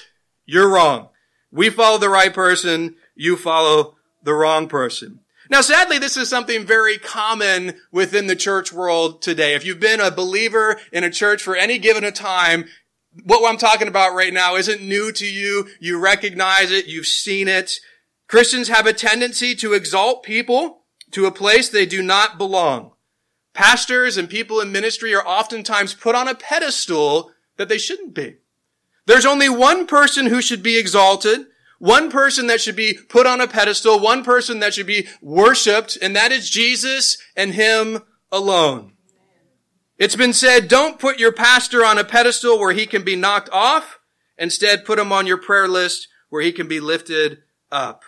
You're 0.46 0.70
wrong. 0.70 1.08
We 1.50 1.68
follow 1.68 1.98
the 1.98 2.08
right 2.08 2.32
person. 2.32 2.96
You 3.14 3.36
follow 3.36 3.96
the 4.22 4.34
wrong 4.34 4.68
person. 4.68 5.20
Now, 5.50 5.62
sadly, 5.62 5.98
this 5.98 6.16
is 6.16 6.28
something 6.28 6.66
very 6.66 6.98
common 6.98 7.74
within 7.90 8.26
the 8.26 8.36
church 8.36 8.72
world 8.72 9.22
today. 9.22 9.54
If 9.54 9.64
you've 9.64 9.80
been 9.80 10.00
a 10.00 10.10
believer 10.10 10.78
in 10.92 11.04
a 11.04 11.10
church 11.10 11.42
for 11.42 11.56
any 11.56 11.78
given 11.78 12.04
a 12.04 12.12
time, 12.12 12.66
what 13.24 13.48
I'm 13.48 13.56
talking 13.56 13.88
about 13.88 14.14
right 14.14 14.32
now 14.32 14.56
isn't 14.56 14.82
new 14.82 15.10
to 15.12 15.26
you. 15.26 15.68
You 15.80 15.98
recognize 15.98 16.70
it. 16.70 16.86
You've 16.86 17.06
seen 17.06 17.48
it. 17.48 17.80
Christians 18.26 18.68
have 18.68 18.86
a 18.86 18.92
tendency 18.92 19.54
to 19.56 19.72
exalt 19.72 20.22
people 20.22 20.84
to 21.12 21.24
a 21.24 21.32
place 21.32 21.68
they 21.68 21.86
do 21.86 22.02
not 22.02 22.36
belong. 22.36 22.92
Pastors 23.54 24.16
and 24.16 24.28
people 24.28 24.60
in 24.60 24.70
ministry 24.70 25.14
are 25.14 25.26
oftentimes 25.26 25.94
put 25.94 26.14
on 26.14 26.28
a 26.28 26.34
pedestal 26.34 27.32
that 27.56 27.68
they 27.68 27.78
shouldn't 27.78 28.14
be. 28.14 28.36
There's 29.06 29.26
only 29.26 29.48
one 29.48 29.86
person 29.86 30.26
who 30.26 30.42
should 30.42 30.62
be 30.62 30.78
exalted, 30.78 31.46
one 31.78 32.10
person 32.10 32.46
that 32.48 32.60
should 32.60 32.76
be 32.76 32.94
put 33.08 33.26
on 33.26 33.40
a 33.40 33.48
pedestal, 33.48 33.98
one 34.00 34.24
person 34.24 34.60
that 34.60 34.74
should 34.74 34.86
be 34.86 35.06
worshiped, 35.22 35.96
and 36.00 36.14
that 36.16 36.32
is 36.32 36.50
Jesus 36.50 37.18
and 37.36 37.54
Him 37.54 38.02
alone. 38.30 38.92
It's 39.98 40.16
been 40.16 40.32
said, 40.32 40.68
don't 40.68 41.00
put 41.00 41.18
your 41.18 41.32
pastor 41.32 41.84
on 41.84 41.98
a 41.98 42.04
pedestal 42.04 42.58
where 42.58 42.72
he 42.72 42.86
can 42.86 43.02
be 43.02 43.16
knocked 43.16 43.50
off. 43.50 43.98
Instead, 44.38 44.84
put 44.84 44.98
him 44.98 45.12
on 45.12 45.26
your 45.26 45.38
prayer 45.38 45.66
list 45.66 46.06
where 46.28 46.40
he 46.40 46.52
can 46.52 46.68
be 46.68 46.78
lifted 46.78 47.38
up. 47.72 48.04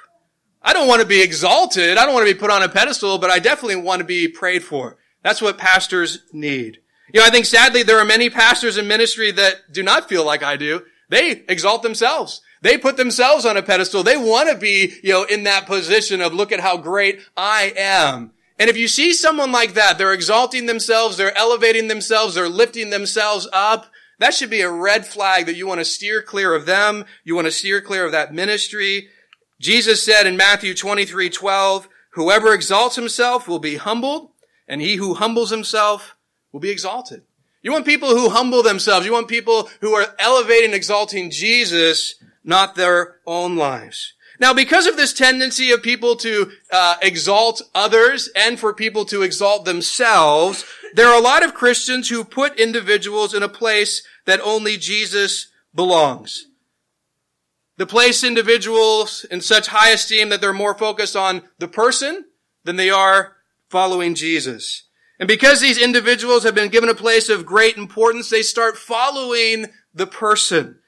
I 0.62 0.72
don't 0.72 0.87
want 0.87 1.00
to 1.00 1.06
be 1.06 1.20
exalted. 1.20 1.98
I 1.98 2.04
don't 2.04 2.14
want 2.14 2.28
to 2.28 2.33
be 2.33 2.38
put 2.38 2.50
on 2.50 2.62
a 2.62 2.68
pedestal, 2.68 3.18
but 3.18 3.30
I 3.30 3.40
definitely 3.40 3.76
want 3.76 3.98
to 3.98 4.04
be 4.04 4.28
prayed 4.28 4.62
for. 4.62 4.98
That's 5.24 5.42
what 5.42 5.59
pastors 5.59 6.20
need. 6.33 6.78
You 7.12 7.20
know, 7.20 7.26
I 7.26 7.30
think 7.30 7.46
sadly 7.46 7.83
there 7.83 7.98
are 7.98 8.04
many 8.04 8.30
pastors 8.30 8.76
in 8.76 8.87
ministry 8.87 9.33
that 9.33 9.72
do 9.72 9.83
not 9.83 10.09
feel 10.09 10.24
like 10.24 10.44
I 10.44 10.56
do. 10.56 10.83
They 11.09 11.42
exalt 11.48 11.83
themselves. 11.83 12.40
They 12.62 12.76
put 12.76 12.96
themselves 12.96 13.46
on 13.46 13.56
a 13.56 13.62
pedestal. 13.62 14.02
They 14.02 14.16
want 14.16 14.50
to 14.50 14.56
be, 14.56 14.94
you 15.02 15.12
know, 15.12 15.24
in 15.24 15.44
that 15.44 15.66
position 15.66 16.20
of 16.20 16.34
look 16.34 16.52
at 16.52 16.60
how 16.60 16.76
great 16.76 17.20
I 17.36 17.72
am. 17.76 18.32
And 18.58 18.68
if 18.68 18.76
you 18.76 18.88
see 18.88 19.14
someone 19.14 19.52
like 19.52 19.74
that, 19.74 19.96
they're 19.96 20.12
exalting 20.12 20.66
themselves, 20.66 21.16
they're 21.16 21.36
elevating 21.36 21.88
themselves, 21.88 22.34
they're 22.34 22.48
lifting 22.48 22.90
themselves 22.90 23.48
up, 23.54 23.86
that 24.20 24.34
should 24.34 24.50
be 24.50 24.60
a 24.60 24.70
red 24.70 25.06
flag 25.06 25.46
that 25.46 25.56
you 25.56 25.66
want 25.66 25.80
to 25.80 25.84
steer 25.84 26.20
clear 26.20 26.54
of 26.54 26.66
them. 26.66 27.06
You 27.24 27.34
want 27.34 27.46
to 27.46 27.50
steer 27.50 27.80
clear 27.80 28.04
of 28.04 28.12
that 28.12 28.34
ministry. 28.34 29.08
Jesus 29.58 30.04
said 30.04 30.26
in 30.26 30.36
Matthew 30.36 30.74
23, 30.74 31.30
12, 31.30 31.88
whoever 32.10 32.52
exalts 32.52 32.96
himself 32.96 33.48
will 33.48 33.58
be 33.58 33.76
humbled, 33.76 34.30
and 34.68 34.82
he 34.82 34.96
who 34.96 35.14
humbles 35.14 35.48
himself 35.48 36.16
will 36.52 36.60
be 36.60 36.68
exalted. 36.68 37.22
You 37.62 37.72
want 37.72 37.86
people 37.86 38.10
who 38.10 38.28
humble 38.28 38.62
themselves. 38.62 39.06
You 39.06 39.12
want 39.12 39.28
people 39.28 39.70
who 39.80 39.94
are 39.94 40.14
elevating, 40.18 40.74
exalting 40.74 41.30
Jesus, 41.30 42.19
not 42.44 42.74
their 42.74 43.16
own 43.26 43.57
lives. 43.57 44.14
Now, 44.40 44.55
because 44.55 44.87
of 44.87 44.96
this 44.96 45.12
tendency 45.12 45.70
of 45.70 45.83
people 45.83 46.16
to 46.16 46.50
uh, 46.72 46.96
exalt 47.03 47.61
others 47.74 48.31
and 48.35 48.59
for 48.59 48.72
people 48.72 49.05
to 49.07 49.22
exalt 49.22 49.66
themselves, 49.66 50.64
there 50.94 51.09
are 51.09 51.18
a 51.18 51.22
lot 51.22 51.44
of 51.44 51.53
Christians 51.53 52.09
who 52.09 52.24
put 52.24 52.59
individuals 52.59 53.35
in 53.35 53.42
a 53.42 53.48
place 53.48 54.03
that 54.24 54.40
only 54.40 54.79
Jesus 54.79 55.48
belongs. 55.74 56.46
The 57.76 57.87
place 57.87 58.24
individuals 58.24 59.26
in 59.31 59.42
such 59.42 59.68
high 59.68 59.90
esteem 59.90 60.31
that 60.31 60.40
they're 60.40 60.53
more 60.53 60.74
focused 60.74 61.16
on 61.16 61.42
the 61.59 61.68
person 61.68 62.24
than 62.64 62.76
they 62.76 62.90
are 62.90 63.37
following 63.68 64.14
Jesus. 64.14 64.85
And 65.18 65.29
because 65.29 65.61
these 65.61 65.79
individuals 65.79 66.44
have 66.44 66.55
been 66.55 66.70
given 66.70 66.88
a 66.88 66.94
place 66.94 67.29
of 67.29 67.44
great 67.44 67.76
importance, 67.76 68.31
they 68.31 68.42
start 68.42 68.79
following 68.79 69.66
the 69.94 70.07
person. 70.07 70.79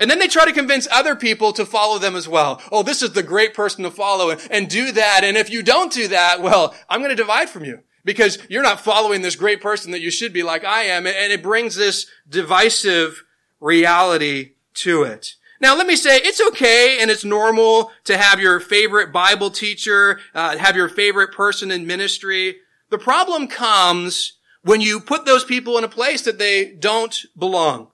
And 0.00 0.10
then 0.10 0.18
they 0.18 0.28
try 0.28 0.44
to 0.44 0.52
convince 0.52 0.86
other 0.90 1.14
people 1.14 1.52
to 1.52 1.66
follow 1.66 1.98
them 1.98 2.16
as 2.16 2.28
well. 2.28 2.62
Oh, 2.70 2.82
this 2.82 3.02
is 3.02 3.12
the 3.12 3.22
great 3.22 3.54
person 3.54 3.84
to 3.84 3.90
follow 3.90 4.30
and, 4.30 4.40
and 4.50 4.68
do 4.68 4.92
that. 4.92 5.22
And 5.24 5.36
if 5.36 5.50
you 5.50 5.62
don't 5.62 5.92
do 5.92 6.08
that, 6.08 6.40
well, 6.40 6.74
I'm 6.88 7.00
going 7.00 7.10
to 7.10 7.16
divide 7.16 7.50
from 7.50 7.64
you 7.64 7.80
because 8.04 8.38
you're 8.48 8.62
not 8.62 8.80
following 8.80 9.22
this 9.22 9.36
great 9.36 9.60
person 9.60 9.92
that 9.92 10.00
you 10.00 10.10
should 10.10 10.32
be 10.32 10.42
like 10.42 10.64
I 10.64 10.84
am. 10.84 11.06
And 11.06 11.32
it 11.32 11.42
brings 11.42 11.76
this 11.76 12.06
divisive 12.28 13.24
reality 13.60 14.52
to 14.74 15.02
it. 15.02 15.34
Now, 15.60 15.76
let 15.76 15.88
me 15.88 15.96
say 15.96 16.18
it's 16.18 16.40
okay 16.50 16.98
and 17.00 17.10
it's 17.10 17.24
normal 17.24 17.90
to 18.04 18.16
have 18.16 18.40
your 18.40 18.60
favorite 18.60 19.12
Bible 19.12 19.50
teacher, 19.50 20.20
uh, 20.32 20.56
have 20.56 20.76
your 20.76 20.88
favorite 20.88 21.32
person 21.32 21.70
in 21.72 21.86
ministry. 21.86 22.58
The 22.90 22.98
problem 22.98 23.48
comes 23.48 24.34
when 24.62 24.80
you 24.80 25.00
put 25.00 25.26
those 25.26 25.44
people 25.44 25.76
in 25.76 25.84
a 25.84 25.88
place 25.88 26.22
that 26.22 26.38
they 26.38 26.72
don't 26.72 27.24
belong. 27.36 27.88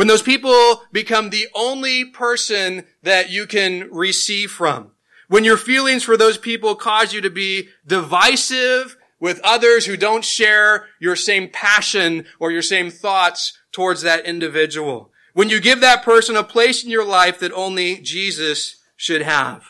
When 0.00 0.08
those 0.08 0.22
people 0.22 0.84
become 0.92 1.28
the 1.28 1.48
only 1.54 2.06
person 2.06 2.86
that 3.02 3.28
you 3.28 3.46
can 3.46 3.90
receive 3.92 4.50
from. 4.50 4.92
When 5.28 5.44
your 5.44 5.58
feelings 5.58 6.04
for 6.04 6.16
those 6.16 6.38
people 6.38 6.74
cause 6.74 7.12
you 7.12 7.20
to 7.20 7.28
be 7.28 7.68
divisive 7.86 8.96
with 9.20 9.42
others 9.44 9.84
who 9.84 9.98
don't 9.98 10.24
share 10.24 10.86
your 11.00 11.16
same 11.16 11.50
passion 11.50 12.24
or 12.38 12.50
your 12.50 12.62
same 12.62 12.90
thoughts 12.90 13.58
towards 13.72 14.00
that 14.00 14.24
individual. 14.24 15.12
When 15.34 15.50
you 15.50 15.60
give 15.60 15.82
that 15.82 16.02
person 16.02 16.34
a 16.34 16.42
place 16.42 16.82
in 16.82 16.88
your 16.88 17.04
life 17.04 17.38
that 17.40 17.52
only 17.52 18.00
Jesus 18.00 18.76
should 18.96 19.20
have. 19.20 19.66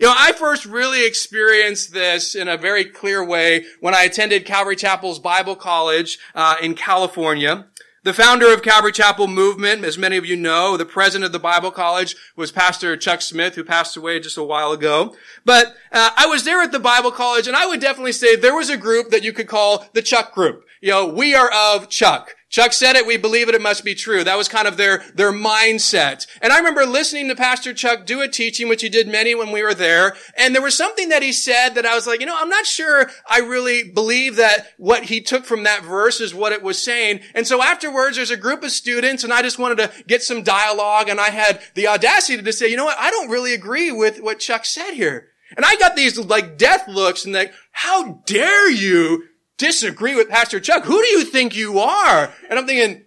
You 0.00 0.06
know, 0.06 0.14
I 0.16 0.32
first 0.32 0.64
really 0.64 1.06
experienced 1.06 1.92
this 1.92 2.34
in 2.34 2.48
a 2.48 2.56
very 2.56 2.84
clear 2.86 3.22
way 3.22 3.66
when 3.80 3.94
I 3.94 4.04
attended 4.04 4.46
Calvary 4.46 4.76
Chapel's 4.76 5.18
Bible 5.18 5.56
College 5.56 6.18
uh, 6.34 6.56
in 6.62 6.74
California. 6.74 7.66
The 8.06 8.14
founder 8.14 8.54
of 8.54 8.62
Calvary 8.62 8.92
Chapel 8.92 9.26
Movement, 9.26 9.84
as 9.84 9.98
many 9.98 10.16
of 10.16 10.24
you 10.24 10.36
know, 10.36 10.76
the 10.76 10.84
president 10.84 11.24
of 11.24 11.32
the 11.32 11.40
Bible 11.40 11.72
College 11.72 12.14
was 12.36 12.52
Pastor 12.52 12.96
Chuck 12.96 13.20
Smith, 13.20 13.56
who 13.56 13.64
passed 13.64 13.96
away 13.96 14.20
just 14.20 14.38
a 14.38 14.44
while 14.44 14.70
ago. 14.70 15.16
But 15.44 15.74
uh, 15.90 16.10
I 16.16 16.26
was 16.26 16.44
there 16.44 16.62
at 16.62 16.70
the 16.70 16.78
Bible 16.78 17.10
College, 17.10 17.48
and 17.48 17.56
I 17.56 17.66
would 17.66 17.80
definitely 17.80 18.12
say 18.12 18.36
there 18.36 18.54
was 18.54 18.70
a 18.70 18.76
group 18.76 19.10
that 19.10 19.24
you 19.24 19.32
could 19.32 19.48
call 19.48 19.88
the 19.92 20.02
Chuck 20.02 20.32
group. 20.32 20.64
You 20.80 20.92
know, 20.92 21.08
we 21.08 21.34
are 21.34 21.50
of 21.52 21.88
Chuck. 21.88 22.35
Chuck 22.56 22.72
said 22.72 22.96
it, 22.96 23.06
we 23.06 23.18
believe 23.18 23.50
it, 23.50 23.54
it 23.54 23.60
must 23.60 23.84
be 23.84 23.94
true. 23.94 24.24
That 24.24 24.38
was 24.38 24.48
kind 24.48 24.66
of 24.66 24.78
their, 24.78 25.04
their 25.14 25.30
mindset. 25.30 26.26
And 26.40 26.54
I 26.54 26.56
remember 26.56 26.86
listening 26.86 27.28
to 27.28 27.36
Pastor 27.36 27.74
Chuck 27.74 28.06
do 28.06 28.22
a 28.22 28.28
teaching, 28.28 28.66
which 28.66 28.80
he 28.80 28.88
did 28.88 29.08
many 29.08 29.34
when 29.34 29.52
we 29.52 29.62
were 29.62 29.74
there, 29.74 30.16
and 30.38 30.54
there 30.54 30.62
was 30.62 30.74
something 30.74 31.10
that 31.10 31.22
he 31.22 31.32
said 31.32 31.74
that 31.74 31.84
I 31.84 31.94
was 31.94 32.06
like, 32.06 32.20
you 32.20 32.24
know, 32.24 32.34
I'm 32.34 32.48
not 32.48 32.64
sure 32.64 33.10
I 33.28 33.40
really 33.40 33.82
believe 33.92 34.36
that 34.36 34.68
what 34.78 35.02
he 35.02 35.20
took 35.20 35.44
from 35.44 35.64
that 35.64 35.84
verse 35.84 36.18
is 36.18 36.34
what 36.34 36.52
it 36.54 36.62
was 36.62 36.82
saying. 36.82 37.20
And 37.34 37.46
so 37.46 37.62
afterwards, 37.62 38.16
there's 38.16 38.30
a 38.30 38.38
group 38.38 38.62
of 38.62 38.70
students, 38.70 39.22
and 39.22 39.34
I 39.34 39.42
just 39.42 39.58
wanted 39.58 39.76
to 39.76 39.92
get 40.06 40.22
some 40.22 40.42
dialogue, 40.42 41.10
and 41.10 41.20
I 41.20 41.28
had 41.28 41.60
the 41.74 41.88
audacity 41.88 42.42
to 42.42 42.52
say, 42.54 42.70
you 42.70 42.78
know 42.78 42.86
what, 42.86 42.98
I 42.98 43.10
don't 43.10 43.28
really 43.28 43.52
agree 43.52 43.92
with 43.92 44.22
what 44.22 44.38
Chuck 44.38 44.64
said 44.64 44.92
here. 44.92 45.28
And 45.54 45.66
I 45.66 45.76
got 45.76 45.94
these 45.94 46.18
like 46.18 46.56
death 46.56 46.88
looks 46.88 47.26
and 47.26 47.34
like, 47.34 47.52
how 47.72 48.22
dare 48.24 48.70
you 48.70 49.24
disagree 49.58 50.14
with 50.14 50.28
Pastor 50.28 50.60
Chuck. 50.60 50.84
Who 50.84 51.00
do 51.00 51.08
you 51.08 51.24
think 51.24 51.56
you 51.56 51.78
are? 51.78 52.32
And 52.48 52.58
I'm 52.58 52.66
thinking, 52.66 53.02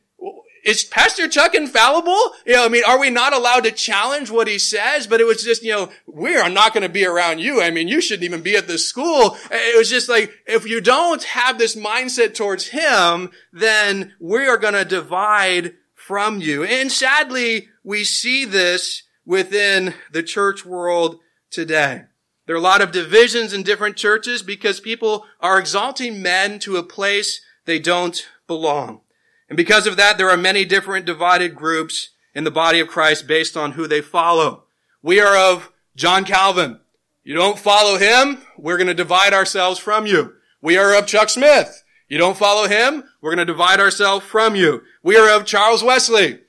is 0.66 0.84
Pastor 0.84 1.28
Chuck 1.28 1.56
infallible? 1.56 2.20
You 2.46 2.54
know, 2.54 2.66
I 2.66 2.70
mean, 2.70 2.84
are 2.86 3.00
we 3.00 3.10
not 3.10 3.34
allowed 3.34 3.64
to 3.64 3.72
challenge 3.72 4.30
what 4.30 4.48
he 4.48 4.60
says? 4.60 5.08
But 5.08 5.22
it 5.22 5.26
was 5.26 5.44
just, 5.44 5.64
you 5.64 5.72
know, 5.72 5.90
we 6.06 6.36
are 6.36 6.50
not 6.50 6.74
going 6.74 6.84
to 6.84 6.90
be 6.90 7.06
around 7.06 7.40
you. 7.40 7.62
I 7.62 7.72
mean, 7.72 7.88
you 7.88 8.02
shouldn't 8.02 8.26
even 8.26 8.42
be 8.42 8.56
at 8.56 8.68
this 8.68 8.88
school. 8.88 9.38
It 9.52 9.78
was 9.78 9.90
just 9.90 10.10
like, 10.10 10.32
if 10.46 10.68
you 10.68 10.82
don't 10.82 11.24
have 11.24 11.58
this 11.58 11.76
mindset 11.76 12.36
towards 12.36 12.68
him, 12.68 13.32
then 13.54 14.14
we 14.20 14.48
are 14.48 14.58
going 14.58 14.74
to 14.74 14.86
divide 14.86 15.76
from 15.96 16.42
you. 16.42 16.64
And 16.64 16.92
sadly, 16.92 17.70
we 17.84 18.04
see 18.04 18.44
this 18.44 19.04
within 19.26 19.94
the 20.12 20.24
church 20.24 20.66
world 20.66 21.20
today. 21.52 22.04
There 22.50 22.56
are 22.56 22.58
a 22.58 22.64
lot 22.64 22.82
of 22.82 22.92
divisions 22.92 23.54
in 23.54 23.62
different 23.62 23.96
churches 23.96 24.42
because 24.42 24.80
people 24.80 25.28
are 25.40 25.60
exalting 25.60 26.20
men 26.20 26.58
to 26.62 26.78
a 26.78 26.84
place 26.84 27.42
they 27.66 27.78
don't 27.78 28.28
belong. 28.48 29.02
And 29.50 29.56
because 29.56 29.86
of 29.86 29.98
that, 29.98 30.18
there 30.18 30.32
are 30.32 30.36
many 30.36 30.66
different 30.66 31.06
divided 31.06 31.54
groups 31.54 32.10
in 32.34 32.46
the 32.46 32.50
body 32.50 32.80
of 32.80 32.88
Christ 32.88 33.28
based 33.28 33.56
on 33.56 33.74
who 33.74 33.86
they 33.86 34.02
follow. 34.02 34.64
We 35.04 35.20
are 35.20 35.38
of 35.38 35.72
John 35.96 36.26
Calvin. 36.26 36.80
You 37.24 37.36
don't 37.36 37.60
follow 37.60 38.00
him, 38.00 38.42
we're 38.58 38.78
going 38.78 38.88
to 38.88 38.96
divide 38.96 39.32
ourselves 39.32 39.80
from 39.80 40.08
you. 40.08 40.34
We 40.60 40.76
are 40.76 40.98
of 40.98 41.06
Chuck 41.06 41.30
Smith. 41.30 41.84
You 42.08 42.18
don't 42.18 42.36
follow 42.36 42.68
him, 42.68 43.04
we're 43.22 43.36
going 43.36 43.46
to 43.46 43.54
divide 43.54 43.80
ourselves 43.80 44.26
from 44.26 44.56
you. 44.56 44.82
We 45.04 45.18
are 45.18 45.38
of 45.38 45.46
Charles 45.46 45.84
Wesley. 45.84 46.30
If 46.30 46.42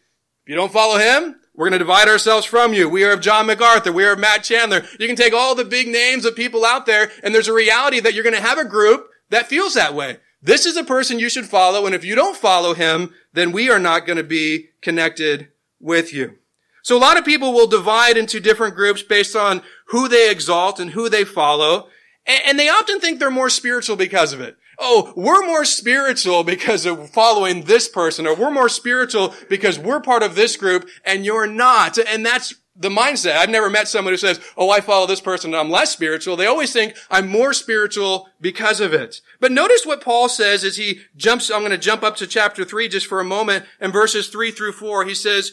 you 0.47 0.55
don't 0.55 0.73
follow 0.73 0.99
him, 0.99 1.40
we're 1.61 1.69
going 1.69 1.79
to 1.79 1.85
divide 1.85 2.09
ourselves 2.09 2.47
from 2.47 2.73
you. 2.73 2.89
We 2.89 3.05
are 3.05 3.13
of 3.13 3.21
John 3.21 3.45
MacArthur. 3.45 3.93
We 3.93 4.07
are 4.07 4.13
of 4.13 4.19
Matt 4.19 4.45
Chandler. 4.45 4.83
You 4.99 5.07
can 5.07 5.15
take 5.15 5.35
all 5.35 5.55
the 5.55 5.63
big 5.63 5.89
names 5.89 6.25
of 6.25 6.35
people 6.35 6.65
out 6.65 6.87
there, 6.87 7.11
and 7.23 7.35
there's 7.35 7.49
a 7.49 7.53
reality 7.53 8.01
that 8.01 8.15
you're 8.15 8.25
going 8.25 8.35
to 8.35 8.41
have 8.41 8.57
a 8.57 8.65
group 8.65 9.11
that 9.29 9.47
feels 9.47 9.75
that 9.75 9.93
way. 9.93 10.21
This 10.41 10.65
is 10.65 10.79
a 10.79 10.85
person 10.85 11.19
you 11.19 11.29
should 11.29 11.45
follow, 11.45 11.85
and 11.85 11.95
if 11.95 12.03
you 12.03 12.15
don't 12.15 12.35
follow 12.35 12.73
him, 12.73 13.13
then 13.35 13.53
we 13.53 13.69
are 13.69 13.79
not 13.79 14.07
going 14.07 14.17
to 14.17 14.25
be 14.25 14.71
connected 14.81 15.49
with 15.79 16.15
you. 16.15 16.39
So 16.83 16.97
a 16.97 16.99
lot 16.99 17.19
of 17.19 17.27
people 17.27 17.53
will 17.53 17.67
divide 17.67 18.17
into 18.17 18.41
different 18.41 18.75
groups 18.75 19.03
based 19.03 19.37
on 19.37 19.61
who 19.89 20.09
they 20.09 20.31
exalt 20.31 20.81
and 20.81 20.93
who 20.93 21.11
they 21.11 21.25
follow, 21.25 21.89
and 22.25 22.59
they 22.59 22.71
often 22.71 23.01
think 23.01 23.19
they're 23.19 23.31
more 23.31 23.51
spiritual 23.51 23.97
because 23.97 24.33
of 24.33 24.41
it 24.41 24.57
oh, 24.81 25.13
we're 25.15 25.47
more 25.47 25.65
spiritual 25.65 26.43
because 26.43 26.87
of 26.87 27.11
following 27.11 27.63
this 27.63 27.89
person, 27.89 28.27
or 28.27 28.35
we're 28.35 28.51
more 28.51 28.69
spiritual 28.69 29.35
because 29.49 29.79
we're 29.79 30.01
part 30.01 30.23
of 30.23 30.35
this 30.35 30.57
group 30.57 30.89
and 31.05 31.25
you're 31.25 31.47
not. 31.47 31.99
And 31.99 32.25
that's 32.25 32.55
the 32.75 32.89
mindset. 32.89 33.37
I've 33.37 33.51
never 33.51 33.69
met 33.69 33.89
someone 33.89 34.15
who 34.15 34.17
says, 34.19 34.41
oh, 34.57 34.71
I 34.71 34.81
follow 34.81 35.07
this 35.07 35.21
person 35.21 35.53
and 35.53 35.61
I'm 35.61 35.71
less 35.71 35.93
spiritual. 35.93 36.37
They 36.37 36.47
always 36.47 36.73
think 36.73 36.97
I'm 37.11 37.29
more 37.29 37.53
spiritual 37.53 38.29
because 38.41 38.81
of 38.81 38.95
it. 38.95 39.21
But 39.39 39.53
notice 39.53 39.85
what 39.85 40.01
Paul 40.01 40.31
says 40.31 40.65
as 40.65 40.77
he 40.77 41.01
jumps, 41.15 41.51
I'm 41.51 41.61
going 41.61 41.73
to 41.73 41.79
jump 41.79 42.03
up 42.03 42.17
to 42.17 42.27
chapter 42.27 42.65
three 42.65 42.89
just 42.89 43.07
for 43.07 43.21
a 43.21 43.25
moment 43.25 43.67
and 43.81 43.93
verses 43.93 44.29
three 44.29 44.51
through 44.51 44.73
four. 44.73 45.05
He 45.05 45.15
says, 45.15 45.53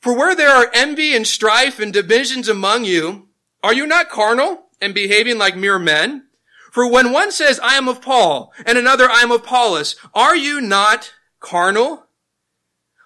for 0.00 0.16
where 0.16 0.34
there 0.34 0.50
are 0.50 0.70
envy 0.72 1.14
and 1.14 1.26
strife 1.26 1.78
and 1.78 1.92
divisions 1.92 2.48
among 2.48 2.84
you, 2.84 3.28
are 3.62 3.74
you 3.74 3.86
not 3.86 4.08
carnal 4.08 4.66
and 4.80 4.94
behaving 4.94 5.38
like 5.38 5.56
mere 5.56 5.78
men? 5.78 6.26
For 6.74 6.90
when 6.90 7.12
one 7.12 7.30
says, 7.30 7.60
I 7.60 7.76
am 7.76 7.86
of 7.86 8.02
Paul, 8.02 8.52
and 8.66 8.76
another, 8.76 9.08
I 9.08 9.20
am 9.20 9.30
of 9.30 9.42
Apollos, 9.42 9.94
are 10.12 10.34
you 10.34 10.60
not 10.60 11.14
carnal? 11.38 12.06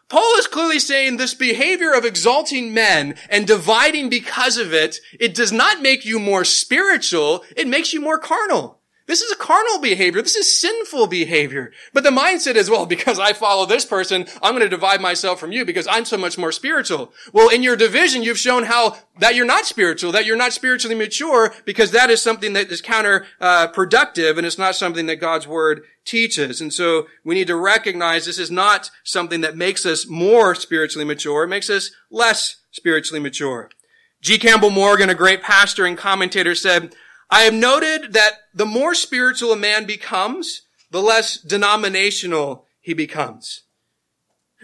Paul 0.08 0.38
is 0.38 0.46
clearly 0.46 0.78
saying 0.78 1.18
this 1.18 1.34
behavior 1.34 1.92
of 1.92 2.06
exalting 2.06 2.72
men 2.72 3.16
and 3.28 3.46
dividing 3.46 4.08
because 4.08 4.56
of 4.56 4.72
it, 4.72 5.00
it 5.20 5.34
does 5.34 5.52
not 5.52 5.82
make 5.82 6.06
you 6.06 6.18
more 6.18 6.46
spiritual, 6.46 7.44
it 7.58 7.68
makes 7.68 7.92
you 7.92 8.00
more 8.00 8.18
carnal. 8.18 8.77
This 9.08 9.22
is 9.22 9.32
a 9.32 9.36
carnal 9.36 9.80
behavior. 9.80 10.20
This 10.20 10.36
is 10.36 10.60
sinful 10.60 11.06
behavior. 11.06 11.72
But 11.94 12.04
the 12.04 12.10
mindset 12.10 12.56
is, 12.56 12.68
well, 12.68 12.84
because 12.98 13.18
I 13.18 13.32
follow 13.32 13.64
this 13.64 13.84
person, 13.84 14.26
I'm 14.42 14.52
going 14.52 14.62
to 14.62 14.68
divide 14.68 15.00
myself 15.00 15.40
from 15.40 15.50
you 15.50 15.64
because 15.64 15.88
I'm 15.90 16.04
so 16.04 16.18
much 16.18 16.36
more 16.38 16.52
spiritual. 16.52 17.12
Well, 17.32 17.48
in 17.48 17.62
your 17.62 17.74
division, 17.74 18.22
you've 18.22 18.38
shown 18.38 18.64
how 18.64 18.98
that 19.18 19.34
you're 19.34 19.46
not 19.46 19.64
spiritual, 19.64 20.12
that 20.12 20.26
you're 20.26 20.36
not 20.36 20.52
spiritually 20.52 20.94
mature 20.94 21.54
because 21.64 21.90
that 21.90 22.10
is 22.10 22.22
something 22.22 22.52
that 22.52 22.70
is 22.70 22.82
counterproductive 22.82 24.34
uh, 24.34 24.36
and 24.36 24.46
it's 24.46 24.58
not 24.58 24.76
something 24.76 25.06
that 25.06 25.16
God's 25.16 25.48
word 25.48 25.82
teaches. 26.04 26.60
And 26.60 26.72
so 26.72 27.06
we 27.24 27.34
need 27.34 27.46
to 27.46 27.56
recognize 27.56 28.26
this 28.26 28.38
is 28.38 28.50
not 28.50 28.90
something 29.04 29.40
that 29.40 29.56
makes 29.56 29.86
us 29.86 30.06
more 30.06 30.54
spiritually 30.54 31.06
mature. 31.06 31.44
It 31.44 31.48
makes 31.48 31.70
us 31.70 31.90
less 32.10 32.56
spiritually 32.70 33.20
mature. 33.20 33.70
G. 34.20 34.38
Campbell 34.38 34.70
Morgan, 34.70 35.08
a 35.08 35.14
great 35.14 35.42
pastor 35.42 35.86
and 35.86 35.96
commentator 35.96 36.54
said, 36.54 36.94
I 37.30 37.42
have 37.42 37.54
noted 37.54 38.14
that 38.14 38.32
the 38.54 38.66
more 38.66 38.94
spiritual 38.94 39.52
a 39.52 39.56
man 39.56 39.84
becomes, 39.84 40.62
the 40.90 41.02
less 41.02 41.36
denominational 41.36 42.66
he 42.80 42.94
becomes. 42.94 43.62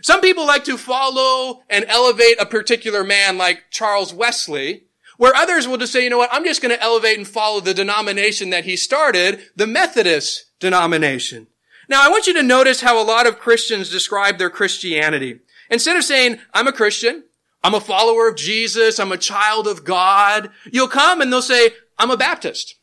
Some 0.03 0.21
people 0.21 0.47
like 0.47 0.65
to 0.65 0.79
follow 0.79 1.63
and 1.71 1.85
elevate 1.89 2.41
a 2.41 2.47
particular 2.47 3.05
man 3.05 3.39
like 3.39 3.65
Charles 3.71 4.13
Wesley, 4.13 4.85
where 5.19 5.35
others 5.35 5.69
will 5.69 5.77
just 5.77 5.93
say, 5.93 6.03
you 6.03 6.11
know 6.11 6.19
what, 6.19 6.33
I'm 6.33 6.45
just 6.45 6.61
going 6.61 6.75
to 6.75 6.83
elevate 6.83 7.19
and 7.19 7.29
follow 7.29 7.61
the 7.61 7.75
denomination 7.75 8.51
that 8.51 8.65
he 8.65 8.77
started, 8.77 9.41
the 9.55 9.67
Methodist 9.67 10.47
denomination. 10.59 11.47
Now, 11.89 12.05
I 12.05 12.09
want 12.09 12.27
you 12.27 12.35
to 12.35 12.43
notice 12.43 12.81
how 12.81 13.01
a 13.01 13.05
lot 13.05 13.27
of 13.27 13.39
Christians 13.39 13.91
describe 13.91 14.39
their 14.39 14.51
Christianity. 14.51 15.41
Instead 15.71 15.97
of 15.97 16.05
saying, 16.05 16.39
I'm 16.53 16.67
a 16.67 16.73
Christian, 16.73 17.25
I'm 17.63 17.75
a 17.75 17.81
follower 17.81 18.29
of 18.29 18.37
Jesus, 18.37 18.99
I'm 18.99 19.13
a 19.13 19.19
child 19.19 19.67
of 19.67 19.85
God, 19.85 20.51
you'll 20.71 20.89
come 20.89 21.21
and 21.21 21.33
they'll 21.33 21.43
say, 21.43 21.71
I'm 21.99 22.11
a 22.11 22.17
Baptist, 22.17 22.77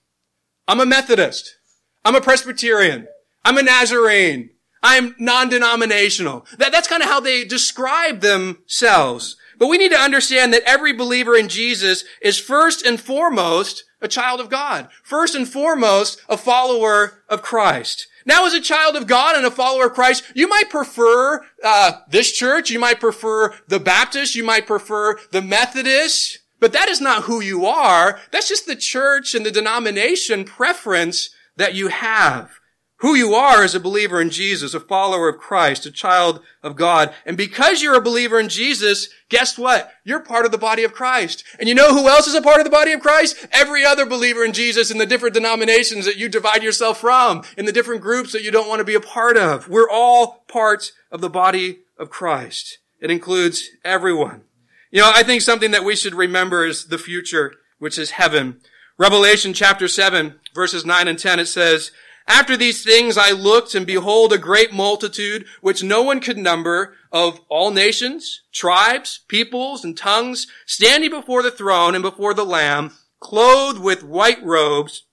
I'm 0.68 0.80
a 0.80 0.86
Methodist, 0.86 1.58
I'm 2.06 2.16
a 2.16 2.22
Presbyterian, 2.22 3.08
I'm 3.44 3.58
a 3.58 3.64
Nazarene, 3.64 4.52
I'm 4.84 5.16
non-denominational. 5.20 6.46
That, 6.58 6.72
that's 6.72 6.88
kind 6.88 7.04
of 7.04 7.10
how 7.10 7.20
they 7.20 7.44
describe 7.46 8.22
themselves. 8.22 9.38
But 9.60 9.68
we 9.68 9.78
need 9.78 9.92
to 9.92 10.00
understand 10.00 10.54
that 10.54 10.64
every 10.66 10.92
believer 10.94 11.36
in 11.36 11.48
Jesus 11.48 12.04
is 12.22 12.40
first 12.40 12.84
and 12.84 13.00
foremost 13.00 13.84
a 14.02 14.08
child 14.08 14.40
of 14.40 14.50
God. 14.50 14.90
First 15.04 15.36
and 15.36 15.48
foremost, 15.48 16.20
a 16.28 16.36
follower 16.36 17.22
of 17.30 17.44
Christ. 17.44 18.08
Now, 18.26 18.46
as 18.48 18.54
a 18.54 18.62
child 18.62 18.96
of 18.96 19.08
God 19.08 19.36
and 19.36 19.46
a 19.46 19.52
follower 19.52 19.88
of 19.88 19.94
Christ, 19.94 20.24
you 20.34 20.48
might 20.48 20.70
prefer 20.70 21.44
uh, 21.64 22.00
this 22.10 22.32
church, 22.32 22.72
you 22.72 22.80
might 22.80 23.00
prefer 23.00 23.54
the 23.68 23.80
Baptist, 23.80 24.36
you 24.36 24.44
might 24.44 24.66
prefer 24.66 25.20
the 25.32 25.42
Methodist, 25.42 26.40
but 26.62 26.72
that 26.72 26.88
is 26.88 27.02
not 27.02 27.24
who 27.24 27.42
you 27.42 27.66
are. 27.66 28.22
That's 28.32 28.48
just 28.48 28.66
the 28.66 28.78
church 28.78 29.36
and 29.36 29.46
the 29.46 29.52
denomination 29.52 30.46
preference 30.46 31.32
that 31.58 31.76
you 31.76 31.90
have 31.90 32.62
who 33.02 33.16
you 33.16 33.34
are 33.34 33.64
as 33.64 33.74
a 33.74 33.80
believer 33.80 34.22
in 34.22 34.30
Jesus, 34.30 34.76
a 34.76 34.80
follower 34.80 35.28
of 35.28 35.40
Christ, 35.40 35.88
a 35.88 35.92
child 35.92 36.40
of 36.62 36.76
God. 36.76 37.12
And 37.26 37.36
because 37.36 37.82
you're 37.82 37.96
a 37.96 38.02
believer 38.02 38.40
in 38.40 38.48
Jesus, 38.48 39.10
guess 39.28 39.58
what? 39.58 39.92
You're 40.04 40.20
part 40.20 40.46
of 40.46 40.52
the 40.52 40.60
body 40.60 40.84
of 40.84 40.94
Christ. 40.94 41.44
And 41.60 41.68
you 41.68 41.74
know 41.74 41.96
who 41.96 42.08
else 42.08 42.28
is 42.28 42.36
a 42.36 42.44
part 42.44 42.60
of 42.60 42.64
the 42.64 42.70
body 42.70 42.92
of 42.92 43.02
Christ? 43.02 43.48
Every 43.52 43.84
other 43.84 44.06
believer 44.06 44.46
in 44.46 44.54
Jesus 44.54 44.92
in 44.92 45.00
the 45.00 45.08
different 45.08 45.34
denominations 45.34 46.06
that 46.06 46.18
you 46.18 46.30
divide 46.30 46.62
yourself 46.62 47.00
from, 47.02 47.42
in 47.58 47.66
the 47.66 47.72
different 47.72 48.02
groups 48.02 48.34
that 48.34 48.44
you 48.44 48.52
don't 48.52 48.70
want 48.70 48.80
to 48.80 48.86
be 48.86 48.96
a 48.96 49.02
part 49.02 49.36
of. 49.36 49.68
We're 49.68 49.90
all 49.90 50.44
parts 50.48 50.92
of 51.12 51.22
the 51.22 51.30
body 51.30 51.80
of 51.98 52.12
Christ. 52.12 52.78
It 53.00 53.10
includes 53.10 53.68
everyone. 53.84 54.44
You 54.92 55.02
know, 55.02 55.12
I 55.14 55.24
think 55.24 55.42
something 55.42 55.72
that 55.72 55.86
we 55.86 55.96
should 55.96 56.14
remember 56.14 56.66
is 56.66 56.88
the 56.88 56.98
future, 56.98 57.56
which 57.80 57.98
is 57.98 58.12
heaven. 58.12 58.60
Revelation 58.98 59.54
chapter 59.54 59.88
7, 59.88 60.40
verses 60.54 60.86
9 60.86 61.08
and 61.08 61.18
10, 61.18 61.40
it 61.40 61.46
says, 61.46 61.92
after 62.28 62.56
these 62.58 62.84
things 62.84 63.18
I 63.18 63.32
looked 63.32 63.74
and 63.74 63.88
behold 63.88 64.34
a 64.34 64.38
great 64.38 64.74
multitude 64.74 65.46
which 65.62 65.82
no 65.82 66.02
one 66.02 66.20
could 66.20 66.38
number 66.38 66.96
of 67.12 67.40
all 67.50 67.72
nations, 67.72 68.42
tribes, 68.52 69.22
peoples, 69.30 69.86
and 69.86 69.98
tongues 69.98 70.48
standing 70.66 71.10
before 71.10 71.42
the 71.42 71.52
throne 71.52 71.96
and 71.96 72.04
before 72.04 72.34
the 72.34 72.46
Lamb, 72.46 72.92
clothed 73.20 73.80
with 73.80 74.04
white 74.04 74.44
robes, 74.44 75.04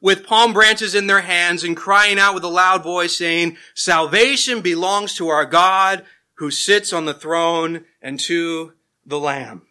with 0.00 0.26
palm 0.26 0.52
branches 0.52 0.94
in 0.94 1.06
their 1.06 1.22
hands 1.22 1.62
and 1.64 1.76
crying 1.76 2.18
out 2.18 2.34
with 2.34 2.44
a 2.44 2.48
loud 2.48 2.82
voice 2.82 3.16
saying, 3.16 3.56
salvation 3.74 4.60
belongs 4.60 5.14
to 5.14 5.28
our 5.28 5.46
God 5.46 6.04
who 6.34 6.50
sits 6.50 6.92
on 6.92 7.06
the 7.06 7.14
throne 7.14 7.84
and 8.02 8.20
to 8.20 8.74
the 9.06 9.18
Lamb. 9.18 9.62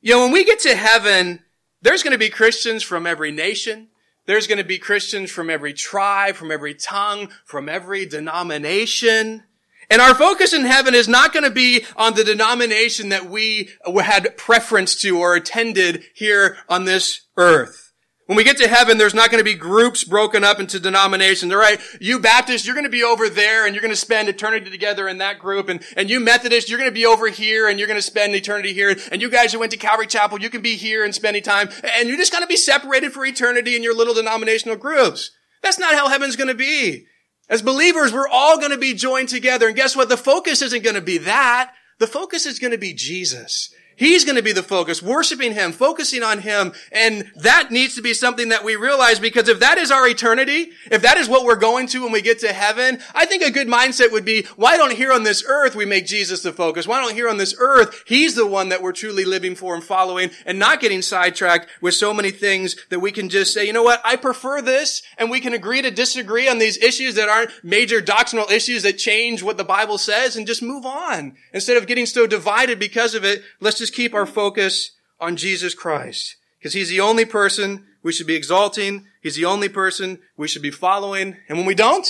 You 0.00 0.14
know, 0.14 0.20
when 0.22 0.32
we 0.32 0.44
get 0.44 0.60
to 0.60 0.76
heaven, 0.76 1.42
there's 1.82 2.02
going 2.02 2.12
to 2.12 2.18
be 2.18 2.28
Christians 2.28 2.82
from 2.82 3.06
every 3.06 3.32
nation, 3.32 3.88
there's 4.26 4.46
going 4.46 4.58
to 4.58 4.64
be 4.64 4.78
Christians 4.78 5.30
from 5.30 5.50
every 5.50 5.72
tribe, 5.72 6.34
from 6.34 6.50
every 6.50 6.74
tongue, 6.74 7.28
from 7.44 7.68
every 7.68 8.06
denomination. 8.06 9.44
And 9.88 10.02
our 10.02 10.16
focus 10.16 10.52
in 10.52 10.64
heaven 10.64 10.96
is 10.96 11.06
not 11.06 11.32
going 11.32 11.44
to 11.44 11.50
be 11.50 11.84
on 11.96 12.14
the 12.14 12.24
denomination 12.24 13.10
that 13.10 13.30
we 13.30 13.70
had 14.02 14.36
preference 14.36 14.96
to 15.02 15.18
or 15.18 15.36
attended 15.36 16.02
here 16.12 16.56
on 16.68 16.84
this 16.84 17.20
earth. 17.36 17.85
When 18.26 18.36
we 18.36 18.42
get 18.42 18.56
to 18.56 18.66
heaven, 18.66 18.98
there's 18.98 19.14
not 19.14 19.30
going 19.30 19.38
to 19.38 19.44
be 19.44 19.54
groups 19.54 20.02
broken 20.02 20.42
up 20.42 20.58
into 20.58 20.80
denominations. 20.80 21.52
All 21.52 21.60
right, 21.60 21.80
you 22.00 22.18
Baptists, 22.18 22.66
you're 22.66 22.74
going 22.74 22.84
to 22.84 22.90
be 22.90 23.04
over 23.04 23.28
there 23.28 23.64
and 23.64 23.74
you're 23.74 23.82
going 23.82 23.92
to 23.92 23.96
spend 23.96 24.28
eternity 24.28 24.68
together 24.68 25.06
in 25.06 25.18
that 25.18 25.38
group. 25.38 25.68
And, 25.68 25.80
and 25.96 26.10
you 26.10 26.18
Methodists, 26.18 26.68
you're 26.68 26.78
going 26.78 26.90
to 26.90 26.94
be 26.94 27.06
over 27.06 27.28
here 27.28 27.68
and 27.68 27.78
you're 27.78 27.86
going 27.86 27.98
to 27.98 28.02
spend 28.02 28.34
eternity 28.34 28.72
here. 28.72 28.96
And 29.12 29.22
you 29.22 29.30
guys 29.30 29.52
who 29.52 29.60
went 29.60 29.70
to 29.72 29.78
Calvary 29.78 30.08
Chapel, 30.08 30.40
you 30.40 30.50
can 30.50 30.60
be 30.60 30.74
here 30.74 31.04
and 31.04 31.14
spending 31.14 31.44
time. 31.44 31.68
And 31.96 32.08
you're 32.08 32.18
just 32.18 32.32
going 32.32 32.42
to 32.42 32.48
be 32.48 32.56
separated 32.56 33.12
for 33.12 33.24
eternity 33.24 33.76
in 33.76 33.84
your 33.84 33.94
little 33.94 34.14
denominational 34.14 34.76
groups. 34.76 35.30
That's 35.62 35.78
not 35.78 35.94
how 35.94 36.08
heaven's 36.08 36.36
going 36.36 36.48
to 36.48 36.54
be. 36.54 37.06
As 37.48 37.62
believers, 37.62 38.12
we're 38.12 38.28
all 38.28 38.58
going 38.58 38.72
to 38.72 38.76
be 38.76 38.94
joined 38.94 39.28
together. 39.28 39.68
And 39.68 39.76
guess 39.76 39.94
what? 39.94 40.08
The 40.08 40.16
focus 40.16 40.62
isn't 40.62 40.82
going 40.82 40.96
to 40.96 41.00
be 41.00 41.18
that. 41.18 41.72
The 42.00 42.08
focus 42.08 42.44
is 42.44 42.58
going 42.58 42.72
to 42.72 42.78
be 42.78 42.92
Jesus. 42.92 43.72
He's 43.96 44.24
going 44.24 44.36
to 44.36 44.42
be 44.42 44.52
the 44.52 44.62
focus, 44.62 45.02
worshiping 45.02 45.54
Him, 45.54 45.72
focusing 45.72 46.22
on 46.22 46.40
Him. 46.40 46.72
And 46.92 47.32
that 47.34 47.70
needs 47.70 47.94
to 47.96 48.02
be 48.02 48.14
something 48.14 48.50
that 48.50 48.62
we 48.62 48.76
realize 48.76 49.18
because 49.18 49.48
if 49.48 49.58
that 49.60 49.78
is 49.78 49.90
our 49.90 50.06
eternity, 50.06 50.72
if 50.90 51.02
that 51.02 51.16
is 51.16 51.28
what 51.28 51.44
we're 51.44 51.56
going 51.56 51.86
to 51.88 52.02
when 52.02 52.12
we 52.12 52.20
get 52.20 52.38
to 52.40 52.52
heaven, 52.52 53.00
I 53.14 53.24
think 53.24 53.42
a 53.42 53.50
good 53.50 53.68
mindset 53.68 54.12
would 54.12 54.24
be, 54.24 54.44
why 54.56 54.76
don't 54.76 54.92
here 54.92 55.12
on 55.12 55.22
this 55.22 55.42
earth 55.46 55.74
we 55.74 55.86
make 55.86 56.06
Jesus 56.06 56.42
the 56.42 56.52
focus? 56.52 56.86
Why 56.86 57.00
don't 57.00 57.14
here 57.14 57.28
on 57.28 57.38
this 57.38 57.54
earth, 57.58 58.04
He's 58.06 58.34
the 58.34 58.46
one 58.46 58.68
that 58.68 58.82
we're 58.82 58.92
truly 58.92 59.24
living 59.24 59.54
for 59.54 59.74
and 59.74 59.82
following 59.82 60.30
and 60.44 60.58
not 60.58 60.80
getting 60.80 61.00
sidetracked 61.00 61.68
with 61.80 61.94
so 61.94 62.12
many 62.12 62.30
things 62.30 62.76
that 62.90 63.00
we 63.00 63.10
can 63.10 63.30
just 63.30 63.54
say, 63.54 63.66
you 63.66 63.72
know 63.72 63.82
what? 63.82 64.02
I 64.04 64.16
prefer 64.16 64.60
this 64.60 65.02
and 65.16 65.30
we 65.30 65.40
can 65.40 65.54
agree 65.54 65.80
to 65.80 65.90
disagree 65.90 66.48
on 66.48 66.58
these 66.58 66.76
issues 66.78 67.14
that 67.14 67.30
aren't 67.30 67.50
major 67.64 68.02
doctrinal 68.02 68.46
issues 68.50 68.82
that 68.82 68.98
change 68.98 69.42
what 69.42 69.56
the 69.56 69.64
Bible 69.64 69.96
says 69.96 70.36
and 70.36 70.46
just 70.46 70.62
move 70.62 70.84
on. 70.84 71.34
Instead 71.54 71.78
of 71.78 71.86
getting 71.86 72.04
so 72.04 72.26
divided 72.26 72.78
because 72.78 73.14
of 73.14 73.24
it, 73.24 73.42
let's 73.60 73.78
just 73.78 73.85
just 73.86 73.94
keep 73.94 74.14
our 74.14 74.26
focus 74.26 74.96
on 75.20 75.36
Jesus 75.36 75.72
Christ 75.72 76.38
because 76.58 76.72
he's 76.72 76.88
the 76.88 76.98
only 76.98 77.24
person 77.24 77.86
we 78.02 78.12
should 78.12 78.26
be 78.26 78.34
exalting. 78.34 79.06
He's 79.22 79.36
the 79.36 79.44
only 79.44 79.68
person 79.68 80.18
we 80.36 80.48
should 80.48 80.62
be 80.62 80.72
following. 80.72 81.36
And 81.48 81.56
when 81.56 81.68
we 81.68 81.76
don't, 81.76 82.04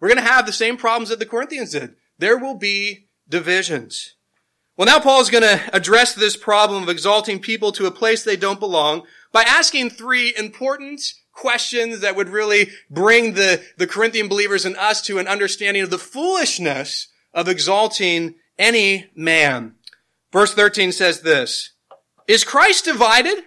we're 0.00 0.08
going 0.08 0.24
to 0.24 0.32
have 0.32 0.46
the 0.46 0.52
same 0.52 0.78
problems 0.78 1.10
that 1.10 1.18
the 1.18 1.26
Corinthians 1.26 1.72
did. 1.72 1.94
There 2.16 2.38
will 2.38 2.54
be 2.54 3.08
divisions. 3.28 4.14
Well, 4.78 4.86
now 4.86 4.98
Paul 4.98 5.20
is 5.20 5.28
going 5.28 5.42
to 5.42 5.60
address 5.76 6.14
this 6.14 6.38
problem 6.38 6.82
of 6.82 6.88
exalting 6.88 7.38
people 7.40 7.70
to 7.72 7.84
a 7.84 7.90
place 7.90 8.24
they 8.24 8.36
don't 8.36 8.58
belong 8.58 9.02
by 9.30 9.42
asking 9.42 9.90
three 9.90 10.32
important 10.38 11.02
questions 11.34 12.00
that 12.00 12.16
would 12.16 12.30
really 12.30 12.70
bring 12.88 13.34
the, 13.34 13.62
the 13.76 13.86
Corinthian 13.86 14.26
believers 14.26 14.64
and 14.64 14.76
us 14.78 15.02
to 15.02 15.18
an 15.18 15.28
understanding 15.28 15.82
of 15.82 15.90
the 15.90 15.98
foolishness 15.98 17.08
of 17.34 17.46
exalting 17.46 18.36
any 18.58 19.10
man. 19.14 19.74
Verse 20.32 20.52
13 20.54 20.92
says 20.92 21.22
this, 21.22 21.70
Is 22.26 22.44
Christ 22.44 22.84
divided? 22.84 23.44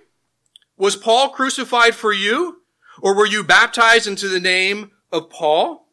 Was 0.77 0.95
Paul 0.95 1.29
crucified 1.29 1.95
for 1.95 2.11
you? 2.11 2.61
Or 3.01 3.15
were 3.15 3.27
you 3.27 3.43
baptized 3.43 4.07
into 4.07 4.27
the 4.27 4.39
name 4.39 4.91
of 5.11 5.29
Paul? 5.29 5.87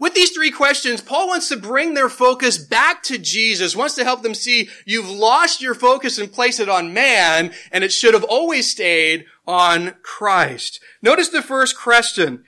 With 0.00 0.14
these 0.14 0.30
three 0.30 0.50
questions, 0.50 1.00
Paul 1.00 1.28
wants 1.28 1.48
to 1.48 1.56
bring 1.56 1.94
their 1.94 2.08
focus 2.08 2.56
back 2.56 3.02
to 3.04 3.18
Jesus, 3.18 3.76
wants 3.76 3.94
to 3.96 4.04
help 4.04 4.22
them 4.22 4.34
see 4.34 4.70
you've 4.86 5.08
lost 5.08 5.60
your 5.60 5.74
focus 5.74 6.18
and 6.18 6.32
place 6.32 6.58
it 6.58 6.68
on 6.68 6.94
man, 6.94 7.52
and 7.70 7.84
it 7.84 7.92
should 7.92 8.14
have 8.14 8.24
always 8.24 8.70
stayed 8.70 9.26
on 9.46 9.94
Christ. 10.02 10.80
Notice 11.02 11.28
the 11.28 11.42
first 11.42 11.78
question. 11.78 12.44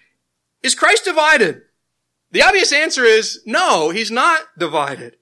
Is 0.62 0.74
Christ 0.74 1.04
divided? 1.04 1.62
The 2.30 2.42
obvious 2.42 2.72
answer 2.72 3.04
is 3.04 3.42
no, 3.44 3.90
he's 3.90 4.10
not 4.10 4.40
divided. 4.58 5.16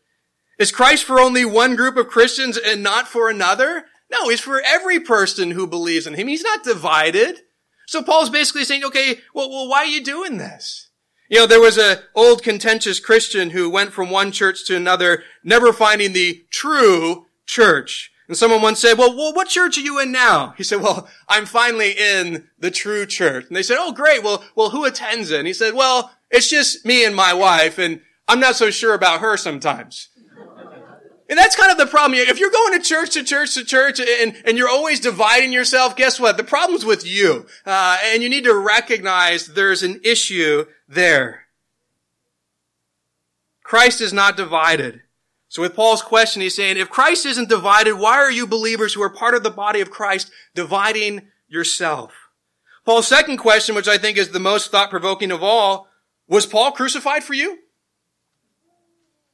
Is 0.59 0.73
Christ 0.73 1.05
for 1.05 1.19
only 1.19 1.45
one 1.45 1.77
group 1.77 1.97
of 1.97 2.09
Christians 2.09 2.57
and 2.57 2.83
not 2.83 3.09
for 3.09 3.29
another? 3.29 3.85
No, 4.11 4.29
he's 4.29 4.41
for 4.41 4.62
every 4.67 5.01
person 5.01 5.53
who 5.53 5.67
believes 5.67 6.07
in 6.07 6.15
him. 6.15 6.29
He's 6.29 6.45
not 6.45 6.65
divided. 6.65 7.41
So 7.87 8.03
Paul's 8.03 8.31
basically 8.31 8.65
saying, 8.65 8.85
okay, 8.85 9.21
well, 9.35 9.51
well, 9.51 9.69
why 9.69 9.79
are 9.79 9.87
you 9.87 10.03
doing 10.03 10.38
this? 10.38 10.91
You 11.29 11.38
know, 11.38 11.47
there 11.47 11.61
was 11.61 11.79
an 11.79 11.99
old 12.15 12.43
contentious 12.43 13.01
Christian 13.01 13.51
who 13.51 13.71
went 13.71 13.93
from 13.93 14.11
one 14.11 14.33
church 14.33 14.67
to 14.67 14.77
another, 14.77 15.23
never 15.43 15.73
finding 15.73 16.12
the 16.12 16.45
true 16.51 17.27
church. 17.47 18.11
And 18.29 18.37
someone 18.37 18.62
once 18.62 18.81
said, 18.81 18.99
well, 18.99 19.17
well, 19.17 19.35
what 19.35 19.49
church 19.49 19.79
are 19.79 19.83
you 19.83 19.99
in 19.99 20.12
now? 20.12 20.55
He 20.57 20.62
said, 20.62 20.81
well, 20.81 21.09
I'm 21.29 21.47
finally 21.47 21.93
in 21.93 22.49
the 22.59 22.71
true 22.71 23.07
church. 23.07 23.47
And 23.49 23.57
they 23.57 23.62
said, 23.62 23.79
oh, 23.81 23.93
great. 23.93 24.23
Well, 24.23 24.45
well, 24.55 24.71
who 24.71 24.85
attends 24.85 25.31
it? 25.31 25.38
And 25.38 25.47
he 25.47 25.53
said, 25.53 25.75
well, 25.75 26.12
it's 26.31 26.49
just 26.49 26.87
me 26.87 27.05
and 27.05 27.15
my 27.15 27.35
wife, 27.35 27.79
and 27.79 28.01
I'm 28.29 28.41
not 28.41 28.57
so 28.57 28.71
sure 28.71 28.95
about 28.95 29.21
her 29.21 29.37
sometimes. 29.37 30.09
And 31.33 31.38
that's 31.38 31.57
kind 31.57 31.73
of 31.73 31.79
the 31.79 31.87
problem. 31.87 32.21
If 32.21 32.38
you're 32.38 32.51
going 32.51 32.79
to 32.79 32.87
church 32.87 33.14
to 33.14 33.25
church 33.25 33.55
to 33.55 33.64
church 33.64 33.99
and, 33.99 34.37
and 34.45 34.59
you're 34.59 34.68
always 34.68 35.01
dividing 35.01 35.51
yourself, 35.51 35.97
guess 35.97 36.21
what? 36.21 36.37
The 36.37 36.45
problem's 36.45 36.85
with 36.85 37.07
you. 37.07 37.47
Uh, 37.64 37.97
and 38.05 38.23
you 38.23 38.29
need 38.29 38.45
to 38.45 38.55
recognize 38.55 39.47
there's 39.47 39.83
an 39.83 39.99
issue 40.05 40.66
there. 40.87 41.47
Christ 43.62 44.03
is 44.03 44.12
not 44.12 44.37
divided. 44.37 45.01
So 45.49 45.62
with 45.62 45.75
Paul's 45.75 46.03
question, 46.03 46.42
he's 46.42 46.55
saying, 46.55 46.77
if 46.77 46.90
Christ 46.90 47.25
isn't 47.25 47.49
divided, 47.49 47.95
why 47.95 48.16
are 48.16 48.31
you 48.31 48.47
believers 48.47 48.92
who 48.92 49.01
are 49.01 49.09
part 49.09 49.33
of 49.33 49.42
the 49.42 49.51
body 49.51 49.81
of 49.81 49.90
Christ 49.90 50.31
dividing 50.55 51.29
yourself. 51.49 52.12
Paul's 52.85 53.09
second 53.09 53.38
question, 53.38 53.75
which 53.75 53.88
I 53.88 53.97
think 53.97 54.18
is 54.18 54.33
the 54.33 54.38
most 54.38 54.71
thought-provoking 54.71 55.33
of 55.33 55.42
all, 55.42 55.88
was 56.29 56.45
Paul 56.45 56.73
crucified 56.73 57.25
for 57.25 57.33
you? 57.33 57.61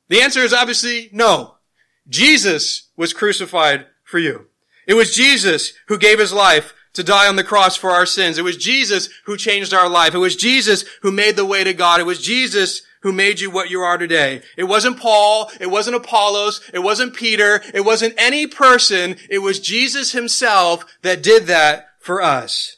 The 0.06 0.20
answer 0.20 0.44
is 0.44 0.52
obviously 0.52 1.10
no. 1.12 1.57
Jesus 2.08 2.88
was 2.96 3.12
crucified 3.12 3.86
for 4.04 4.18
you. 4.18 4.46
It 4.86 4.94
was 4.94 5.14
Jesus 5.14 5.74
who 5.88 5.98
gave 5.98 6.18
his 6.18 6.32
life 6.32 6.72
to 6.94 7.04
die 7.04 7.28
on 7.28 7.36
the 7.36 7.44
cross 7.44 7.76
for 7.76 7.90
our 7.90 8.06
sins. 8.06 8.38
It 8.38 8.44
was 8.44 8.56
Jesus 8.56 9.08
who 9.26 9.36
changed 9.36 9.74
our 9.74 9.88
life. 9.88 10.14
It 10.14 10.18
was 10.18 10.34
Jesus 10.34 10.84
who 11.02 11.12
made 11.12 11.36
the 11.36 11.44
way 11.44 11.62
to 11.62 11.74
God. 11.74 12.00
It 12.00 12.06
was 12.06 12.22
Jesus 12.22 12.82
who 13.02 13.12
made 13.12 13.38
you 13.38 13.50
what 13.50 13.70
you 13.70 13.80
are 13.80 13.98
today. 13.98 14.42
It 14.56 14.64
wasn't 14.64 14.98
Paul. 14.98 15.50
It 15.60 15.70
wasn't 15.70 15.96
Apollos. 15.96 16.60
It 16.72 16.80
wasn't 16.80 17.14
Peter. 17.14 17.62
It 17.72 17.84
wasn't 17.84 18.14
any 18.16 18.46
person. 18.46 19.16
It 19.30 19.38
was 19.38 19.60
Jesus 19.60 20.12
himself 20.12 20.84
that 21.02 21.22
did 21.22 21.46
that 21.46 21.90
for 22.00 22.22
us. 22.22 22.77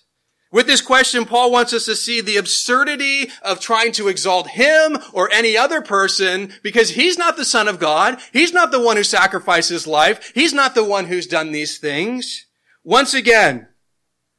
With 0.52 0.66
this 0.66 0.80
question, 0.80 1.26
Paul 1.26 1.52
wants 1.52 1.72
us 1.72 1.84
to 1.84 1.94
see 1.94 2.20
the 2.20 2.36
absurdity 2.36 3.30
of 3.42 3.60
trying 3.60 3.92
to 3.92 4.08
exalt 4.08 4.48
him 4.48 4.98
or 5.12 5.30
any 5.30 5.56
other 5.56 5.80
person 5.80 6.52
because 6.62 6.90
he's 6.90 7.16
not 7.16 7.36
the 7.36 7.44
son 7.44 7.68
of 7.68 7.78
God. 7.78 8.18
He's 8.32 8.52
not 8.52 8.72
the 8.72 8.80
one 8.80 8.96
who 8.96 9.04
sacrificed 9.04 9.70
his 9.70 9.86
life. 9.86 10.32
He's 10.34 10.52
not 10.52 10.74
the 10.74 10.82
one 10.82 11.06
who's 11.06 11.28
done 11.28 11.52
these 11.52 11.78
things. 11.78 12.46
Once 12.82 13.14
again, 13.14 13.68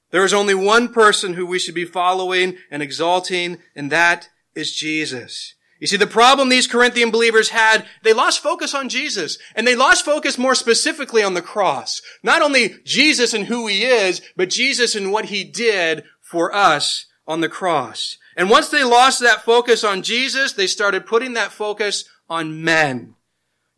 there 0.10 0.26
is 0.26 0.34
only 0.34 0.54
one 0.54 0.92
person 0.92 1.36
who 1.36 1.46
we 1.46 1.60
should 1.60 1.76
be 1.76 1.86
following 1.86 2.58
and 2.70 2.84
exalting, 2.84 3.60
and 3.74 3.90
that 3.92 4.28
is 4.54 4.74
Jesus. 4.74 5.54
You 5.82 5.88
see, 5.88 5.98
the 5.98 6.06
problem 6.06 6.50
these 6.50 6.68
Corinthian 6.68 7.10
believers 7.10 7.50
had, 7.50 7.88
they 8.04 8.14
lost 8.14 8.44
focus 8.44 8.76
on 8.76 8.88
Jesus. 8.88 9.40
And 9.56 9.66
they 9.68 9.76
lost 9.76 10.06
focus 10.06 10.38
more 10.38 10.54
specifically 10.54 11.24
on 11.24 11.34
the 11.34 11.42
cross. 11.42 12.04
Not 12.22 12.44
only 12.44 12.76
Jesus 12.86 13.34
and 13.34 13.48
who 13.48 13.66
he 13.66 13.84
is, 13.84 14.22
but 14.38 14.52
Jesus 14.52 14.96
and 14.96 15.12
what 15.12 15.26
he 15.26 15.44
did 15.44 16.04
for 16.22 16.54
us 16.54 17.08
on 17.28 17.42
the 17.42 17.50
cross. 17.50 18.18
And 18.38 18.48
once 18.48 18.70
they 18.70 18.84
lost 18.84 19.22
that 19.22 19.42
focus 19.42 19.84
on 19.84 20.04
Jesus, 20.04 20.54
they 20.54 20.68
started 20.68 21.08
putting 21.08 21.34
that 21.34 21.52
focus 21.52 22.06
on 22.30 22.64
men. 22.64 23.16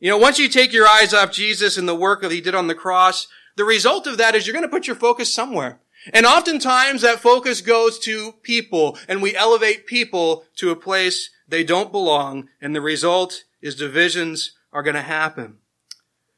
You 0.01 0.09
know, 0.09 0.17
once 0.17 0.37
you 0.39 0.49
take 0.49 0.73
your 0.73 0.87
eyes 0.87 1.13
off 1.13 1.31
Jesus 1.31 1.77
and 1.77 1.87
the 1.87 1.95
work 1.95 2.21
that 2.21 2.31
he 2.31 2.41
did 2.41 2.53
on 2.53 2.67
the 2.67 2.75
cross, 2.75 3.27
the 3.55 3.63
result 3.63 4.07
of 4.07 4.17
that 4.17 4.35
is 4.35 4.45
you're 4.45 4.53
going 4.53 4.63
to 4.63 4.69
put 4.69 4.87
your 4.87 4.97
focus 4.97 5.33
somewhere. 5.33 5.79
And 6.11 6.25
oftentimes 6.25 7.01
that 7.01 7.21
focus 7.21 7.61
goes 7.61 7.97
to 7.99 8.33
people, 8.43 8.97
and 9.07 9.21
we 9.21 9.37
elevate 9.37 9.87
people 9.87 10.43
to 10.57 10.69
a 10.69 10.75
place 10.75 11.29
they 11.53 11.63
don't 11.63 11.91
belong, 11.91 12.49
and 12.59 12.75
the 12.75 12.81
result 12.81 13.43
is 13.61 13.75
divisions 13.75 14.53
are 14.71 14.81
going 14.81 14.95
to 14.95 15.01
happen. 15.01 15.57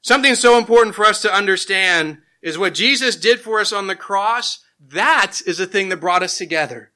Something 0.02 0.36
so 0.36 0.58
important 0.58 0.94
for 0.94 1.06
us 1.06 1.22
to 1.22 1.34
understand 1.34 2.18
is 2.42 2.58
what 2.58 2.74
Jesus 2.74 3.16
did 3.16 3.40
for 3.40 3.62
us 3.62 3.72
on 3.72 3.88
the 3.88 3.96
cross. 3.96 4.60
That 4.78 5.40
is 5.48 5.58
the 5.58 5.68
thing 5.68 5.88
that 5.88 6.02
brought 6.02 6.22
us 6.22 6.38
together. 6.38 6.92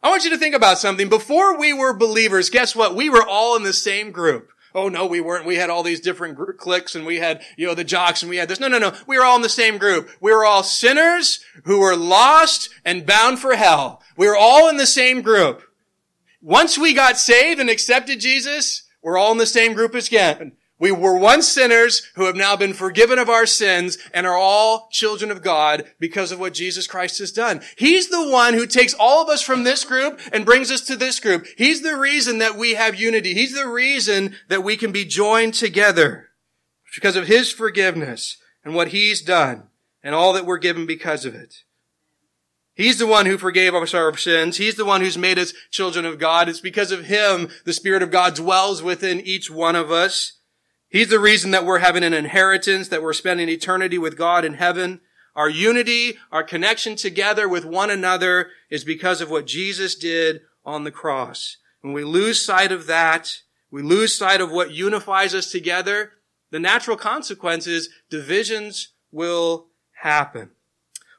I 0.00 0.10
want 0.10 0.22
you 0.22 0.30
to 0.30 0.38
think 0.38 0.54
about 0.54 0.78
something. 0.78 1.08
Before 1.08 1.58
we 1.58 1.72
were 1.72 1.92
believers, 1.92 2.50
guess 2.50 2.76
what? 2.76 2.94
We 2.94 3.10
were 3.10 3.26
all 3.26 3.56
in 3.56 3.64
the 3.64 3.72
same 3.72 4.12
group. 4.12 4.52
Oh 4.72 4.88
no, 4.88 5.04
we 5.04 5.20
weren't. 5.20 5.44
We 5.44 5.56
had 5.56 5.68
all 5.68 5.82
these 5.82 6.00
different 6.00 6.36
gr- 6.36 6.52
cliques 6.52 6.94
and 6.94 7.04
we 7.04 7.16
had, 7.16 7.42
you 7.56 7.66
know, 7.66 7.74
the 7.74 7.82
jocks 7.82 8.22
and 8.22 8.30
we 8.30 8.36
had 8.36 8.48
this. 8.48 8.60
No, 8.60 8.68
no, 8.68 8.78
no. 8.78 8.92
We 9.08 9.18
were 9.18 9.24
all 9.24 9.34
in 9.34 9.42
the 9.42 9.48
same 9.48 9.76
group. 9.76 10.08
We 10.20 10.32
were 10.32 10.44
all 10.44 10.62
sinners 10.62 11.40
who 11.64 11.80
were 11.80 11.96
lost 11.96 12.70
and 12.84 13.04
bound 13.04 13.40
for 13.40 13.56
hell. 13.56 14.02
We 14.16 14.28
were 14.28 14.36
all 14.36 14.68
in 14.68 14.76
the 14.76 14.86
same 14.86 15.20
group. 15.20 15.62
Once 16.42 16.78
we 16.78 16.92
got 16.92 17.16
saved 17.18 17.60
and 17.60 17.70
accepted 17.70 18.20
Jesus, 18.20 18.84
we're 19.02 19.18
all 19.18 19.32
in 19.32 19.38
the 19.38 19.46
same 19.46 19.72
group 19.72 19.94
again. 19.94 20.52
We 20.78 20.92
were 20.92 21.16
once 21.16 21.48
sinners 21.48 22.02
who 22.16 22.26
have 22.26 22.36
now 22.36 22.54
been 22.54 22.74
forgiven 22.74 23.18
of 23.18 23.30
our 23.30 23.46
sins 23.46 23.96
and 24.12 24.26
are 24.26 24.36
all 24.36 24.88
children 24.92 25.30
of 25.30 25.42
God 25.42 25.84
because 25.98 26.32
of 26.32 26.38
what 26.38 26.52
Jesus 26.52 26.86
Christ 26.86 27.18
has 27.18 27.32
done. 27.32 27.62
He's 27.78 28.10
the 28.10 28.28
one 28.28 28.52
who 28.52 28.66
takes 28.66 28.92
all 28.92 29.22
of 29.22 29.30
us 29.30 29.40
from 29.40 29.64
this 29.64 29.84
group 29.84 30.20
and 30.32 30.44
brings 30.44 30.70
us 30.70 30.82
to 30.82 30.96
this 30.96 31.18
group. 31.18 31.46
He's 31.56 31.80
the 31.80 31.96
reason 31.96 32.38
that 32.38 32.56
we 32.56 32.74
have 32.74 33.00
unity. 33.00 33.32
He's 33.32 33.54
the 33.54 33.66
reason 33.66 34.36
that 34.48 34.62
we 34.62 34.76
can 34.76 34.92
be 34.92 35.06
joined 35.06 35.54
together 35.54 36.28
because 36.94 37.16
of 37.16 37.26
His 37.26 37.50
forgiveness 37.50 38.36
and 38.62 38.74
what 38.74 38.88
He's 38.88 39.22
done 39.22 39.68
and 40.02 40.14
all 40.14 40.34
that 40.34 40.44
we're 40.44 40.58
given 40.58 40.84
because 40.84 41.24
of 41.24 41.34
it. 41.34 41.54
He's 42.76 42.98
the 42.98 43.06
one 43.06 43.24
who 43.24 43.38
forgave 43.38 43.74
us 43.74 43.94
our 43.94 44.14
sins. 44.18 44.58
He's 44.58 44.74
the 44.74 44.84
one 44.84 45.00
who's 45.00 45.16
made 45.16 45.38
us 45.38 45.54
children 45.70 46.04
of 46.04 46.18
God. 46.18 46.46
It's 46.46 46.60
because 46.60 46.92
of 46.92 47.06
Him 47.06 47.48
the 47.64 47.72
Spirit 47.72 48.02
of 48.02 48.10
God 48.10 48.34
dwells 48.34 48.82
within 48.82 49.18
each 49.20 49.50
one 49.50 49.74
of 49.74 49.90
us. 49.90 50.34
He's 50.90 51.08
the 51.08 51.18
reason 51.18 51.52
that 51.52 51.64
we're 51.64 51.78
having 51.78 52.04
an 52.04 52.12
inheritance, 52.12 52.88
that 52.88 53.02
we're 53.02 53.14
spending 53.14 53.48
eternity 53.48 53.96
with 53.96 54.18
God 54.18 54.44
in 54.44 54.54
heaven. 54.54 55.00
Our 55.34 55.48
unity, 55.48 56.18
our 56.30 56.42
connection 56.42 56.96
together 56.96 57.48
with 57.48 57.64
one 57.64 57.90
another 57.90 58.50
is 58.68 58.84
because 58.84 59.22
of 59.22 59.30
what 59.30 59.46
Jesus 59.46 59.94
did 59.94 60.42
on 60.62 60.84
the 60.84 60.90
cross. 60.90 61.56
When 61.80 61.94
we 61.94 62.04
lose 62.04 62.44
sight 62.44 62.72
of 62.72 62.86
that, 62.88 63.38
we 63.70 63.80
lose 63.82 64.14
sight 64.14 64.42
of 64.42 64.52
what 64.52 64.70
unifies 64.70 65.34
us 65.34 65.50
together, 65.50 66.12
the 66.50 66.60
natural 66.60 66.96
consequence 66.96 67.66
is 67.66 67.88
divisions 68.10 68.88
will 69.10 69.68
happen. 70.02 70.50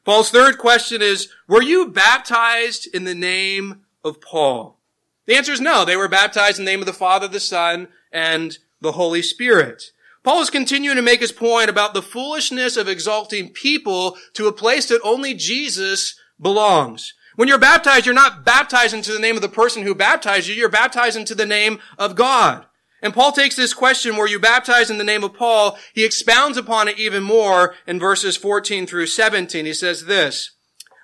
Paul's 0.07 0.29
third 0.29 0.57
question 0.57 1.01
is, 1.01 1.27
were 1.49 1.61
you 1.61 1.89
baptized 1.89 2.87
in 2.95 3.03
the 3.03 3.13
name 3.13 3.81
of 4.05 4.21
Paul? 4.21 4.77
The 5.25 5.35
answer 5.35 5.51
is 5.51 5.59
no. 5.59 5.83
They 5.83 5.97
were 5.97 6.07
baptized 6.07 6.59
in 6.59 6.63
the 6.63 6.71
name 6.71 6.79
of 6.79 6.85
the 6.85 6.93
Father, 6.93 7.27
the 7.27 7.41
Son, 7.41 7.89
and 8.09 8.57
the 8.79 8.93
Holy 8.93 9.21
Spirit. 9.21 9.91
Paul 10.23 10.39
is 10.39 10.49
continuing 10.49 10.95
to 10.95 11.01
make 11.01 11.19
his 11.19 11.33
point 11.33 11.69
about 11.69 11.93
the 11.93 12.01
foolishness 12.01 12.77
of 12.77 12.87
exalting 12.87 13.49
people 13.49 14.15
to 14.35 14.47
a 14.47 14.53
place 14.53 14.87
that 14.87 15.01
only 15.03 15.33
Jesus 15.33 16.17
belongs. 16.41 17.13
When 17.35 17.49
you're 17.49 17.57
baptized, 17.57 18.05
you're 18.05 18.15
not 18.15 18.45
baptized 18.45 18.93
into 18.93 19.11
the 19.11 19.19
name 19.19 19.35
of 19.35 19.41
the 19.41 19.49
person 19.49 19.83
who 19.83 19.93
baptized 19.93 20.47
you, 20.47 20.55
you're 20.55 20.69
baptized 20.69 21.17
into 21.17 21.35
the 21.35 21.45
name 21.45 21.79
of 21.97 22.15
God. 22.15 22.65
And 23.01 23.13
Paul 23.13 23.31
takes 23.31 23.55
this 23.55 23.73
question, 23.73 24.15
were 24.15 24.27
you 24.27 24.39
baptized 24.39 24.89
in 24.89 24.97
the 24.97 25.03
name 25.03 25.23
of 25.23 25.35
Paul? 25.35 25.77
He 25.93 26.03
expounds 26.03 26.57
upon 26.57 26.87
it 26.87 26.97
even 26.97 27.23
more 27.23 27.75
in 27.85 27.99
verses 27.99 28.37
14 28.37 28.87
through 28.87 29.07
17. 29.07 29.65
He 29.65 29.73
says 29.73 30.05
this, 30.05 30.51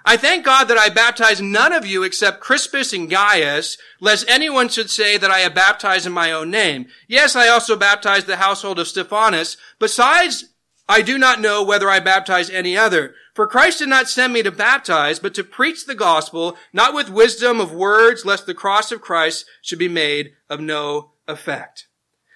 I 0.06 0.18
thank 0.18 0.44
God 0.44 0.66
that 0.66 0.78
I 0.78 0.90
baptized 0.90 1.42
none 1.42 1.72
of 1.72 1.86
you 1.86 2.04
except 2.04 2.42
Crispus 2.42 2.92
and 2.92 3.10
Gaius, 3.10 3.78
lest 4.02 4.30
anyone 4.30 4.68
should 4.68 4.90
say 4.90 5.18
that 5.18 5.32
I 5.32 5.40
have 5.40 5.56
baptized 5.56 6.06
in 6.06 6.12
my 6.12 6.32
own 6.32 6.52
name. 6.52 6.88
Yes, 7.08 7.38
I 7.38 7.48
also 7.48 7.78
baptized 7.78 8.28
the 8.28 8.36
household 8.36 8.80
of 8.80 8.88
Stephanas. 8.88 9.56
Besides, 9.80 10.46
I 10.90 11.02
do 11.02 11.18
not 11.18 11.40
know 11.40 11.64
whether 11.64 11.90
I 11.90 12.02
baptized 12.02 12.52
any 12.52 12.76
other. 12.76 13.16
For 13.34 13.48
Christ 13.48 13.80
did 13.80 13.88
not 13.88 14.10
send 14.10 14.34
me 14.34 14.44
to 14.44 14.52
baptize, 14.52 15.20
but 15.20 15.34
to 15.36 15.44
preach 15.44 15.86
the 15.86 15.96
gospel, 15.96 16.58
not 16.74 16.94
with 16.94 17.10
wisdom 17.10 17.62
of 17.62 17.72
words, 17.72 18.26
lest 18.26 18.46
the 18.46 18.54
cross 18.54 18.92
of 18.92 19.00
Christ 19.00 19.46
should 19.62 19.80
be 19.80 19.88
made 19.88 20.34
of 20.50 20.60
no 20.60 21.13
effect. 21.28 21.88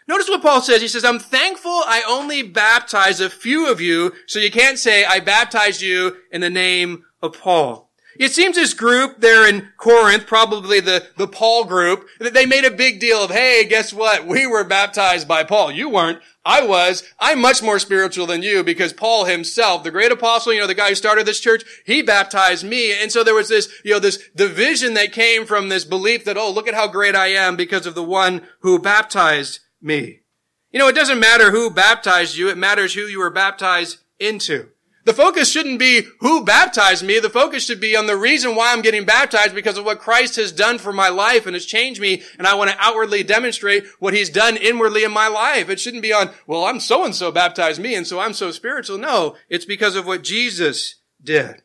Notice 0.07 0.29
what 0.29 0.41
Paul 0.41 0.61
says. 0.61 0.81
He 0.81 0.87
says, 0.87 1.03
I'm 1.03 1.19
thankful 1.19 1.69
I 1.71 2.01
only 2.07 2.41
baptize 2.41 3.19
a 3.19 3.29
few 3.29 3.69
of 3.69 3.81
you, 3.81 4.13
so 4.25 4.39
you 4.39 4.49
can't 4.49 4.79
say 4.79 5.03
I 5.03 5.19
baptized 5.19 5.81
you 5.81 6.17
in 6.31 6.41
the 6.41 6.49
name 6.49 7.03
of 7.21 7.33
Paul. 7.33 7.87
It 8.19 8.31
seems 8.31 8.55
this 8.55 8.73
group 8.73 9.19
there 9.19 9.47
in 9.47 9.69
Corinth, 9.77 10.25
probably 10.25 10.79
the, 10.79 11.07
the 11.17 11.27
Paul 11.27 11.65
group, 11.65 12.07
that 12.19 12.33
they 12.33 12.45
made 12.45 12.65
a 12.65 12.71
big 12.71 12.99
deal 12.99 13.23
of, 13.23 13.29
hey, 13.29 13.65
guess 13.69 13.93
what? 13.93 14.25
We 14.25 14.47
were 14.47 14.63
baptized 14.63 15.27
by 15.27 15.43
Paul. 15.43 15.71
You 15.71 15.89
weren't. 15.89 16.19
I 16.47 16.65
was. 16.65 17.03
I'm 17.19 17.41
much 17.41 17.61
more 17.61 17.77
spiritual 17.77 18.25
than 18.25 18.41
you 18.41 18.63
because 18.63 18.93
Paul 18.93 19.25
himself, 19.25 19.83
the 19.83 19.91
great 19.91 20.13
apostle, 20.13 20.53
you 20.53 20.61
know, 20.61 20.67
the 20.67 20.73
guy 20.73 20.87
who 20.87 20.95
started 20.95 21.25
this 21.25 21.41
church, 21.41 21.65
he 21.85 22.01
baptized 22.01 22.65
me. 22.65 22.93
And 22.97 23.11
so 23.11 23.21
there 23.21 23.35
was 23.35 23.49
this, 23.49 23.67
you 23.83 23.91
know, 23.91 23.99
this 23.99 24.29
division 24.33 24.93
that 24.93 25.11
came 25.11 25.45
from 25.45 25.67
this 25.67 25.83
belief 25.83 26.23
that, 26.23 26.37
oh, 26.37 26.49
look 26.49 26.69
at 26.69 26.73
how 26.73 26.87
great 26.87 27.15
I 27.15 27.27
am 27.27 27.57
because 27.57 27.85
of 27.85 27.95
the 27.95 28.03
one 28.03 28.47
who 28.61 28.79
baptized 28.79 29.59
me. 29.81 30.21
You 30.71 30.79
know, 30.79 30.87
it 30.87 30.95
doesn't 30.95 31.19
matter 31.19 31.51
who 31.51 31.69
baptized 31.69 32.37
you. 32.37 32.47
It 32.47 32.57
matters 32.57 32.93
who 32.93 33.01
you 33.01 33.19
were 33.19 33.29
baptized 33.29 33.97
into. 34.17 34.69
The 35.07 35.13
focus 35.13 35.49
shouldn't 35.49 35.79
be 35.79 36.05
who 36.19 36.43
baptized 36.43 37.01
me. 37.01 37.17
The 37.19 37.29
focus 37.29 37.63
should 37.63 37.79
be 37.79 37.95
on 37.95 38.07
the 38.07 38.17
reason 38.17 38.55
why 38.55 38.73
I'm 38.73 38.81
getting 38.81 39.05
baptized 39.05 39.55
because 39.55 39.77
of 39.77 39.85
what 39.85 40.01
Christ 40.01 40.35
has 40.35 40.51
done 40.51 40.79
for 40.79 40.91
my 40.91 41.07
life 41.07 41.45
and 41.45 41.55
has 41.55 41.65
changed 41.65 42.01
me. 42.01 42.23
And 42.37 42.45
I 42.45 42.55
want 42.55 42.71
to 42.71 42.77
outwardly 42.77 43.23
demonstrate 43.23 43.85
what 43.99 44.13
he's 44.13 44.29
done 44.29 44.57
inwardly 44.57 45.05
in 45.05 45.13
my 45.13 45.29
life. 45.29 45.69
It 45.69 45.79
shouldn't 45.79 46.03
be 46.03 46.11
on, 46.11 46.31
well, 46.45 46.65
I'm 46.65 46.81
so 46.81 47.05
and 47.05 47.15
so 47.15 47.31
baptized 47.31 47.79
me 47.79 47.95
and 47.95 48.05
so 48.05 48.19
I'm 48.19 48.33
so 48.33 48.51
spiritual. 48.51 48.97
No, 48.97 49.37
it's 49.47 49.63
because 49.63 49.95
of 49.95 50.05
what 50.05 50.25
Jesus 50.25 50.95
did. 51.23 51.61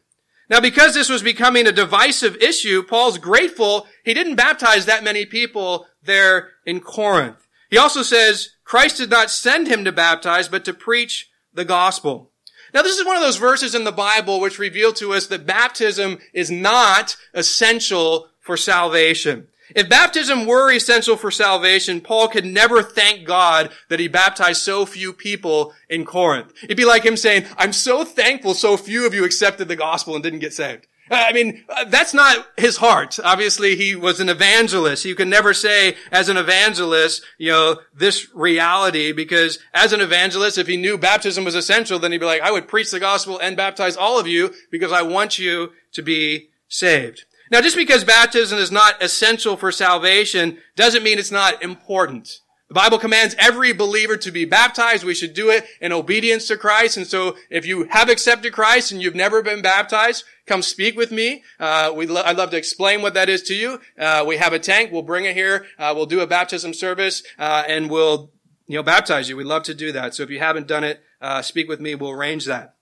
Now, 0.48 0.60
because 0.60 0.94
this 0.94 1.08
was 1.08 1.24
becoming 1.24 1.66
a 1.66 1.72
divisive 1.72 2.36
issue, 2.36 2.84
Paul's 2.84 3.18
grateful 3.18 3.88
he 4.04 4.14
didn't 4.14 4.36
baptize 4.36 4.86
that 4.86 5.02
many 5.02 5.26
people 5.26 5.88
there 6.00 6.50
in 6.64 6.78
Corinth. 6.78 7.48
He 7.70 7.76
also 7.76 8.02
says 8.02 8.50
Christ 8.62 8.98
did 8.98 9.10
not 9.10 9.32
send 9.32 9.66
him 9.66 9.84
to 9.84 9.90
baptize, 9.90 10.46
but 10.46 10.64
to 10.66 10.72
preach 10.72 11.28
the 11.52 11.64
gospel. 11.64 12.31
Now, 12.74 12.82
this 12.82 12.98
is 12.98 13.04
one 13.04 13.16
of 13.16 13.22
those 13.22 13.36
verses 13.36 13.74
in 13.74 13.84
the 13.84 13.92
Bible 13.92 14.40
which 14.40 14.58
reveal 14.58 14.92
to 14.94 15.12
us 15.12 15.26
that 15.26 15.46
baptism 15.46 16.18
is 16.32 16.50
not 16.50 17.16
essential 17.34 18.28
for 18.40 18.56
salvation. 18.56 19.48
If 19.74 19.88
baptism 19.88 20.46
were 20.46 20.70
essential 20.70 21.16
for 21.16 21.30
salvation, 21.30 22.00
Paul 22.00 22.28
could 22.28 22.44
never 22.44 22.82
thank 22.82 23.24
God 23.24 23.70
that 23.88 24.00
he 24.00 24.08
baptized 24.08 24.62
so 24.62 24.84
few 24.84 25.12
people 25.12 25.72
in 25.88 26.04
Corinth. 26.04 26.52
It'd 26.62 26.76
be 26.76 26.84
like 26.84 27.04
him 27.04 27.16
saying, 27.16 27.46
I'm 27.56 27.72
so 27.72 28.04
thankful 28.04 28.54
so 28.54 28.76
few 28.76 29.06
of 29.06 29.14
you 29.14 29.24
accepted 29.24 29.68
the 29.68 29.76
gospel 29.76 30.14
and 30.14 30.22
didn't 30.22 30.40
get 30.40 30.52
saved. 30.52 30.86
I 31.12 31.32
mean, 31.32 31.64
that's 31.88 32.14
not 32.14 32.46
his 32.56 32.78
heart. 32.78 33.18
Obviously, 33.22 33.76
he 33.76 33.94
was 33.94 34.18
an 34.18 34.28
evangelist. 34.28 35.04
You 35.04 35.14
can 35.14 35.28
never 35.28 35.52
say 35.52 35.96
as 36.10 36.28
an 36.28 36.36
evangelist, 36.36 37.22
you 37.38 37.50
know, 37.50 37.80
this 37.94 38.28
reality, 38.34 39.12
because 39.12 39.58
as 39.74 39.92
an 39.92 40.00
evangelist, 40.00 40.56
if 40.58 40.66
he 40.66 40.76
knew 40.76 40.96
baptism 40.96 41.44
was 41.44 41.54
essential, 41.54 41.98
then 41.98 42.12
he'd 42.12 42.18
be 42.18 42.26
like, 42.26 42.40
I 42.40 42.50
would 42.50 42.66
preach 42.66 42.90
the 42.90 43.00
gospel 43.00 43.38
and 43.38 43.56
baptize 43.56 43.96
all 43.96 44.18
of 44.18 44.26
you 44.26 44.54
because 44.70 44.92
I 44.92 45.02
want 45.02 45.38
you 45.38 45.72
to 45.92 46.02
be 46.02 46.48
saved. 46.68 47.24
Now, 47.50 47.60
just 47.60 47.76
because 47.76 48.02
baptism 48.02 48.58
is 48.58 48.72
not 48.72 49.02
essential 49.02 49.58
for 49.58 49.70
salvation 49.70 50.56
doesn't 50.74 51.02
mean 51.02 51.18
it's 51.18 51.30
not 51.30 51.62
important. 51.62 52.40
The 52.72 52.80
Bible 52.80 52.98
commands 52.98 53.36
every 53.38 53.74
believer 53.74 54.16
to 54.16 54.30
be 54.30 54.46
baptized. 54.46 55.04
We 55.04 55.12
should 55.12 55.34
do 55.34 55.50
it 55.50 55.66
in 55.82 55.92
obedience 55.92 56.46
to 56.46 56.56
Christ. 56.56 56.96
And 56.96 57.06
so 57.06 57.36
if 57.50 57.66
you 57.66 57.84
have 57.90 58.08
accepted 58.08 58.54
Christ 58.54 58.90
and 58.90 59.02
you've 59.02 59.14
never 59.14 59.42
been 59.42 59.60
baptized, 59.60 60.24
come 60.46 60.62
speak 60.62 60.96
with 60.96 61.12
me. 61.12 61.42
Uh, 61.60 61.92
lo- 61.94 62.22
I'd 62.24 62.38
love 62.38 62.48
to 62.52 62.56
explain 62.56 63.02
what 63.02 63.12
that 63.12 63.28
is 63.28 63.42
to 63.42 63.54
you. 63.54 63.78
Uh, 63.98 64.24
we 64.26 64.38
have 64.38 64.54
a 64.54 64.58
tank. 64.58 64.90
We'll 64.90 65.02
bring 65.02 65.26
it 65.26 65.34
here. 65.34 65.66
Uh, 65.78 65.92
we'll 65.94 66.06
do 66.06 66.20
a 66.20 66.26
baptism 66.26 66.72
service, 66.72 67.22
uh, 67.38 67.62
and 67.68 67.90
we'll, 67.90 68.30
you 68.66 68.76
know, 68.76 68.82
baptize 68.82 69.28
you. 69.28 69.36
We'd 69.36 69.44
love 69.44 69.64
to 69.64 69.74
do 69.74 69.92
that. 69.92 70.14
So 70.14 70.22
if 70.22 70.30
you 70.30 70.38
haven't 70.38 70.66
done 70.66 70.82
it, 70.82 71.02
uh, 71.20 71.42
speak 71.42 71.68
with 71.68 71.78
me. 71.78 71.94
We'll 71.94 72.12
arrange 72.12 72.46
that. 72.46 72.76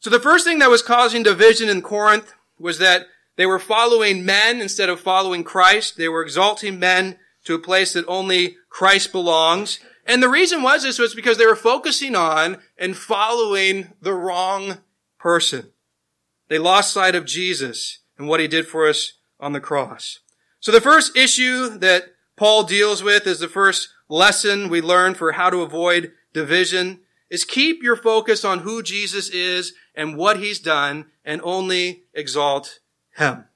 So 0.00 0.10
the 0.10 0.18
first 0.18 0.44
thing 0.44 0.58
that 0.58 0.70
was 0.70 0.82
causing 0.82 1.22
division 1.22 1.68
in 1.68 1.82
Corinth 1.82 2.34
was 2.58 2.78
that 2.78 3.06
they 3.36 3.46
were 3.46 3.60
following 3.60 4.24
men 4.24 4.60
instead 4.60 4.88
of 4.88 4.98
following 4.98 5.44
Christ. 5.44 5.96
They 5.96 6.08
were 6.08 6.22
exalting 6.22 6.80
men 6.80 7.18
to 7.44 7.54
a 7.54 7.60
place 7.60 7.92
that 7.92 8.04
only 8.08 8.56
Christ 8.76 9.10
belongs. 9.10 9.80
And 10.04 10.22
the 10.22 10.28
reason 10.28 10.62
was 10.62 10.82
this 10.82 10.98
was 10.98 11.14
because 11.14 11.38
they 11.38 11.46
were 11.46 11.56
focusing 11.56 12.14
on 12.14 12.58
and 12.76 12.94
following 12.94 13.94
the 14.02 14.12
wrong 14.12 14.80
person. 15.18 15.70
They 16.48 16.58
lost 16.58 16.92
sight 16.92 17.14
of 17.14 17.24
Jesus 17.24 18.00
and 18.18 18.28
what 18.28 18.38
he 18.38 18.46
did 18.46 18.68
for 18.68 18.86
us 18.86 19.14
on 19.40 19.54
the 19.54 19.60
cross. 19.60 20.18
So 20.60 20.72
the 20.72 20.82
first 20.82 21.16
issue 21.16 21.70
that 21.78 22.12
Paul 22.36 22.64
deals 22.64 23.02
with 23.02 23.26
is 23.26 23.40
the 23.40 23.48
first 23.48 23.88
lesson 24.10 24.68
we 24.68 24.82
learn 24.82 25.14
for 25.14 25.32
how 25.32 25.48
to 25.48 25.62
avoid 25.62 26.12
division 26.34 27.00
is 27.30 27.46
keep 27.46 27.82
your 27.82 27.96
focus 27.96 28.44
on 28.44 28.58
who 28.58 28.82
Jesus 28.82 29.30
is 29.30 29.72
and 29.94 30.18
what 30.18 30.38
he's 30.38 30.60
done 30.60 31.06
and 31.24 31.40
only 31.42 32.02
exalt 32.12 32.80
him. 33.16 33.46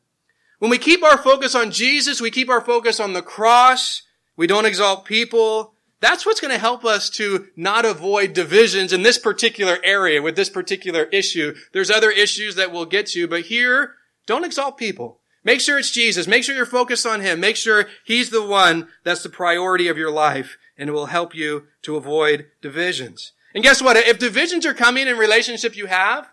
When 0.60 0.70
we 0.70 0.78
keep 0.78 1.04
our 1.04 1.18
focus 1.18 1.54
on 1.54 1.72
Jesus, 1.72 2.22
we 2.22 2.30
keep 2.30 2.48
our 2.48 2.62
focus 2.62 2.98
on 2.98 3.12
the 3.12 3.20
cross, 3.20 4.04
we 4.36 4.46
don't 4.46 4.66
exalt 4.66 5.04
people, 5.04 5.74
that's 6.00 6.24
what's 6.24 6.40
going 6.40 6.52
to 6.52 6.58
help 6.58 6.84
us 6.84 7.10
to 7.10 7.48
not 7.56 7.84
avoid 7.84 8.32
divisions 8.32 8.92
in 8.92 9.02
this 9.02 9.18
particular 9.18 9.78
area 9.84 10.22
with 10.22 10.34
this 10.34 10.48
particular 10.48 11.04
issue. 11.04 11.54
There's 11.72 11.90
other 11.90 12.10
issues 12.10 12.54
that 12.54 12.72
we'll 12.72 12.86
get 12.86 13.06
to, 13.08 13.28
but 13.28 13.42
here, 13.42 13.94
don't 14.26 14.44
exalt 14.44 14.78
people. 14.78 15.20
Make 15.44 15.60
sure 15.60 15.78
it's 15.78 15.90
Jesus. 15.90 16.26
Make 16.26 16.44
sure 16.44 16.54
you're 16.54 16.66
focused 16.66 17.06
on 17.06 17.20
Him. 17.20 17.40
Make 17.40 17.56
sure 17.56 17.86
He's 18.04 18.30
the 18.30 18.44
one 18.44 18.88
that's 19.04 19.22
the 19.22 19.28
priority 19.28 19.88
of 19.88 19.98
your 19.98 20.10
life, 20.10 20.56
and 20.76 20.88
it 20.88 20.92
will 20.92 21.06
help 21.06 21.34
you 21.34 21.66
to 21.82 21.96
avoid 21.96 22.46
divisions. 22.62 23.32
And 23.54 23.64
guess 23.64 23.82
what? 23.82 23.96
If 23.96 24.18
divisions 24.18 24.64
are 24.64 24.74
coming 24.74 25.08
in 25.08 25.16
relationship 25.16 25.76
you 25.76 25.86
have, 25.86 26.30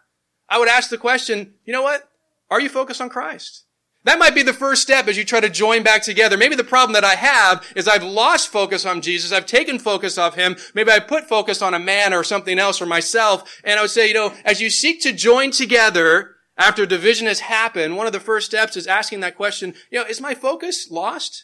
I 0.49 0.59
would 0.59 0.69
ask 0.69 0.89
the 0.89 0.97
question, 0.97 1.55
you 1.65 1.73
know 1.73 1.81
what? 1.81 2.09
Are 2.49 2.61
you 2.61 2.69
focused 2.69 3.01
on 3.01 3.09
Christ? 3.09 3.63
That 4.07 4.19
might 4.19 4.33
be 4.35 4.41
the 4.41 4.53
first 4.53 4.83
step 4.83 5.09
as 5.09 5.17
you 5.17 5.25
try 5.25 5.41
to 5.41 5.49
join 5.49 5.83
back 5.83 6.01
together. 6.01 6.37
Maybe 6.37 6.55
the 6.55 6.63
problem 6.63 6.93
that 6.93 7.03
I 7.03 7.15
have 7.15 7.61
is 7.75 7.89
I've 7.89 8.05
lost 8.05 8.47
focus 8.47 8.85
on 8.85 9.01
Jesus. 9.01 9.33
I've 9.33 9.45
taken 9.45 9.79
focus 9.79 10.17
off 10.17 10.35
Him. 10.35 10.55
Maybe 10.73 10.91
I 10.91 11.01
put 11.01 11.27
focus 11.27 11.61
on 11.61 11.73
a 11.73 11.79
man 11.79 12.13
or 12.13 12.23
something 12.23 12.57
else 12.57 12.81
or 12.81 12.85
myself. 12.85 13.59
And 13.65 13.77
I 13.77 13.81
would 13.81 13.91
say, 13.91 14.07
you 14.07 14.13
know, 14.13 14.33
as 14.45 14.61
you 14.61 14.69
seek 14.69 15.01
to 15.01 15.11
join 15.11 15.51
together 15.51 16.35
after 16.55 16.85
division 16.85 17.27
has 17.27 17.41
happened, 17.41 17.97
one 17.97 18.07
of 18.07 18.13
the 18.13 18.21
first 18.21 18.45
steps 18.45 18.77
is 18.77 18.87
asking 18.87 19.19
that 19.19 19.35
question, 19.35 19.73
you 19.91 19.99
know, 19.99 20.05
is 20.05 20.21
my 20.21 20.33
focus 20.33 20.89
lost? 20.89 21.43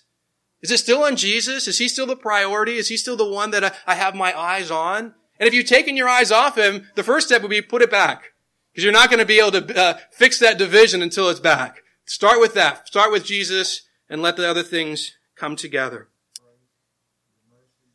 Is 0.62 0.72
it 0.72 0.78
still 0.78 1.04
on 1.04 1.18
Jesus? 1.18 1.68
Is 1.68 1.80
He 1.80 1.90
still 1.90 2.08
the 2.08 2.16
priority? 2.16 2.78
Is 2.78 2.88
He 2.88 2.96
still 2.96 3.18
the 3.18 3.30
one 3.30 3.52
that 3.52 3.76
I 3.86 3.96
have 3.96 4.16
my 4.16 4.40
eyes 4.40 4.72
on? 4.72 5.16
And 5.38 5.50
if 5.50 5.54
you've 5.54 5.66
taken 5.66 5.98
your 5.98 6.08
eyes 6.08 6.32
off 6.32 6.58
Him, 6.58 6.88
the 6.96 7.04
first 7.04 7.28
step 7.28 7.42
would 7.42 7.52
be 7.52 7.62
put 7.62 7.82
it 7.82 7.92
back. 7.92 8.32
Because 8.72 8.86
you're 8.86 8.94
not 8.94 9.10
going 9.10 9.20
to 9.20 9.26
be 9.26 9.42
able 9.42 9.52
to 9.52 9.78
uh, 9.78 9.98
fix 10.14 10.40
that 10.40 10.58
division 10.58 11.02
until 11.02 11.28
it's 11.28 11.42
back. 11.42 11.83
Start 12.06 12.40
with 12.40 12.54
that. 12.54 12.88
Start 12.88 13.12
with 13.12 13.26
Jesus 13.26 13.84
and 14.10 14.22
let 14.22 14.38
the 14.38 14.48
other 14.48 14.64
things 14.64 15.14
come 15.36 15.56
together. 15.56 16.10